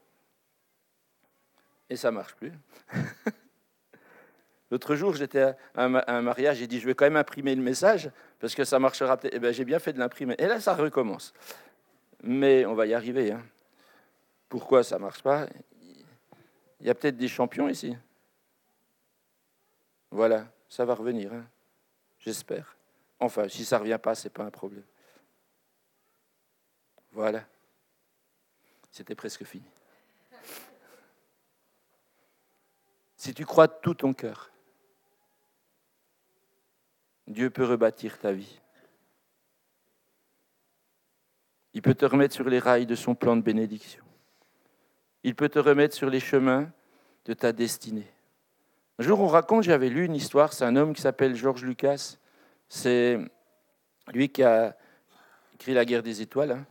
et 1.91 1.97
ça 1.97 2.11
marche 2.11 2.35
plus. 2.35 2.53
L'autre 4.71 4.95
jour, 4.97 5.15
j'étais 5.15 5.55
à 5.75 5.85
un 5.85 6.23
mariage, 6.23 6.57
j'ai 6.57 6.67
dit, 6.67 6.81
je 6.81 6.87
vais 6.87 6.95
quand 6.95 7.05
même 7.05 7.17
imprimer 7.17 7.55
le 7.55 7.61
message, 7.61 8.11
parce 8.41 8.55
que 8.55 8.65
ça 8.65 8.79
marchera 8.79 9.19
peut-être. 9.19 9.35
Eh 9.35 9.39
bien, 9.39 9.53
j'ai 9.53 9.67
bien 9.67 9.79
fait 9.79 9.93
de 9.93 9.99
l'imprimer. 9.99 10.35
Et 10.39 10.47
là, 10.47 10.61
ça 10.61 10.75
recommence. 10.75 11.35
Mais 12.23 12.65
on 12.65 12.75
va 12.75 12.87
y 12.87 12.95
arriver. 12.95 13.33
Hein. 13.33 13.43
Pourquoi 14.49 14.83
ça 14.83 14.99
marche 14.99 15.23
pas? 15.23 15.47
Il 16.83 16.89
y 16.89 16.91
a 16.91 16.95
peut-être 16.97 17.17
des 17.17 17.29
champions 17.29 17.69
ici. 17.69 17.97
Voilà, 20.11 20.53
ça 20.69 20.85
va 20.85 20.95
revenir, 20.95 21.33
hein. 21.33 21.47
j'espère. 22.19 22.77
Enfin, 23.21 23.49
si 23.49 23.65
ça 23.65 23.77
ne 23.77 23.83
revient 23.83 24.01
pas, 24.03 24.17
ce 24.17 24.25
n'est 24.25 24.33
pas 24.33 24.43
un 24.43 24.51
problème. 24.51 24.85
Voilà. 27.13 27.47
C'était 28.91 29.15
presque 29.15 29.45
fini. 29.45 29.65
Si 33.17 33.33
tu 33.33 33.47
crois 33.47 33.69
de 33.69 33.75
tout 33.81 33.95
ton 33.95 34.13
cœur, 34.13 34.51
Dieu 37.29 37.49
peut 37.49 37.65
rebâtir 37.65 38.19
ta 38.19 38.33
vie. 38.33 38.61
Il 41.75 41.81
peut 41.81 41.95
te 41.95 42.05
remettre 42.05 42.35
sur 42.35 42.49
les 42.49 42.59
rails 42.59 42.87
de 42.87 42.97
son 42.97 43.15
plan 43.15 43.37
de 43.37 43.43
bénédiction. 43.43 44.05
Il 45.25 45.35
peut 45.35 45.49
te 45.49 45.59
remettre 45.59 45.95
sur 45.95 46.11
les 46.11 46.21
chemins 46.21 46.71
de 47.25 47.35
ta 47.35 47.53
destinée. 47.53 48.11
Un 48.99 49.05
jour, 49.05 49.21
on 49.21 49.29
raconte, 49.29 49.65
j'avais 49.65 49.89
lu 49.89 50.05
une 50.05 50.15
histoire, 50.15 50.53
c'est 50.53 50.65
un 50.65 50.77
homme 50.77 50.95
qui 50.95 51.03
s'appelle 51.03 51.35
Georges 51.35 51.65
Lucas. 51.65 52.17
C'est 52.69 53.19
lui 54.13 54.29
qui 54.29 54.43
a 54.43 54.77
écrit 55.55 55.75
La 55.75 55.85
guerre 55.85 56.03
des 56.03 56.23
étoiles. 56.23 56.53
Hein. 56.53 56.67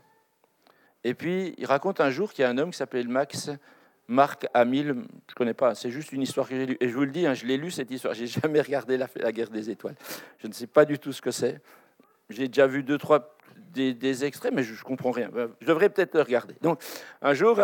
Et 1.04 1.14
puis, 1.14 1.56
il 1.58 1.66
raconte 1.66 2.00
un 2.00 2.10
jour 2.10 2.32
qu'il 2.32 2.44
y 2.44 2.46
a 2.46 2.50
un 2.50 2.58
homme 2.58 2.72
qui 2.72 2.78
s'appelle 2.78 3.08
Max 3.08 3.50
Marc 4.12 4.46
Hamill, 4.54 4.88
je 4.88 4.92
ne 4.92 5.36
connais 5.36 5.54
pas, 5.54 5.74
c'est 5.74 5.90
juste 5.90 6.12
une 6.12 6.22
histoire 6.22 6.50
que 6.50 6.54
j'ai 6.54 6.66
lue. 6.66 6.78
Et 6.82 6.90
je 6.90 6.94
vous 6.94 7.06
le 7.06 7.12
dis, 7.12 7.26
hein, 7.26 7.34
je 7.34 7.46
l'ai 7.46 7.56
lu 7.56 7.72
cette 7.72 7.90
histoire, 7.92 8.14
j'ai 8.14 8.28
jamais 8.28 8.60
regardé 8.60 8.98
la, 8.98 9.08
guerre 9.32 9.50
des 9.50 9.70
étoiles. 9.70 9.96
Je 10.40 10.48
ne 10.48 10.52
sais 10.52 10.68
pas 10.68 10.84
du 10.84 11.00
tout 11.00 11.14
ce 11.14 11.22
que 11.22 11.32
c'est. 11.32 11.62
J'ai 12.30 12.50
déjà 12.50 12.68
vu 12.68 12.84
deux, 12.84 12.98
trois 12.98 13.38
des, 13.74 14.26
extraits, 14.26 14.52
mais 14.54 14.64
je 14.64 14.74
ne 14.74 14.84
comprends 14.84 15.12
rien. 15.12 15.32
Je 15.62 15.66
devrais 15.66 15.90
peut-être 15.90 16.14
le 16.16 16.24
regarder. 16.24 16.56
Donc, 16.62 16.82
un 17.22 17.34
jour, 17.34 17.62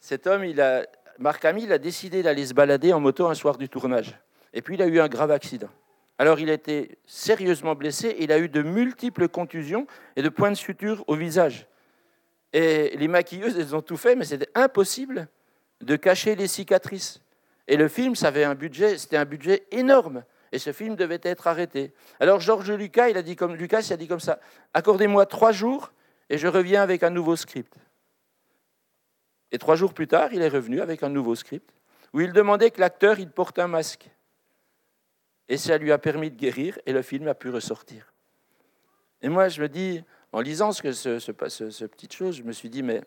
cet 0.00 0.26
homme, 0.26 0.44
il 0.44 0.60
a, 0.60 0.86
Marc 1.18 1.44
Hamill 1.44 1.72
a 1.72 1.78
décidé 1.78 2.22
d'aller 2.22 2.46
se 2.46 2.54
balader 2.54 2.92
en 2.92 3.00
moto 3.00 3.26
un 3.26 3.34
soir 3.34 3.58
du 3.58 3.68
tournage. 3.68 4.18
Et 4.52 4.62
puis, 4.62 4.74
il 4.74 4.82
a 4.82 4.86
eu 4.86 4.98
un 4.98 5.08
grave 5.08 5.30
accident. 5.30 5.68
Alors, 6.18 6.40
il 6.40 6.50
a 6.50 6.54
été 6.54 6.98
sérieusement 7.06 7.74
blessé, 7.74 8.16
il 8.18 8.32
a 8.32 8.38
eu 8.38 8.48
de 8.48 8.62
multiples 8.62 9.28
contusions 9.28 9.86
et 10.16 10.22
de 10.22 10.28
points 10.28 10.50
de 10.50 10.56
suture 10.56 11.04
au 11.06 11.14
visage. 11.14 11.66
Et 12.52 12.96
les 12.96 13.08
maquilleuses, 13.08 13.58
elles 13.58 13.76
ont 13.76 13.82
tout 13.82 13.96
fait, 13.96 14.16
mais 14.16 14.24
c'était 14.24 14.50
impossible 14.54 15.28
de 15.80 15.96
cacher 15.96 16.34
les 16.34 16.48
cicatrices. 16.48 17.20
Et 17.68 17.76
le 17.76 17.88
film, 17.88 18.16
ça 18.16 18.28
avait 18.28 18.44
un 18.44 18.54
budget, 18.54 18.98
c'était 18.98 19.16
un 19.16 19.24
budget 19.24 19.66
énorme. 19.70 20.24
Et 20.52 20.58
ce 20.58 20.72
film 20.72 20.96
devait 20.96 21.20
être 21.22 21.46
arrêté. 21.46 21.92
Alors 22.18 22.40
Georges 22.40 22.72
Lucas, 22.72 23.08
il 23.08 23.16
a 23.16 23.22
dit 23.22 23.36
comme 23.36 23.54
Lucas, 23.54 23.82
il 23.88 23.92
a 23.92 23.96
dit 23.96 24.08
comme 24.08 24.20
ça 24.20 24.40
accordez-moi 24.74 25.24
trois 25.26 25.52
jours 25.52 25.92
et 26.28 26.38
je 26.38 26.48
reviens 26.48 26.82
avec 26.82 27.04
un 27.04 27.10
nouveau 27.10 27.36
script. 27.36 27.72
Et 29.52 29.58
trois 29.58 29.76
jours 29.76 29.94
plus 29.94 30.06
tard, 30.06 30.32
il 30.32 30.42
est 30.42 30.48
revenu 30.48 30.80
avec 30.80 31.02
un 31.02 31.08
nouveau 31.08 31.34
script 31.34 31.72
où 32.12 32.20
il 32.20 32.32
demandait 32.32 32.70
que 32.70 32.80
l'acteur 32.80 33.18
il 33.18 33.30
porte 33.30 33.58
un 33.58 33.68
masque. 33.68 34.10
Et 35.48 35.56
ça 35.56 35.78
lui 35.78 35.92
a 35.92 35.98
permis 35.98 36.30
de 36.30 36.36
guérir 36.36 36.78
et 36.86 36.92
le 36.92 37.02
film 37.02 37.26
a 37.28 37.34
pu 37.34 37.50
ressortir. 37.50 38.12
Et 39.22 39.28
moi, 39.28 39.48
je 39.48 39.60
me 39.60 39.68
dis, 39.68 40.02
en 40.32 40.40
lisant 40.40 40.72
ce, 40.72 40.92
ce, 40.92 41.32
petite 41.86 42.12
chose, 42.12 42.36
je 42.36 42.42
me 42.42 42.52
suis 42.52 42.70
dit, 42.70 42.82
mais 42.82 43.02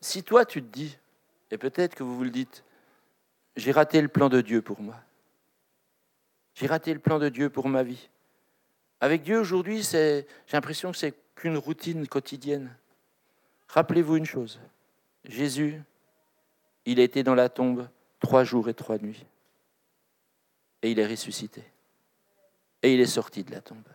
si 0.00 0.22
toi 0.22 0.44
tu 0.44 0.62
te 0.62 0.72
dis, 0.72 0.98
et 1.50 1.58
peut-être 1.58 1.94
que 1.94 2.02
vous 2.02 2.16
vous 2.16 2.24
le 2.24 2.30
dites, 2.30 2.64
j'ai 3.56 3.72
raté 3.72 4.00
le 4.00 4.08
plan 4.08 4.28
de 4.28 4.40
Dieu 4.40 4.62
pour 4.62 4.80
moi. 4.80 4.96
J'ai 6.54 6.66
raté 6.66 6.92
le 6.92 7.00
plan 7.00 7.18
de 7.18 7.28
Dieu 7.28 7.50
pour 7.50 7.68
ma 7.68 7.82
vie. 7.82 8.08
Avec 9.00 9.22
Dieu 9.22 9.38
aujourd'hui, 9.38 9.82
j'ai 9.82 10.26
l'impression 10.52 10.92
que 10.92 10.96
c'est 10.96 11.14
qu'une 11.34 11.58
routine 11.58 12.06
quotidienne. 12.06 12.74
Rappelez-vous 13.72 14.16
une 14.16 14.26
chose, 14.26 14.60
Jésus, 15.24 15.80
il 16.84 17.00
a 17.00 17.02
été 17.02 17.22
dans 17.22 17.34
la 17.34 17.48
tombe 17.48 17.88
trois 18.20 18.44
jours 18.44 18.68
et 18.68 18.74
trois 18.74 18.98
nuits. 18.98 19.24
Et 20.82 20.90
il 20.90 20.98
est 20.98 21.06
ressuscité. 21.06 21.64
Et 22.82 22.92
il 22.92 23.00
est 23.00 23.06
sorti 23.06 23.44
de 23.44 23.50
la 23.50 23.62
tombe. 23.62 23.88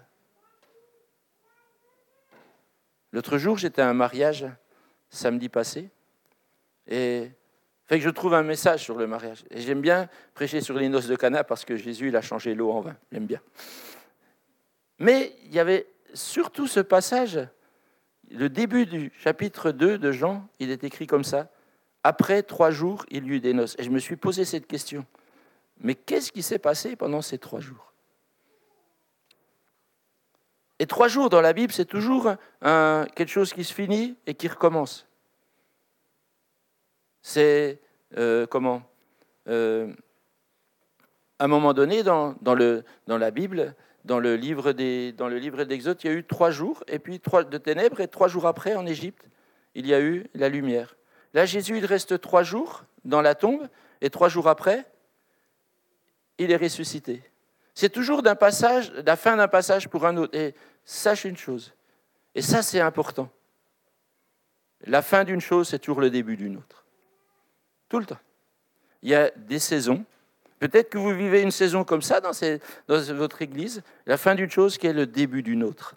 L'autre 3.11 3.37
jour, 3.37 3.59
j'étais 3.59 3.83
à 3.83 3.89
un 3.89 3.93
mariage 3.93 4.47
samedi 5.11 5.47
passé. 5.47 5.91
Et 6.87 7.29
fait 7.85 7.99
que 7.99 8.03
je 8.03 8.09
trouve 8.09 8.33
un 8.33 8.41
message 8.41 8.83
sur 8.83 8.97
le 8.97 9.05
mariage. 9.05 9.45
Et 9.51 9.61
j'aime 9.61 9.81
bien 9.81 10.09
prêcher 10.33 10.59
sur 10.59 10.75
les 10.75 10.89
noces 10.89 11.07
de 11.07 11.15
Cana 11.15 11.43
parce 11.43 11.65
que 11.65 11.75
Jésus, 11.75 12.07
il 12.07 12.15
a 12.15 12.21
changé 12.21 12.55
l'eau 12.55 12.71
en 12.71 12.81
vin. 12.81 12.97
J'aime 13.11 13.27
bien. 13.27 13.41
Mais 14.97 15.35
il 15.43 15.53
y 15.53 15.59
avait 15.59 15.87
surtout 16.15 16.65
ce 16.65 16.79
passage, 16.79 17.39
le 18.31 18.49
début 18.49 18.85
du 18.85 19.11
chapitre 19.19 19.71
2 19.71 19.97
de 19.97 20.11
Jean, 20.11 20.47
il 20.59 20.71
est 20.71 20.83
écrit 20.83 21.07
comme 21.07 21.23
ça. 21.23 21.49
Après 22.03 22.43
trois 22.43 22.71
jours, 22.71 23.05
il 23.09 23.25
y 23.25 23.29
eut 23.29 23.39
des 23.39 23.53
noces. 23.53 23.75
Et 23.79 23.83
je 23.83 23.89
me 23.89 23.99
suis 23.99 24.15
posé 24.15 24.45
cette 24.45 24.67
question. 24.67 25.05
Mais 25.79 25.95
qu'est-ce 25.95 26.31
qui 26.31 26.43
s'est 26.43 26.59
passé 26.59 26.95
pendant 26.95 27.21
ces 27.21 27.37
trois 27.37 27.59
jours? 27.59 27.93
Et 30.79 30.85
trois 30.85 31.07
jours 31.07 31.29
dans 31.29 31.41
la 31.41 31.53
Bible, 31.53 31.73
c'est 31.73 31.85
toujours 31.85 32.31
quelque 32.61 33.27
chose 33.27 33.53
qui 33.53 33.63
se 33.63 33.73
finit 33.73 34.15
et 34.25 34.35
qui 34.35 34.47
recommence. 34.47 35.07
C'est 37.21 37.81
euh, 38.17 38.45
comment? 38.45 38.83
Euh, 39.47 39.91
À 41.39 41.45
un 41.45 41.47
moment 41.47 41.73
donné, 41.73 42.03
dans, 42.03 42.35
le, 42.55 42.83
dans, 43.07 43.17
la 43.17 43.31
Bible, 43.31 43.75
dans 44.07 44.19
le 44.19 44.35
livre 44.35 44.71
des, 44.71 45.11
dans 45.11 45.27
le 45.27 45.37
livre 45.37 45.65
d'Exode, 45.65 45.99
il 46.03 46.07
y 46.07 46.09
a 46.09 46.13
eu 46.13 46.23
trois 46.23 46.49
jours, 46.49 46.83
et 46.87 46.97
puis 46.97 47.19
trois 47.19 47.43
de 47.43 47.57
ténèbres, 47.57 47.99
et 47.99 48.07
trois 48.07 48.29
jours 48.29 48.47
après, 48.47 48.73
en 48.73 48.85
Égypte, 48.85 49.29
il 49.75 49.85
y 49.85 49.93
a 49.93 50.01
eu 50.01 50.25
la 50.33 50.49
lumière. 50.49 50.95
Là, 51.33 51.45
Jésus, 51.45 51.77
il 51.77 51.85
reste 51.85 52.19
trois 52.21 52.41
jours 52.41 52.85
dans 53.03 53.21
la 53.21 53.35
tombe, 53.35 53.67
et 54.01 54.09
trois 54.09 54.29
jours 54.29 54.47
après, 54.47 54.85
il 56.37 56.51
est 56.51 56.57
ressuscité. 56.57 57.21
C'est 57.75 57.89
toujours 57.89 58.23
d'un 58.23 58.35
passage, 58.35 58.91
la 59.05 59.15
fin 59.15 59.35
d'un 59.35 59.47
passage 59.47 59.87
pour 59.89 60.05
un 60.05 60.17
autre. 60.17 60.35
Et 60.35 60.55
sache 60.85 61.25
une 61.25 61.37
chose, 61.37 61.73
et 62.33 62.41
ça 62.41 62.63
c'est 62.63 62.79
important. 62.79 63.29
La 64.85 65.01
fin 65.01 65.25
d'une 65.25 65.41
chose, 65.41 65.67
c'est 65.67 65.79
toujours 65.79 66.01
le 66.01 66.09
début 66.09 66.37
d'une 66.37 66.57
autre. 66.57 66.85
Tout 67.89 67.99
le 67.99 68.05
temps. 68.05 68.19
Il 69.01 69.09
y 69.09 69.15
a 69.15 69.31
des 69.31 69.59
saisons. 69.59 70.05
Peut-être 70.59 70.89
que 70.89 70.97
vous 70.97 71.13
vivez 71.13 71.41
une 71.41 71.51
saison 71.51 71.83
comme 71.83 72.01
ça 72.01 72.19
dans, 72.19 72.31
votre 72.87 73.41
église, 73.41 73.83
la 74.05 74.17
fin 74.17 74.33
d'une 74.33 74.49
chose 74.49 74.77
qui 74.77 74.87
est 74.87 74.93
le 74.93 75.05
début 75.05 75.43
d'une 75.43 75.63
autre. 75.63 75.95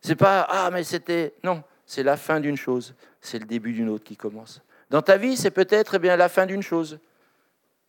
C'est 0.00 0.16
pas 0.16 0.46
ah 0.48 0.70
mais 0.70 0.84
c'était 0.84 1.34
non, 1.42 1.62
c'est 1.86 2.02
la 2.02 2.16
fin 2.16 2.40
d'une 2.40 2.56
chose, 2.56 2.94
c'est 3.20 3.38
le 3.38 3.46
début 3.46 3.72
d'une 3.72 3.88
autre 3.88 4.04
qui 4.04 4.16
commence. 4.16 4.60
Dans 4.90 5.00
ta 5.00 5.16
vie, 5.16 5.36
c'est 5.36 5.50
peut-être 5.50 5.94
eh 5.94 5.98
bien 5.98 6.16
la 6.16 6.28
fin 6.28 6.44
d'une 6.44 6.62
chose, 6.62 6.98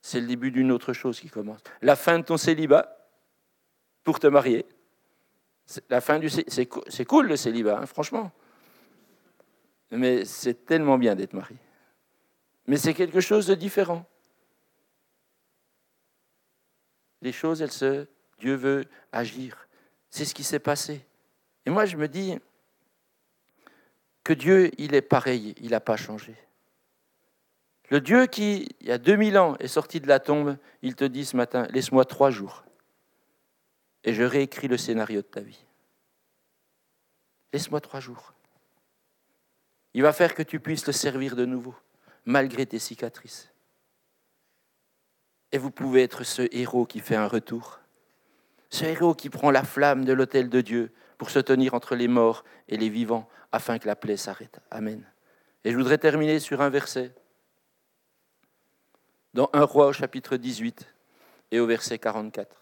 c'est 0.02 0.22
le 0.22 0.28
début 0.28 0.52
d'une 0.52 0.72
autre 0.72 0.94
chose 0.94 1.20
qui 1.20 1.30
commence. 1.30 1.60
La 1.82 1.96
fin 1.96 2.20
de 2.20 2.24
ton 2.24 2.38
célibat 2.38 2.98
pour 4.04 4.20
te 4.20 4.28
marier. 4.28 4.66
La 5.90 6.02
fin 6.02 6.20
du 6.20 6.30
c'est 6.30 7.06
cool 7.06 7.28
le 7.28 7.36
célibat, 7.36 7.80
hein, 7.80 7.86
franchement. 7.86 8.32
Mais 9.92 10.24
c'est 10.26 10.66
tellement 10.66 10.98
bien 10.98 11.16
d'être 11.16 11.34
marié. 11.34 11.58
Mais 12.68 12.78
c'est 12.78 12.94
quelque 12.94 13.20
chose 13.20 13.48
de 13.48 13.56
différent. 13.56 14.06
Les 17.24 17.32
choses, 17.32 17.62
elles 17.62 17.72
se. 17.72 18.06
Dieu 18.38 18.56
veut 18.56 18.86
agir. 19.12 19.68
C'est 20.10 20.26
ce 20.26 20.34
qui 20.34 20.44
s'est 20.44 20.60
passé. 20.60 21.06
Et 21.66 21.70
moi, 21.70 21.86
je 21.86 21.96
me 21.96 22.08
dis 22.08 22.38
que 24.24 24.34
Dieu, 24.34 24.70
il 24.78 24.94
est 24.94 25.02
pareil, 25.02 25.56
il 25.62 25.72
n'a 25.72 25.80
pas 25.80 25.96
changé. 25.96 26.36
Le 27.90 28.02
Dieu 28.02 28.28
qui, 28.28 28.68
il 28.82 28.88
y 28.88 28.92
a 28.92 28.98
2000 28.98 29.38
ans, 29.38 29.56
est 29.60 29.68
sorti 29.68 30.02
de 30.02 30.08
la 30.08 30.20
tombe, 30.20 30.58
il 30.82 30.96
te 30.96 31.06
dit 31.06 31.26
ce 31.26 31.38
matin, 31.38 31.68
laisse-moi 31.72 32.06
trois 32.06 32.30
jours, 32.30 32.66
et 34.04 34.14
je 34.14 34.24
réécris 34.24 34.68
le 34.68 34.78
scénario 34.78 35.22
de 35.22 35.28
ta 35.28 35.42
vie. 35.42 35.64
Laisse-moi 37.54 37.80
trois 37.82 38.00
jours. 38.00 38.34
Il 39.94 40.02
va 40.02 40.12
faire 40.12 40.34
que 40.34 40.44
tu 40.44 40.60
puisses 40.60 40.88
le 40.88 40.94
servir 40.94 41.36
de 41.36 41.46
nouveau 41.46 41.76
malgré 42.26 42.66
tes 42.66 42.80
cicatrices. 42.80 43.53
Et 45.54 45.60
vous 45.60 45.72
pouvez 45.72 46.02
être 46.02 46.24
ce 46.24 46.42
héros 46.52 46.86
qui 46.88 47.00
fait 47.00 47.16
un 47.16 47.28
retour, 47.28 47.80
ce 48.72 48.86
héros 48.86 49.14
qui 49.14 49.30
prend 49.30 49.52
la 49.52 49.64
flamme 49.64 50.04
de 50.04 50.12
l'autel 50.12 50.50
de 50.50 50.62
Dieu 50.62 50.92
pour 51.20 51.30
se 51.30 51.38
tenir 51.38 51.76
entre 51.76 51.96
les 51.96 52.08
morts 52.08 52.44
et 52.68 52.76
les 52.76 52.90
vivants 52.90 53.30
afin 53.52 53.78
que 53.78 53.86
la 53.86 53.96
plaie 53.96 54.18
s'arrête. 54.18 54.60
Amen. 54.72 55.06
Et 55.64 55.72
je 55.72 55.78
voudrais 55.78 56.00
terminer 56.00 56.40
sur 56.40 56.62
un 56.62 56.70
verset 56.70 57.14
dans 59.36 59.50
1 59.54 59.64
roi 59.64 59.88
au 59.88 59.94
chapitre 59.94 60.38
18 60.38 60.88
et 61.52 61.60
au 61.60 61.68
verset 61.68 62.00
44. 62.00 62.56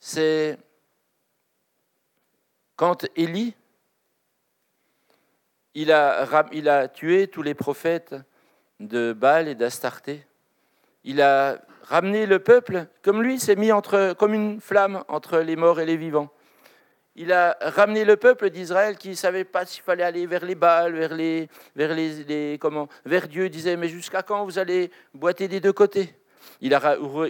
C'est 0.00 0.58
quand 2.76 3.06
Élie, 3.14 3.54
il 5.74 5.92
a, 5.92 6.46
il 6.52 6.68
a 6.70 6.88
tué 6.88 7.28
tous 7.28 7.42
les 7.42 7.54
prophètes 7.54 8.14
de 8.80 9.12
Baal 9.12 9.48
et 9.48 9.54
d'Astarté. 9.54 10.26
Il 11.04 11.20
a 11.20 11.60
ramené 11.84 12.26
le 12.26 12.38
peuple, 12.38 12.86
comme 13.02 13.22
lui 13.22 13.38
s'est 13.38 13.56
mis 13.56 13.72
entre, 13.72 14.14
comme 14.18 14.34
une 14.34 14.60
flamme 14.60 15.04
entre 15.08 15.38
les 15.38 15.56
morts 15.56 15.80
et 15.80 15.86
les 15.86 15.96
vivants. 15.96 16.30
Il 17.16 17.32
a 17.32 17.56
ramené 17.60 18.04
le 18.04 18.16
peuple 18.16 18.50
d'Israël 18.50 18.98
qui 18.98 19.10
ne 19.10 19.14
savait 19.14 19.44
pas 19.44 19.64
s'il 19.66 19.84
fallait 19.84 20.02
aller 20.02 20.26
vers 20.26 20.44
les 20.44 20.56
Baals, 20.56 20.94
vers, 20.94 21.14
les, 21.14 21.48
vers, 21.76 21.94
les, 21.94 22.58
comment, 22.60 22.88
vers 23.04 23.28
Dieu. 23.28 23.44
Il 23.44 23.50
disait, 23.50 23.76
mais 23.76 23.88
jusqu'à 23.88 24.22
quand 24.22 24.44
vous 24.44 24.58
allez 24.58 24.90
boiter 25.12 25.46
des 25.46 25.60
deux 25.60 25.72
côtés? 25.72 26.12
Il, 26.60 26.76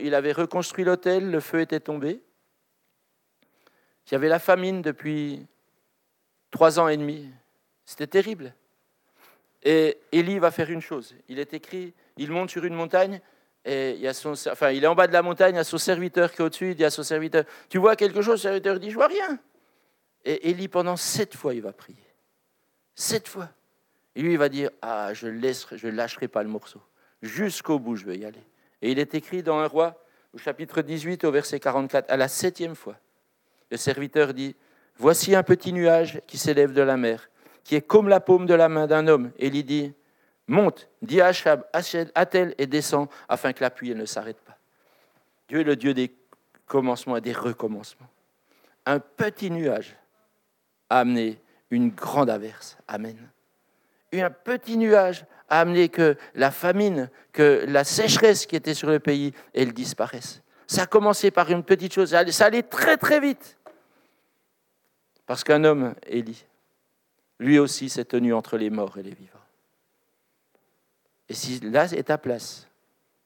il 0.02 0.14
avait 0.14 0.32
reconstruit 0.32 0.84
l'autel, 0.84 1.30
le 1.30 1.40
feu 1.40 1.60
était 1.60 1.80
tombé. 1.80 2.22
Il 4.06 4.12
y 4.12 4.14
avait 4.14 4.28
la 4.28 4.38
famine 4.38 4.80
depuis 4.80 5.46
trois 6.50 6.78
ans 6.78 6.88
et 6.88 6.96
demi. 6.96 7.28
C'était 7.84 8.06
terrible. 8.06 8.54
Et 9.62 9.98
Élie 10.12 10.38
va 10.38 10.50
faire 10.50 10.70
une 10.70 10.80
chose. 10.80 11.14
Il 11.28 11.38
est 11.38 11.52
écrit, 11.54 11.92
il 12.16 12.30
monte 12.30 12.50
sur 12.50 12.64
une 12.64 12.74
montagne 12.74 13.20
et 13.64 13.96
il, 13.98 14.06
a 14.06 14.12
son, 14.12 14.32
enfin, 14.32 14.70
il 14.70 14.84
est 14.84 14.86
en 14.86 14.94
bas 14.94 15.06
de 15.06 15.12
la 15.12 15.22
montagne, 15.22 15.54
il 15.54 15.56
y 15.56 15.60
a 15.60 15.64
son 15.64 15.78
serviteur 15.78 16.30
qui 16.30 16.42
est 16.42 16.44
au-dessus, 16.44 16.70
il 16.70 16.74
dit 16.74 16.84
à 16.84 16.90
son 16.90 17.02
serviteur, 17.02 17.44
tu 17.70 17.78
vois 17.78 17.96
quelque 17.96 18.20
chose? 18.20 18.34
Le 18.34 18.48
serviteur 18.48 18.78
dit, 18.78 18.90
je 18.90 18.94
vois 18.94 19.06
rien. 19.06 19.38
Et 20.24 20.50
Élie, 20.50 20.68
pendant 20.68 20.96
sept 20.96 21.34
fois, 21.34 21.54
il 21.54 21.62
va 21.62 21.72
prier. 21.72 21.96
Sept 22.94 23.26
fois. 23.26 23.48
Et 24.14 24.22
lui, 24.22 24.32
il 24.32 24.38
va 24.38 24.48
dire, 24.48 24.70
ah, 24.82 25.14
je 25.14 25.28
ne 25.28 25.52
je 25.76 25.88
lâcherai 25.88 26.28
pas 26.28 26.42
le 26.42 26.48
morceau. 26.48 26.80
Jusqu'au 27.22 27.78
bout, 27.78 27.96
je 27.96 28.04
veux 28.04 28.16
y 28.16 28.24
aller. 28.24 28.42
Et 28.82 28.92
il 28.92 28.98
est 28.98 29.14
écrit 29.14 29.42
dans 29.42 29.58
un 29.58 29.66
roi, 29.66 30.04
au 30.34 30.38
chapitre 30.38 30.82
18, 30.82 31.24
au 31.24 31.30
verset 31.30 31.58
44, 31.58 32.10
à 32.10 32.16
la 32.16 32.28
septième 32.28 32.74
fois. 32.74 32.96
Le 33.70 33.78
serviteur 33.78 34.34
dit, 34.34 34.54
voici 34.98 35.34
un 35.34 35.42
petit 35.42 35.72
nuage 35.72 36.20
qui 36.26 36.36
s'élève 36.36 36.74
de 36.74 36.82
la 36.82 36.98
mer, 36.98 37.30
qui 37.64 37.76
est 37.76 37.82
comme 37.82 38.08
la 38.08 38.20
paume 38.20 38.44
de 38.44 38.54
la 38.54 38.68
main 38.68 38.86
d'un 38.86 39.06
homme. 39.06 39.32
Il 39.38 39.64
dit, 39.64 39.94
Monte, 40.46 40.88
dis 41.00 41.20
à 41.20 41.28
Achab, 41.28 41.64
attelle 42.14 42.54
et 42.58 42.66
descend, 42.66 43.08
afin 43.28 43.52
que 43.52 43.62
la 43.62 43.70
pluie 43.70 43.94
ne 43.94 44.04
s'arrête 44.04 44.40
pas. 44.40 44.58
Dieu 45.48 45.60
est 45.60 45.64
le 45.64 45.76
Dieu 45.76 45.94
des 45.94 46.14
commencements 46.66 47.16
et 47.16 47.20
des 47.20 47.32
recommencements. 47.32 48.08
Un 48.86 48.98
petit 49.00 49.50
nuage 49.50 49.96
a 50.90 51.00
amené 51.00 51.40
une 51.70 51.90
grande 51.90 52.28
averse. 52.28 52.76
Amen. 52.86 53.16
Un 54.12 54.30
petit 54.30 54.76
nuage 54.76 55.24
a 55.48 55.60
amené 55.60 55.88
que 55.88 56.16
la 56.34 56.50
famine, 56.50 57.10
que 57.32 57.64
la 57.66 57.84
sécheresse 57.84 58.46
qui 58.46 58.56
était 58.56 58.74
sur 58.74 58.88
le 58.88 59.00
pays, 59.00 59.32
elle 59.54 59.72
disparaisse. 59.72 60.42
Ça 60.66 60.82
a 60.82 60.86
commencé 60.86 61.30
par 61.30 61.50
une 61.50 61.62
petite 61.62 61.92
chose, 61.92 62.10
ça 62.30 62.46
allait 62.46 62.62
très 62.62 62.96
très 62.96 63.20
vite. 63.20 63.58
Parce 65.26 65.42
qu'un 65.42 65.64
homme, 65.64 65.94
Élie, 66.06 66.44
lui 67.38 67.58
aussi 67.58 67.88
s'est 67.88 68.04
tenu 68.04 68.32
entre 68.34 68.56
les 68.56 68.70
morts 68.70 68.98
et 68.98 69.02
les 69.02 69.14
vivants. 69.14 69.43
Et 71.28 71.34
si 71.34 71.60
là 71.60 71.84
est 71.92 72.04
ta 72.04 72.18
place, 72.18 72.68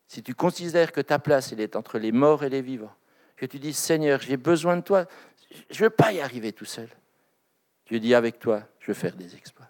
si 0.06 0.22
tu 0.22 0.34
considères 0.34 0.92
que 0.92 1.00
ta 1.00 1.18
place, 1.18 1.52
est 1.52 1.76
entre 1.76 1.98
les 1.98 2.12
morts 2.12 2.44
et 2.44 2.48
les 2.48 2.62
vivants, 2.62 2.94
que 3.36 3.46
tu 3.46 3.58
dis, 3.58 3.72
Seigneur, 3.72 4.20
j'ai 4.20 4.36
besoin 4.36 4.76
de 4.76 4.82
toi, 4.82 5.06
je 5.70 5.82
ne 5.82 5.88
veux 5.88 5.90
pas 5.90 6.12
y 6.12 6.20
arriver 6.20 6.52
tout 6.52 6.64
seul. 6.64 6.88
Dieu 7.86 8.00
dit, 8.00 8.14
avec 8.14 8.38
toi, 8.38 8.66
je 8.80 8.88
vais 8.88 8.98
faire 8.98 9.16
des 9.16 9.34
exploits. 9.34 9.68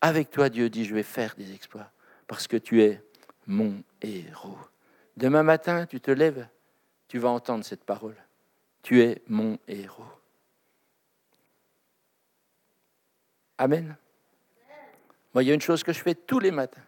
Avec 0.00 0.30
toi, 0.30 0.48
Dieu 0.48 0.68
dit, 0.68 0.84
je 0.84 0.94
vais 0.94 1.02
faire 1.02 1.34
des 1.36 1.52
exploits, 1.52 1.90
parce 2.26 2.46
que 2.46 2.56
tu 2.56 2.82
es 2.82 3.02
mon 3.46 3.82
héros. 4.00 4.58
Demain 5.16 5.42
matin, 5.42 5.86
tu 5.86 6.00
te 6.00 6.10
lèves, 6.10 6.46
tu 7.08 7.18
vas 7.18 7.28
entendre 7.28 7.64
cette 7.64 7.84
parole. 7.84 8.16
Tu 8.82 9.02
es 9.02 9.22
mon 9.28 9.58
héros. 9.68 10.04
Amen. 13.58 13.96
Moi, 15.34 15.42
il 15.42 15.48
y 15.48 15.50
a 15.50 15.54
une 15.54 15.60
chose 15.60 15.82
que 15.82 15.92
je 15.92 16.00
fais 16.00 16.14
tous 16.14 16.38
les 16.38 16.50
matins. 16.50 16.82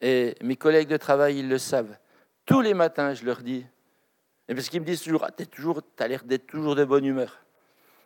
Et 0.00 0.34
mes 0.42 0.56
collègues 0.56 0.88
de 0.88 0.96
travail, 0.96 1.38
ils 1.38 1.48
le 1.48 1.58
savent. 1.58 1.96
Tous 2.44 2.60
les 2.60 2.74
matins, 2.74 3.14
je 3.14 3.24
leur 3.24 3.42
dis, 3.42 3.64
et 4.48 4.54
parce 4.54 4.68
qu'ils 4.68 4.80
me 4.80 4.86
disent 4.86 5.02
toujours, 5.02 5.24
ah, 5.24 5.30
tu 5.30 5.46
as 5.98 6.08
l'air 6.08 6.24
d'être 6.24 6.46
toujours 6.46 6.74
de 6.74 6.84
bonne 6.84 7.04
humeur. 7.04 7.40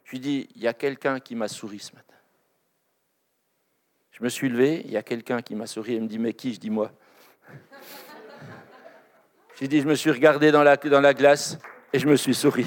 Je 0.05 0.13
lui 0.13 0.21
dis, 0.21 0.49
il 0.55 0.63
y 0.63 0.69
a 0.69 0.75
quelqu'un 0.75 1.19
qui 1.19 1.35
m'a 1.35 1.49
souri 1.49 1.81
ce 1.81 1.93
matin. 1.93 2.05
Je 4.13 4.23
me 4.23 4.29
suis 4.29 4.49
levé, 4.49 4.83
il 4.85 4.91
y 4.91 4.97
a 4.97 5.03
quelqu'un 5.03 5.43
qui 5.43 5.55
m'a 5.55 5.67
souri 5.67 5.95
et 5.95 6.01
me 6.01 6.07
dit, 6.07 6.19
mais 6.19 6.33
qui? 6.33 6.55
Je 6.55 6.61
dis, 6.61 6.71
moi. 6.71 6.93
J'ai 9.59 9.67
dit, 9.67 9.81
je 9.81 9.89
me 9.89 9.95
suis 9.95 10.11
regardé 10.11 10.53
dans 10.53 10.63
la, 10.63 10.77
dans 10.77 11.01
la 11.01 11.15
glace 11.15 11.59
et 11.93 11.99
je 11.99 12.07
me 12.07 12.17
suis 12.17 12.35
souri. 12.35 12.67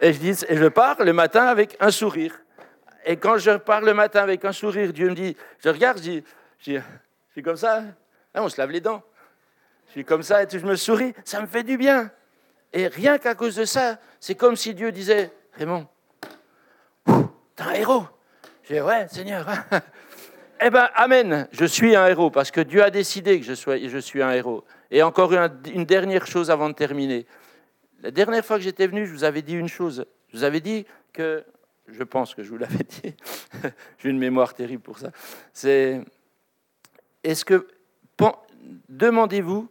Et 0.00 0.12
je, 0.12 0.18
dis, 0.18 0.44
et 0.48 0.56
je 0.56 0.66
pars 0.66 1.02
le 1.02 1.12
matin 1.12 1.46
avec 1.46 1.76
un 1.80 1.90
sourire. 1.90 2.43
Et 3.04 3.16
quand 3.16 3.38
je 3.38 3.52
pars 3.52 3.82
le 3.82 3.94
matin 3.94 4.22
avec 4.22 4.44
un 4.44 4.52
sourire, 4.52 4.92
Dieu 4.92 5.10
me 5.10 5.14
dit, 5.14 5.36
je 5.62 5.68
regarde, 5.68 6.00
je 6.02 6.20
je 6.66 6.80
suis 7.32 7.42
comme 7.42 7.56
ça, 7.56 7.78
hein, 8.34 8.42
on 8.42 8.48
se 8.48 8.60
lave 8.60 8.70
les 8.70 8.80
dents. 8.80 9.02
Je 9.88 9.92
suis 9.92 10.04
comme 10.04 10.22
ça 10.22 10.44
et 10.44 10.46
je 10.48 10.58
me 10.58 10.76
souris, 10.76 11.12
ça 11.24 11.40
me 11.40 11.46
fait 11.46 11.64
du 11.64 11.76
bien. 11.76 12.10
Et 12.72 12.86
rien 12.86 13.18
qu'à 13.18 13.34
cause 13.34 13.56
de 13.56 13.64
ça, 13.64 13.98
c'est 14.20 14.34
comme 14.34 14.56
si 14.56 14.72
Dieu 14.72 14.90
disait, 14.92 15.32
Raymond, 15.54 15.86
t'es 17.04 17.62
un 17.62 17.72
héros. 17.72 18.04
Je 18.62 18.74
dis, 18.74 18.80
ouais, 18.80 19.06
Seigneur. 19.08 19.46
eh 20.60 20.70
bien, 20.70 20.88
Amen, 20.94 21.48
je 21.52 21.64
suis 21.64 21.94
un 21.94 22.06
héros 22.06 22.30
parce 22.30 22.50
que 22.50 22.60
Dieu 22.60 22.82
a 22.82 22.90
décidé 22.90 23.38
que 23.40 23.46
je, 23.46 23.54
sois, 23.54 23.78
je 23.78 23.98
suis 23.98 24.22
un 24.22 24.30
héros. 24.30 24.64
Et 24.90 25.02
encore 25.02 25.32
une 25.32 25.84
dernière 25.84 26.26
chose 26.26 26.50
avant 26.50 26.68
de 26.68 26.74
terminer. 26.74 27.26
La 28.00 28.10
dernière 28.10 28.44
fois 28.44 28.56
que 28.56 28.62
j'étais 28.62 28.86
venu, 28.86 29.06
je 29.06 29.12
vous 29.12 29.24
avais 29.24 29.42
dit 29.42 29.54
une 29.54 29.68
chose. 29.68 30.06
Je 30.28 30.38
vous 30.38 30.44
avais 30.44 30.60
dit 30.60 30.86
que 31.12 31.44
je 31.88 32.02
pense 32.02 32.34
que 32.34 32.42
je 32.42 32.50
vous 32.50 32.58
l'avais 32.58 32.84
dit, 33.02 33.14
j'ai 33.98 34.10
une 34.10 34.18
mémoire 34.18 34.54
terrible 34.54 34.82
pour 34.82 34.98
ça, 34.98 35.10
c'est 35.52 36.02
est-ce 37.22 37.44
que 37.44 37.66
demandez-vous, 38.88 39.68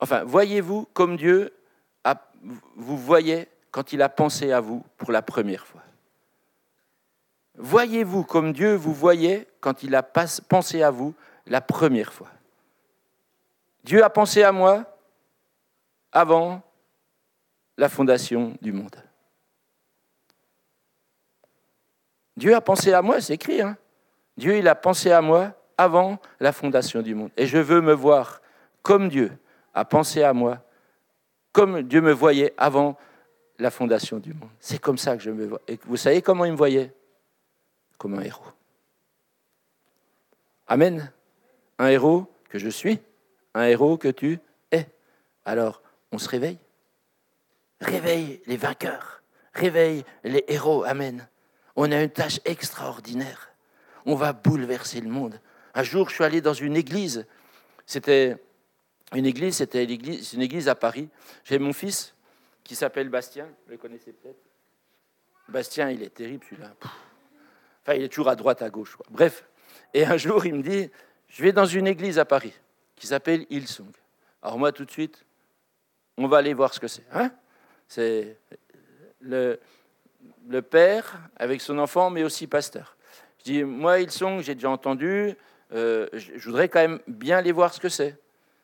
enfin, 0.00 0.24
voyez-vous 0.24 0.86
comme 0.92 1.16
Dieu 1.16 1.52
vous 2.76 2.98
voyait 2.98 3.48
quand 3.70 3.92
il 3.92 4.02
a 4.02 4.08
pensé 4.08 4.52
à 4.52 4.60
vous 4.60 4.84
pour 4.96 5.12
la 5.12 5.22
première 5.22 5.66
fois? 5.66 5.82
Voyez-vous 7.56 8.24
comme 8.24 8.52
Dieu 8.52 8.74
vous 8.74 8.94
voyait 8.94 9.46
quand 9.60 9.82
il 9.82 9.94
a 9.94 10.02
pensé 10.02 10.82
à 10.82 10.90
vous 10.90 11.14
la 11.46 11.60
première 11.60 12.12
fois? 12.12 12.28
Dieu 13.84 14.02
a 14.04 14.10
pensé 14.10 14.42
à 14.42 14.52
moi 14.52 14.84
avant 16.12 16.62
la 17.76 17.88
fondation 17.88 18.56
du 18.60 18.72
monde. 18.72 18.96
Dieu 22.36 22.54
a 22.54 22.60
pensé 22.60 22.92
à 22.92 23.02
moi, 23.02 23.20
c'est 23.20 23.34
écrit. 23.34 23.60
Hein. 23.60 23.76
Dieu, 24.36 24.56
il 24.56 24.68
a 24.68 24.74
pensé 24.74 25.10
à 25.12 25.20
moi 25.20 25.54
avant 25.76 26.18
la 26.40 26.52
fondation 26.52 27.02
du 27.02 27.14
monde. 27.14 27.30
Et 27.36 27.46
je 27.46 27.58
veux 27.58 27.80
me 27.80 27.92
voir 27.92 28.40
comme 28.82 29.08
Dieu 29.08 29.32
a 29.74 29.84
pensé 29.84 30.22
à 30.22 30.32
moi, 30.32 30.58
comme 31.52 31.82
Dieu 31.82 32.00
me 32.00 32.12
voyait 32.12 32.54
avant 32.56 32.96
la 33.58 33.70
fondation 33.70 34.18
du 34.18 34.34
monde. 34.34 34.50
C'est 34.58 34.78
comme 34.78 34.98
ça 34.98 35.16
que 35.16 35.22
je 35.22 35.30
me 35.30 35.46
vois. 35.46 35.60
Et 35.68 35.78
vous 35.84 35.96
savez 35.96 36.22
comment 36.22 36.44
il 36.44 36.52
me 36.52 36.56
voyait? 36.56 36.92
Comme 37.98 38.14
un 38.18 38.22
héros. 38.22 38.44
Amen. 40.66 41.12
Un 41.78 41.88
héros 41.88 42.26
que 42.48 42.58
je 42.58 42.68
suis, 42.68 43.00
un 43.54 43.64
héros 43.64 43.96
que 43.96 44.08
tu 44.08 44.38
es. 44.70 44.86
Alors, 45.44 45.82
on 46.10 46.18
se 46.18 46.28
réveille? 46.28 46.58
Réveille 47.80 48.40
les 48.46 48.56
vainqueurs. 48.56 49.22
Réveille 49.54 50.04
les 50.24 50.44
héros. 50.48 50.84
Amen. 50.84 51.26
On 51.76 51.90
a 51.90 52.02
une 52.02 52.10
tâche 52.10 52.40
extraordinaire. 52.44 53.50
On 54.04 54.14
va 54.14 54.32
bouleverser 54.32 55.00
le 55.00 55.08
monde. 55.08 55.40
Un 55.74 55.82
jour, 55.82 56.08
je 56.08 56.14
suis 56.16 56.24
allé 56.24 56.40
dans 56.40 56.54
une 56.54 56.76
église. 56.76 57.26
C'était 57.86 58.36
une 59.14 59.26
église, 59.26 59.56
c'était 59.56 59.84
une 59.84 60.42
église 60.42 60.68
à 60.68 60.74
Paris. 60.74 61.08
J'ai 61.44 61.58
mon 61.58 61.72
fils 61.72 62.14
qui 62.64 62.74
s'appelle 62.74 63.08
Bastien, 63.08 63.46
vous 63.66 63.72
le 63.72 63.76
connaissez 63.76 64.12
peut-être. 64.12 64.38
Bastien, 65.48 65.90
il 65.90 66.02
est 66.02 66.14
terrible 66.14 66.44
celui-là. 66.48 66.74
Enfin, 67.82 67.94
il 67.94 68.02
est 68.02 68.08
toujours 68.08 68.28
à 68.28 68.36
droite, 68.36 68.62
à 68.62 68.70
gauche. 68.70 68.96
Bref. 69.10 69.44
Et 69.92 70.04
un 70.04 70.16
jour, 70.16 70.46
il 70.46 70.54
me 70.54 70.62
dit, 70.62 70.90
je 71.28 71.42
vais 71.42 71.52
dans 71.52 71.66
une 71.66 71.86
église 71.86 72.18
à 72.18 72.24
Paris 72.24 72.54
qui 72.94 73.06
s'appelle 73.06 73.46
Hillsong. 73.50 73.92
Alors 74.42 74.58
moi, 74.58 74.72
tout 74.72 74.84
de 74.84 74.90
suite, 74.90 75.24
on 76.16 76.28
va 76.28 76.38
aller 76.38 76.54
voir 76.54 76.72
ce 76.72 76.80
que 76.80 76.88
c'est. 76.88 77.04
Hein 77.12 77.30
c'est 77.88 78.38
le, 79.20 79.58
le 80.48 80.62
père 80.62 81.20
avec 81.36 81.60
son 81.60 81.78
enfant, 81.78 82.10
mais 82.10 82.24
aussi 82.24 82.46
pasteur. 82.46 82.96
Je 83.38 83.44
dis, 83.44 83.64
moi, 83.64 84.00
ils 84.00 84.10
sont, 84.10 84.40
j'ai 84.40 84.54
déjà 84.54 84.70
entendu, 84.70 85.34
euh, 85.74 86.06
je 86.12 86.44
voudrais 86.44 86.68
quand 86.68 86.80
même 86.80 87.00
bien 87.08 87.38
aller 87.38 87.52
voir 87.52 87.72
ce 87.72 87.80
que 87.80 87.88
c'est. 87.88 88.16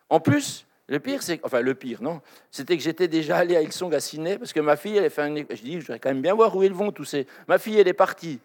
En 0.08 0.20
plus, 0.20 0.66
le 0.88 1.00
pire, 1.00 1.22
c'est, 1.22 1.40
enfin 1.42 1.60
le 1.60 1.74
pire, 1.74 2.02
non, 2.02 2.20
c'était 2.50 2.76
que 2.76 2.82
j'étais 2.82 3.08
déjà 3.08 3.36
allé 3.36 3.56
à 3.56 3.60
Ilsong 3.60 3.94
à 3.94 4.00
Sydney 4.00 4.38
parce 4.38 4.52
que 4.52 4.60
ma 4.60 4.76
fille, 4.76 4.96
elle 4.96 5.04
a 5.04 5.10
fait 5.10 5.46
je 5.50 5.62
dis, 5.62 5.78
quand 5.86 6.06
même 6.06 6.22
bien 6.22 6.34
voir 6.34 6.56
où 6.56 6.62
ils 6.62 6.72
vont 6.72 6.92
tous 6.92 7.04
ces. 7.04 7.26
Ma 7.46 7.58
fille, 7.58 7.78
elle 7.78 7.88
est 7.88 7.92
partie 7.92 8.40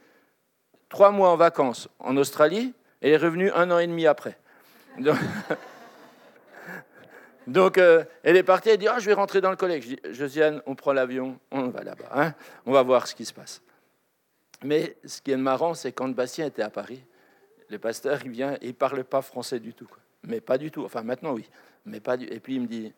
trois 0.90 1.12
mois 1.12 1.30
en 1.30 1.38
vacances 1.38 1.88
en 2.00 2.18
Australie, 2.18 2.74
elle 3.02 3.14
est 3.14 3.18
revenue 3.18 3.52
un 3.52 3.72
an 3.72 3.80
et 3.80 3.88
demi 3.88 4.06
après. 4.06 4.38
euh, 7.78 8.04
elle 8.24 8.38
est 8.38 8.44
partie, 8.44 8.70
elle 8.70 8.78
dit, 8.78 8.88
ah, 8.88 9.00
je 9.00 9.06
vais 9.06 9.14
rentrer 9.14 9.42
dans 9.42 9.50
le 9.50 9.56
collège. 9.56 9.84
Je 9.84 9.88
dis, 9.90 10.00
Josiane, 10.12 10.62
on 10.66 10.76
prend 10.76 10.94
l'avion, 10.94 11.40
on 11.52 11.68
va 11.70 11.84
là-bas. 11.84 12.10
Hein 12.14 12.34
on 12.66 12.72
va 12.72 12.84
voir 12.84 13.08
ce 13.08 13.16
qui 13.16 13.26
se 13.26 13.34
passe. 13.34 13.62
Mais 14.64 14.96
ce 15.06 15.22
qui 15.22 15.32
est 15.32 15.38
marrant, 15.38 15.74
c'est 15.74 15.92
quand 15.92 16.10
Bastien 16.10 16.46
était 16.46 16.62
à 16.62 16.70
Paris, 16.70 17.04
le 17.70 17.80
pasteur, 17.80 18.20
il 18.24 18.32
vient, 18.32 18.58
il 18.62 18.70
ne 18.70 18.74
parle 18.74 19.04
pas 19.04 19.22
français 19.22 19.60
du 19.60 19.74
tout. 19.74 19.90
Mais 20.24 20.40
pas 20.40 20.58
du 20.58 20.72
tout. 20.72 20.84
Enfin, 20.84 21.02
maintenant, 21.02 21.34
oui. 21.34 21.50
Mais 21.86 22.00
pas 22.00 22.18
du... 22.18 22.26
Et 22.26 22.40
puis, 22.40 22.56
il 22.56 22.62
me 22.62 22.68
dit, 22.68 22.94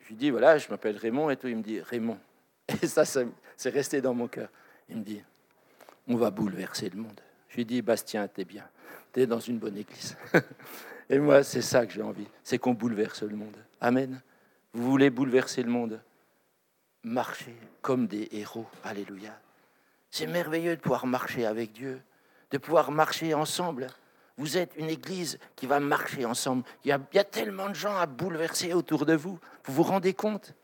je 0.00 0.08
lui 0.08 0.14
dis, 0.14 0.30
voilà, 0.30 0.58
je 0.58 0.68
m'appelle 0.68 0.96
Raymond 0.96 1.30
et 1.30 1.36
tout. 1.36 1.48
Il 1.48 1.56
me 1.56 1.62
dit, 1.62 1.80
Raymond. 1.80 2.18
Et 2.82 2.86
ça, 2.86 3.04
c'est 3.04 3.70
resté 3.70 4.00
dans 4.00 4.14
mon 4.14 4.28
cœur. 4.28 4.48
Il 4.88 4.98
me 4.98 5.02
dit, 5.02 5.22
on 6.08 6.16
va 6.16 6.30
bouleverser 6.30 6.88
le 6.88 6.96
monde. 6.96 7.20
Je 7.48 7.56
lui 7.56 7.64
dis, 7.64 7.82
Bastien, 7.82 8.26
t'es 8.28 8.44
bien. 8.44 8.64
T'es 9.12 9.26
dans 9.26 9.40
une 9.40 9.58
bonne 9.58 9.76
église. 9.76 10.16
Et 11.10 11.18
moi, 11.18 11.42
c'est 11.42 11.62
ça 11.62 11.86
que 11.86 11.92
j'ai 11.92 12.02
envie. 12.02 12.26
C'est 12.42 12.58
qu'on 12.58 12.74
bouleverse 12.74 13.22
le 13.22 13.36
monde. 13.36 13.56
Amen. 13.80 14.20
Vous 14.72 14.90
voulez 14.90 15.10
bouleverser 15.10 15.62
le 15.62 15.70
monde? 15.70 16.00
Marchez 17.04 17.56
comme 17.80 18.06
des 18.06 18.28
héros. 18.32 18.66
Alléluia. 18.84 19.38
C'est 20.10 20.26
merveilleux 20.26 20.76
de 20.76 20.80
pouvoir 20.80 21.06
marcher 21.06 21.46
avec 21.46 21.72
Dieu, 21.72 22.00
de 22.50 22.58
pouvoir 22.58 22.90
marcher 22.90 23.34
ensemble. 23.34 23.88
Vous 24.36 24.56
êtes 24.56 24.72
une 24.76 24.88
église 24.88 25.38
qui 25.56 25.66
va 25.66 25.80
marcher 25.80 26.24
ensemble. 26.24 26.64
Il 26.84 26.88
y, 26.88 27.18
a, 27.18 27.24
tellement 27.24 27.68
de 27.68 27.74
gens 27.74 27.96
à 27.96 28.06
bouleverser 28.06 28.72
autour 28.72 29.04
de 29.04 29.14
vous. 29.14 29.38
Vous 29.64 29.72
vous 29.74 29.82
rendez 29.82 30.14
compte? 30.14 30.54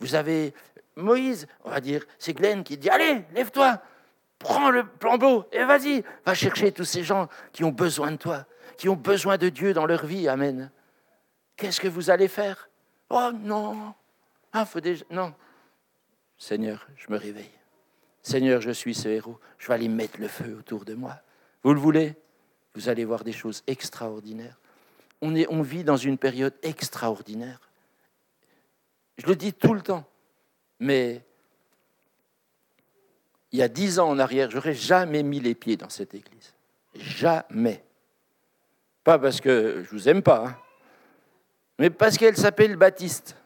Vous 0.00 0.14
avez 0.14 0.52
Moïse, 0.96 1.46
on 1.64 1.70
va 1.70 1.80
dire, 1.80 2.04
c'est 2.18 2.34
Glenn 2.34 2.64
qui 2.64 2.76
dit 2.76 2.90
Allez, 2.90 3.24
lève-toi, 3.34 3.80
prends 4.38 4.70
le 4.70 4.84
flambeau 5.00 5.46
et 5.52 5.64
vas-y, 5.64 6.04
va 6.26 6.34
chercher 6.34 6.72
tous 6.72 6.84
ces 6.84 7.02
gens 7.02 7.28
qui 7.52 7.64
ont 7.64 7.70
besoin 7.70 8.10
de 8.10 8.16
toi, 8.16 8.44
qui 8.76 8.88
ont 8.88 8.96
besoin 8.96 9.38
de 9.38 9.48
Dieu 9.48 9.74
dans 9.74 9.86
leur 9.86 10.06
vie. 10.06 10.28
Amen. 10.28 10.70
Qu'est-ce 11.56 11.80
que 11.80 11.88
vous 11.88 12.10
allez 12.10 12.28
faire? 12.28 12.68
Oh 13.10 13.30
non, 13.32 13.94
ah, 14.52 14.66
faut. 14.66 14.80
Non. 15.10 15.34
Seigneur, 16.36 16.86
je 16.96 17.10
me 17.10 17.16
réveille. 17.16 17.50
Seigneur, 18.22 18.60
je 18.60 18.70
suis 18.70 18.94
ce 18.94 19.08
héros. 19.08 19.38
Je 19.58 19.68
vais 19.68 19.74
aller 19.74 19.88
mettre 19.88 20.20
le 20.20 20.28
feu 20.28 20.56
autour 20.58 20.84
de 20.84 20.94
moi. 20.94 21.20
Vous 21.62 21.72
le 21.72 21.80
voulez? 21.80 22.14
Vous 22.74 22.88
allez 22.88 23.04
voir 23.04 23.24
des 23.24 23.32
choses 23.32 23.62
extraordinaires. 23.66 24.58
On, 25.20 25.34
est, 25.34 25.46
on 25.48 25.62
vit 25.62 25.84
dans 25.84 25.96
une 25.96 26.18
période 26.18 26.54
extraordinaire. 26.62 27.60
Je 29.18 29.26
le 29.26 29.36
dis 29.36 29.52
tout 29.52 29.74
le 29.74 29.82
temps. 29.82 30.04
Mais 30.80 31.24
il 33.52 33.58
y 33.58 33.62
a 33.62 33.68
dix 33.68 33.98
ans 33.98 34.08
en 34.08 34.18
arrière, 34.18 34.50
j'aurais 34.50 34.74
jamais 34.74 35.22
mis 35.22 35.40
les 35.40 35.54
pieds 35.54 35.76
dans 35.76 35.90
cette 35.90 36.14
église. 36.14 36.54
Jamais. 36.94 37.84
Pas 39.04 39.18
parce 39.18 39.40
que 39.40 39.82
je 39.84 39.90
vous 39.90 40.08
aime 40.08 40.22
pas, 40.22 40.44
hein, 40.46 40.56
mais 41.78 41.90
parce 41.90 42.16
qu'elle 42.16 42.36
s'appelle 42.36 42.76
Baptiste. 42.76 43.36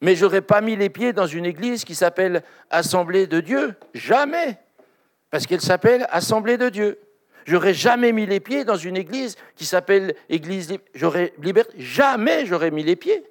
Mais 0.00 0.14
j'aurais 0.14 0.42
pas 0.42 0.60
mis 0.60 0.76
les 0.76 0.90
pieds 0.90 1.12
dans 1.12 1.26
une 1.26 1.46
église 1.46 1.84
qui 1.84 1.94
s'appelle 1.94 2.42
Assemblée 2.70 3.26
de 3.26 3.40
Dieu. 3.40 3.74
Jamais. 3.94 4.58
Parce 5.30 5.46
qu'elle 5.46 5.60
s'appelle 5.60 6.06
Assemblée 6.10 6.58
de 6.58 6.68
Dieu. 6.68 6.98
J'aurais 7.44 7.74
jamais 7.74 8.12
mis 8.12 8.26
les 8.26 8.40
pieds 8.40 8.64
dans 8.64 8.76
une 8.76 8.96
église 8.96 9.36
qui 9.54 9.64
s'appelle 9.64 10.14
Église 10.28 10.76
liberté. 11.42 11.74
Jamais 11.78 12.44
j'aurais 12.44 12.70
mis 12.70 12.82
les 12.82 12.96
pieds. 12.96 13.24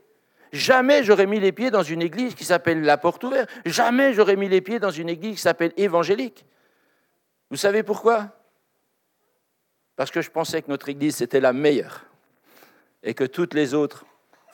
Jamais 0.53 1.03
j'aurais 1.03 1.25
mis 1.25 1.39
les 1.39 1.51
pieds 1.51 1.69
dans 1.69 1.83
une 1.83 2.01
église 2.01 2.33
qui 2.33 2.45
s'appelle 2.45 2.81
La 2.81 2.97
Porte 2.97 3.23
Ouverte. 3.23 3.49
Jamais 3.65 4.13
j'aurais 4.13 4.37
mis 4.37 4.47
les 4.47 4.61
pieds 4.61 4.79
dans 4.79 4.91
une 4.91 5.09
église 5.09 5.35
qui 5.35 5.41
s'appelle 5.41 5.73
Évangélique. 5.75 6.45
Vous 7.49 7.57
savez 7.57 7.83
pourquoi? 7.83 8.34
Parce 9.95 10.11
que 10.11 10.21
je 10.21 10.29
pensais 10.29 10.61
que 10.61 10.69
notre 10.69 10.89
église, 10.89 11.15
c'était 11.15 11.39
la 11.39 11.53
meilleure. 11.53 12.05
Et 13.03 13.13
que 13.13 13.23
toutes 13.23 13.53
les 13.53 13.73
autres, 13.73 14.05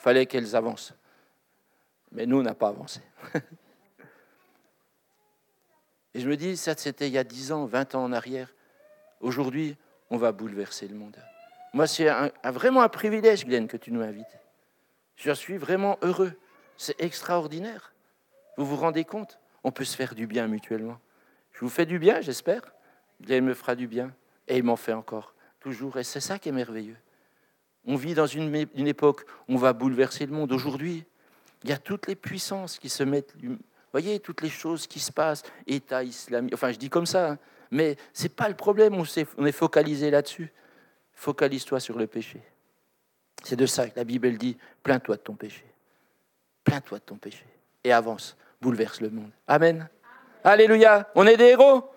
fallait 0.02 0.26
qu'elles 0.26 0.56
avancent. 0.56 0.94
Mais 2.10 2.26
nous, 2.26 2.40
on 2.40 2.42
n'a 2.42 2.54
pas 2.54 2.68
avancé. 2.68 3.00
Et 6.14 6.20
je 6.20 6.28
me 6.28 6.36
dis, 6.36 6.56
ça 6.58 6.74
c'était 6.76 7.06
il 7.06 7.12
y 7.12 7.18
a 7.18 7.24
10 7.24 7.52
ans, 7.52 7.64
20 7.66 7.94
ans 7.94 8.04
en 8.04 8.12
arrière. 8.12 8.52
Aujourd'hui, 9.20 9.76
on 10.10 10.18
va 10.18 10.32
bouleverser 10.32 10.88
le 10.88 10.96
monde. 10.96 11.16
Moi, 11.72 11.86
c'est 11.86 12.10
vraiment 12.44 12.82
un 12.82 12.88
privilège, 12.88 13.46
Glenn, 13.46 13.66
que 13.66 13.78
tu 13.78 13.92
nous 13.92 14.02
invites. 14.02 14.38
Je 15.16 15.30
suis 15.32 15.56
vraiment 15.56 15.98
heureux. 16.02 16.32
C'est 16.76 17.00
extraordinaire. 17.00 17.94
Vous 18.58 18.66
vous 18.66 18.76
rendez 18.76 19.04
compte? 19.04 19.38
On 19.64 19.70
peut 19.70 19.84
se 19.84 19.96
faire 19.96 20.14
du 20.14 20.26
bien 20.26 20.48
mutuellement. 20.48 20.98
Je 21.52 21.60
vous 21.60 21.70
fais 21.70 21.86
du 21.86 21.98
bien, 21.98 22.20
j'espère. 22.20 22.60
Il 23.26 23.42
me 23.42 23.54
fera 23.54 23.74
du 23.76 23.86
bien. 23.86 24.12
Et 24.48 24.58
il 24.58 24.64
m'en 24.64 24.76
fait 24.76 24.92
encore, 24.92 25.34
toujours. 25.60 25.98
Et 25.98 26.04
c'est 26.04 26.20
ça 26.20 26.38
qui 26.38 26.48
est 26.48 26.52
merveilleux. 26.52 26.96
On 27.84 27.96
vit 27.96 28.14
dans 28.14 28.26
une, 28.26 28.54
époque 28.54 29.24
où 29.48 29.54
on 29.54 29.56
va 29.56 29.72
bouleverser 29.72 30.26
le 30.26 30.32
monde. 30.32 30.52
Aujourd'hui, 30.52 31.04
il 31.64 31.70
y 31.70 31.72
a 31.72 31.78
toutes 31.78 32.06
les 32.06 32.14
puissances 32.14 32.78
qui 32.78 32.88
se 32.88 33.02
mettent. 33.02 33.34
Vous 33.42 33.58
voyez, 33.92 34.20
toutes 34.20 34.42
les 34.42 34.48
choses 34.48 34.86
qui 34.86 35.00
se 35.00 35.12
passent, 35.12 35.42
État 35.66 36.02
islamique, 36.02 36.54
enfin 36.54 36.72
je 36.72 36.78
dis 36.78 36.88
comme 36.88 37.06
ça, 37.06 37.32
hein. 37.32 37.38
mais 37.70 37.96
ce 38.12 38.24
n'est 38.24 38.28
pas 38.30 38.48
le 38.48 38.54
problème, 38.54 38.94
on 38.94 39.46
est 39.46 39.52
focalisé 39.52 40.10
là-dessus. 40.10 40.52
Focalise-toi 41.12 41.78
sur 41.78 41.98
le 41.98 42.06
péché. 42.06 42.40
C'est 43.42 43.56
de 43.56 43.66
ça 43.66 43.88
que 43.88 43.96
la 43.96 44.04
Bible 44.04 44.38
dit, 44.38 44.56
plains-toi 44.82 45.16
de 45.16 45.22
ton 45.22 45.34
péché. 45.34 45.64
Plains-toi 46.64 46.98
de 46.98 47.04
ton 47.04 47.16
péché. 47.16 47.44
Et 47.84 47.92
avance, 47.92 48.36
bouleverse 48.60 49.00
le 49.00 49.10
monde. 49.10 49.30
Amen. 49.46 49.88
Alléluia. 50.44 51.10
On 51.14 51.26
est 51.26 51.36
des 51.36 51.50
héros. 51.50 51.90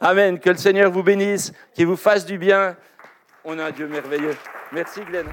Amen. 0.00 0.38
Que 0.38 0.50
le 0.50 0.56
Seigneur 0.56 0.90
vous 0.90 1.02
bénisse, 1.02 1.52
qu'il 1.74 1.86
vous 1.86 1.96
fasse 1.96 2.24
du 2.24 2.38
bien. 2.38 2.76
On 3.44 3.58
a 3.58 3.66
un 3.66 3.70
Dieu 3.70 3.88
merveilleux. 3.88 4.36
Merci 4.72 5.00
Glenn. 5.02 5.26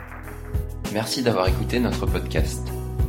Merci 0.93 1.21
d'avoir 1.21 1.47
écouté 1.47 1.79
notre 1.79 2.05
podcast. 2.05 2.67